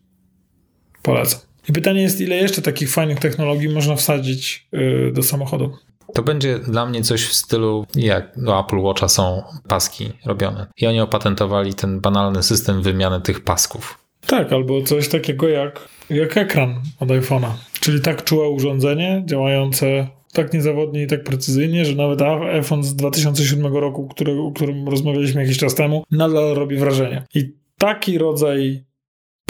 Polecam. 1.03 1.52
I 1.69 1.73
pytanie 1.73 2.03
jest, 2.03 2.21
ile 2.21 2.37
jeszcze 2.37 2.63
takich 2.63 2.91
fajnych 2.91 3.19
technologii 3.19 3.69
można 3.69 3.97
wsadzić 3.97 4.69
yy, 4.73 5.13
do 5.15 5.23
samochodu? 5.23 5.73
To 6.15 6.23
będzie 6.23 6.59
dla 6.59 6.87
mnie 6.87 7.03
coś 7.03 7.25
w 7.25 7.33
stylu, 7.33 7.87
jak 7.95 8.33
do 8.37 8.61
Apple 8.61 8.79
Watcha 8.79 9.09
są 9.09 9.43
paski 9.69 10.13
robione. 10.27 10.67
I 10.77 10.87
oni 10.87 11.01
opatentowali 11.01 11.75
ten 11.75 12.01
banalny 12.01 12.43
system 12.43 12.83
wymiany 12.83 13.21
tych 13.21 13.45
pasków. 13.45 13.99
Tak, 14.27 14.53
albo 14.53 14.83
coś 14.83 15.09
takiego 15.09 15.49
jak, 15.49 15.89
jak 16.11 16.37
ekran 16.37 16.81
od 17.01 17.09
iPhone'a. 17.09 17.51
Czyli 17.81 18.01
tak 18.01 18.25
czułe 18.25 18.49
urządzenie 18.49 19.23
działające 19.27 20.09
tak 20.33 20.55
niezawodnie 20.55 21.03
i 21.03 21.07
tak 21.07 21.25
precyzyjnie, 21.25 21.85
że 21.85 21.95
nawet 21.95 22.23
iPhone 22.23 22.83
z 22.83 22.97
2007 22.97 23.77
roku, 23.77 24.09
który, 24.09 24.33
o 24.33 24.53
którym 24.53 24.89
rozmawialiśmy 24.89 25.43
jakiś 25.43 25.59
czas 25.59 25.75
temu, 25.75 26.05
nadal 26.11 26.55
robi 26.55 26.77
wrażenie. 26.77 27.23
I 27.35 27.53
taki 27.79 28.19
rodzaj 28.19 28.85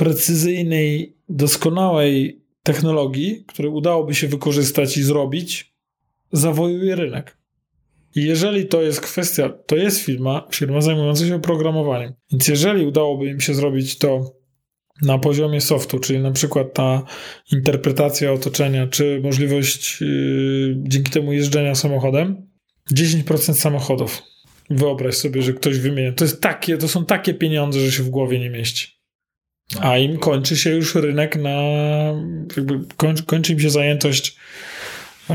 precyzyjnej, 0.03 1.17
doskonałej 1.29 2.43
technologii, 2.63 3.45
który 3.47 3.69
udałoby 3.69 4.15
się 4.15 4.29
wykorzystać 4.29 4.97
i 4.97 5.03
zrobić, 5.03 5.75
zawojuje 6.33 6.97
rynek. 6.97 7.39
I 8.17 8.25
jeżeli 8.25 8.67
to 8.67 8.83
jest 8.83 9.01
kwestia, 9.01 9.49
to 9.49 9.77
jest 9.77 10.01
firma, 10.01 10.49
firma 10.53 10.81
zajmująca 10.81 11.27
się 11.27 11.35
oprogramowaniem. 11.35 12.13
Więc 12.33 12.49
jeżeli 12.49 12.87
udałoby 12.87 13.27
im 13.27 13.41
się 13.41 13.55
zrobić 13.55 13.99
to 13.99 14.33
na 15.03 15.19
poziomie 15.19 15.61
softu, 15.61 15.99
czyli 15.99 16.19
na 16.19 16.31
przykład 16.31 16.75
ta 16.75 17.03
interpretacja 17.53 18.33
otoczenia, 18.33 18.87
czy 18.87 19.21
możliwość 19.23 20.01
yy, 20.01 20.75
dzięki 20.79 21.11
temu 21.11 21.33
jeżdżenia 21.33 21.75
samochodem, 21.75 22.47
10% 22.93 23.55
samochodów. 23.55 24.23
Wyobraź 24.71 25.15
sobie, 25.15 25.43
że 25.43 25.53
ktoś 25.53 25.79
wymienia. 25.79 26.13
To, 26.13 26.25
jest 26.25 26.41
takie, 26.41 26.79
to 26.79 26.89
są 26.89 27.05
takie 27.05 27.35
pieniądze, 27.35 27.81
że 27.81 27.93
się 27.93 28.03
w 28.03 28.11
głowie 28.11 28.39
nie 28.41 28.51
mieści. 28.51 29.02
A 29.81 29.99
im 29.99 30.19
kończy 30.19 30.57
się 30.57 30.71
już 30.71 30.95
rynek 30.95 31.37
na. 31.37 31.61
Jakby 32.57 32.81
kończy, 32.97 33.25
kończy 33.25 33.53
im 33.53 33.61
się 33.61 33.71
zajętość 33.71 34.37
e, 35.31 35.35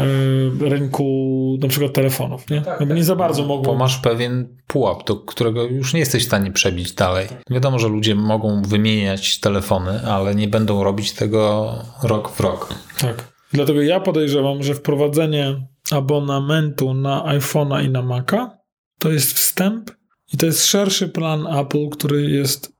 rynku 0.70 1.58
na 1.62 1.68
przykład 1.68 1.94
telefonów. 1.94 2.50
Nie, 2.50 2.62
tak, 2.62 2.90
nie 2.90 3.04
za 3.04 3.16
bardzo 3.16 3.46
mogą. 3.46 3.64
Bo 3.64 3.76
masz 3.76 3.98
pewien 3.98 4.48
pułap, 4.68 5.08
do 5.08 5.16
którego 5.16 5.64
już 5.64 5.94
nie 5.94 6.00
jesteś 6.00 6.24
w 6.24 6.28
stanie 6.28 6.52
przebić 6.52 6.94
dalej. 6.94 7.28
Wiadomo, 7.50 7.80
że 7.80 7.88
ludzie 7.88 8.16
mogą 8.16 8.62
wymieniać 8.62 9.40
telefony, 9.40 10.02
ale 10.02 10.36
nie 10.36 10.48
będą 10.48 10.84
robić 10.84 11.12
tego 11.12 11.74
rok 12.04 12.32
w 12.32 12.40
rok. 12.40 12.74
Tak. 13.02 13.38
Dlatego 13.54 13.82
ja 13.82 14.00
podejrzewam, 14.00 14.64
że 14.64 14.76
wprowadzenie 14.76 15.68
abonamentu 15.92 16.94
na 16.94 17.24
iPhone'a 17.24 17.86
i 17.86 17.90
na 17.90 18.02
Maca 18.02 18.58
to 19.00 19.12
jest 19.12 19.34
wstęp 19.34 19.92
i 20.34 20.38
to 20.38 20.46
jest 20.46 20.66
szerszy 20.66 21.10
plan 21.10 21.48
Apple, 21.48 21.90
który 21.90 22.32
jest 22.32 22.77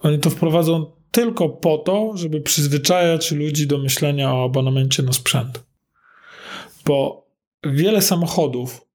oni 0.00 0.18
to 0.18 0.30
wprowadzą 0.30 0.86
tylko 1.10 1.48
po 1.48 1.78
to, 1.78 2.12
żeby 2.14 2.40
przyzwyczajać 2.40 3.32
ludzi 3.32 3.66
do 3.66 3.78
myślenia 3.78 4.34
o 4.34 4.44
abonamencie 4.44 5.02
na 5.02 5.12
sprzęt. 5.12 5.64
Bo 6.86 7.26
wiele 7.64 8.02
samochodów, 8.02 8.86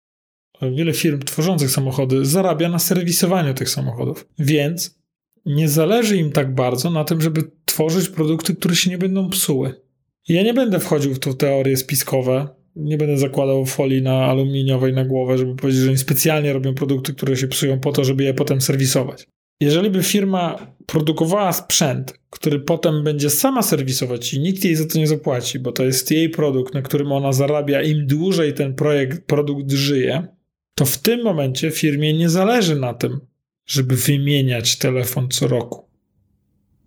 wiele 0.62 0.94
firm 0.94 1.20
tworzących 1.20 1.72
samochody 1.72 2.26
zarabia 2.26 2.70
na 2.70 2.80
serwisowaniu 2.80 3.54
tych 3.54 3.70
samochodów. 3.70 4.28
Więc 4.40 5.00
nie 5.46 5.70
zależy 5.70 6.18
im 6.18 6.32
tak 6.32 6.56
bardzo 6.56 6.90
na 6.90 7.04
tym, 7.04 7.22
żeby 7.22 7.44
tworzyć 7.66 8.10
produkty, 8.10 8.56
które 8.56 8.76
się 8.76 8.90
nie 8.90 8.98
będą 8.98 9.30
psuły. 9.30 9.82
Ja 10.28 10.44
nie 10.44 10.54
będę 10.54 10.80
wchodził 10.80 11.14
w 11.14 11.20
te 11.20 11.34
teorie 11.34 11.78
spiskowe, 11.78 12.48
nie 12.76 12.98
będę 12.98 13.18
zakładał 13.18 13.66
folii 13.66 14.02
na 14.02 14.26
aluminiowej 14.26 14.94
na 14.94 15.06
głowę, 15.06 15.38
żeby 15.38 15.56
powiedzieć, 15.56 15.82
że 15.82 15.90
oni 15.90 15.98
specjalnie 15.98 16.54
robią 16.54 16.74
produkty, 16.74 17.14
które 17.14 17.38
się 17.38 17.48
psują 17.48 17.80
po 17.80 17.92
to, 17.92 18.04
żeby 18.04 18.24
je 18.24 18.34
potem 18.34 18.62
serwisować. 18.62 19.28
Jeżeli 19.60 19.90
by 19.90 20.04
firma 20.04 20.76
produkowała 20.86 21.54
sprzęt, 21.54 22.20
który 22.30 22.60
potem 22.60 23.04
będzie 23.04 23.30
sama 23.30 23.62
serwisować 23.62 24.34
i 24.34 24.40
nikt 24.40 24.64
jej 24.64 24.76
za 24.76 24.88
to 24.88 25.00
nie 25.00 25.08
zapłaci, 25.08 25.60
bo 25.60 25.72
to 25.72 25.84
jest 25.84 26.12
jej 26.12 26.30
produkt, 26.30 26.74
na 26.74 26.82
którym 26.82 27.12
ona 27.12 27.34
zarabia, 27.34 27.82
im 27.82 28.08
dłużej 28.08 28.54
ten 28.54 28.76
projekt, 28.76 29.26
produkt 29.26 29.72
żyje, 29.72 30.28
to 30.76 30.86
w 30.86 30.98
tym 30.98 31.24
momencie 31.24 31.72
firmie 31.72 32.14
nie 32.14 32.30
zależy 32.30 32.76
na 32.76 32.94
tym, 32.94 33.20
żeby 33.66 33.96
wymieniać 33.96 34.78
telefon 34.78 35.30
co 35.30 35.48
roku. 35.48 35.86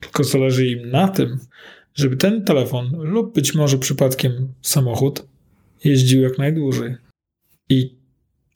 Tylko 0.01 0.25
zależy 0.25 0.66
im 0.66 0.91
na 0.91 1.09
tym, 1.09 1.39
żeby 1.95 2.16
ten 2.16 2.45
telefon 2.45 2.91
lub 2.97 3.35
być 3.35 3.55
może 3.55 3.79
przypadkiem 3.79 4.53
samochód 4.62 5.27
jeździł 5.85 6.23
jak 6.23 6.39
najdłużej. 6.39 6.97
I 7.69 7.99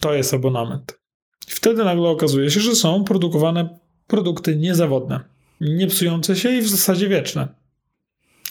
to 0.01 0.15
jest 0.15 0.35
abonament. 0.35 0.99
Wtedy 1.47 1.85
nagle 1.85 2.09
okazuje 2.09 2.51
się, 2.51 2.61
że 2.61 2.75
są 2.75 3.05
produkowane 3.05 3.79
produkty 4.07 4.57
niezawodne, 4.57 5.21
nie 5.61 5.87
psujące 5.87 6.37
się 6.37 6.51
i 6.51 6.63
w 6.63 6.69
zasadzie 6.69 7.09
wieczne. 7.09 7.49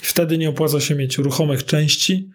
Wtedy 0.02 0.38
nie 0.38 0.50
opłaca 0.50 0.80
się 0.80 0.96
mieć 0.96 1.18
ruchomych 1.18 1.66
części, 1.66 2.30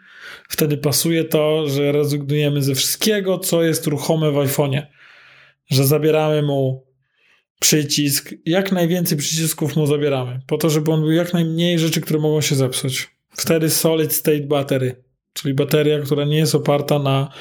wtedy 0.49 0.77
pasuje 0.77 1.25
to, 1.25 1.69
że 1.69 1.93
rezygnujemy 1.93 2.63
ze 2.63 2.75
wszystkiego, 2.75 3.39
co 3.39 3.63
jest 3.63 3.87
ruchome 3.87 4.31
w 4.31 4.35
iPhone'ie. 4.35 4.83
Że 5.71 5.87
zabieramy 5.87 6.43
mu 6.43 6.87
przycisk, 7.61 8.35
jak 8.47 8.73
najwięcej 8.73 9.19
przycisków 9.19 9.77
mu 9.77 9.87
zabieramy, 9.87 10.41
po 10.47 10.59
to, 10.59 10.71
żeby 10.71 10.93
on 10.93 11.01
był 11.01 11.13
jak 11.13 11.33
najmniej 11.33 11.79
rzeczy, 11.79 12.01
które 12.01 12.19
mogą 12.19 12.41
się 12.41 12.55
zepsuć. 12.55 13.11
Wtedy 13.31 13.71
solid 13.71 14.13
state 14.13 14.47
battery, 14.47 15.05
czyli 15.33 15.55
bateria, 15.55 16.01
która 16.01 16.25
nie 16.25 16.37
jest 16.37 16.55
oparta 16.55 16.99
na 16.99 17.33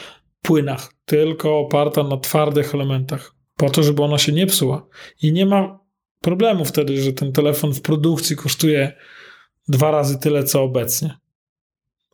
płynach, 0.41 0.93
tylko 1.05 1.59
oparta 1.59 2.03
na 2.03 2.17
twardych 2.17 2.75
elementach 2.75 3.34
po 3.57 3.69
to, 3.69 3.83
żeby 3.83 4.03
ona 4.03 4.17
się 4.17 4.31
nie 4.31 4.47
psuła. 4.47 4.87
I 5.21 5.33
nie 5.33 5.45
ma 5.45 5.79
problemu 6.21 6.65
wtedy, 6.65 7.03
że 7.03 7.13
ten 7.13 7.31
telefon 7.31 7.73
w 7.73 7.81
produkcji 7.81 8.35
kosztuje 8.35 8.93
dwa 9.67 9.91
razy 9.91 10.19
tyle, 10.19 10.43
co 10.43 10.63
obecnie. 10.63 11.17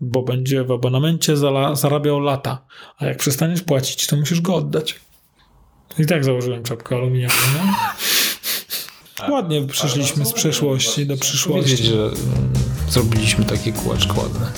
Bo 0.02 0.24
będzie 0.24 0.64
w 0.64 0.72
abonamencie 0.72 1.38
zarabiał 1.74 2.20
lata, 2.20 2.66
a 2.98 3.06
jak 3.06 3.18
przestaniesz 3.18 3.62
płacić, 3.62 4.08
to 4.08 4.18
musisz 4.18 4.42
go 4.42 4.56
oddać. 4.56 5.00
I 6.00 6.06
tak 6.06 6.26
założyłem 6.26 6.64
czapkę 6.64 6.96
aluminiową. 6.96 7.36
Ładnie 9.30 9.68
przeszliśmy 9.68 10.26
z 10.26 10.34
przeszłości 10.34 11.06
do 11.06 11.18
przyszłości. 11.18 11.72
Wiedzieć, 11.72 11.86
że 11.86 12.04
mm, 12.04 12.16
zrobiliśmy 12.90 13.46
takie 13.46 13.72
kółeczko 13.72 14.22
ładne. 14.22 14.52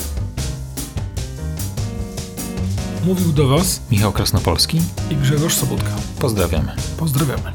Mówił 3.05 3.33
do 3.33 3.47
Was 3.47 3.81
Michał 3.91 4.11
Krasnopolski 4.11 4.81
i 5.11 5.15
Grzegorz 5.15 5.53
Sobotka. 5.53 5.89
Pozdrawiamy. 6.19 6.75
Pozdrawiamy. 6.97 7.53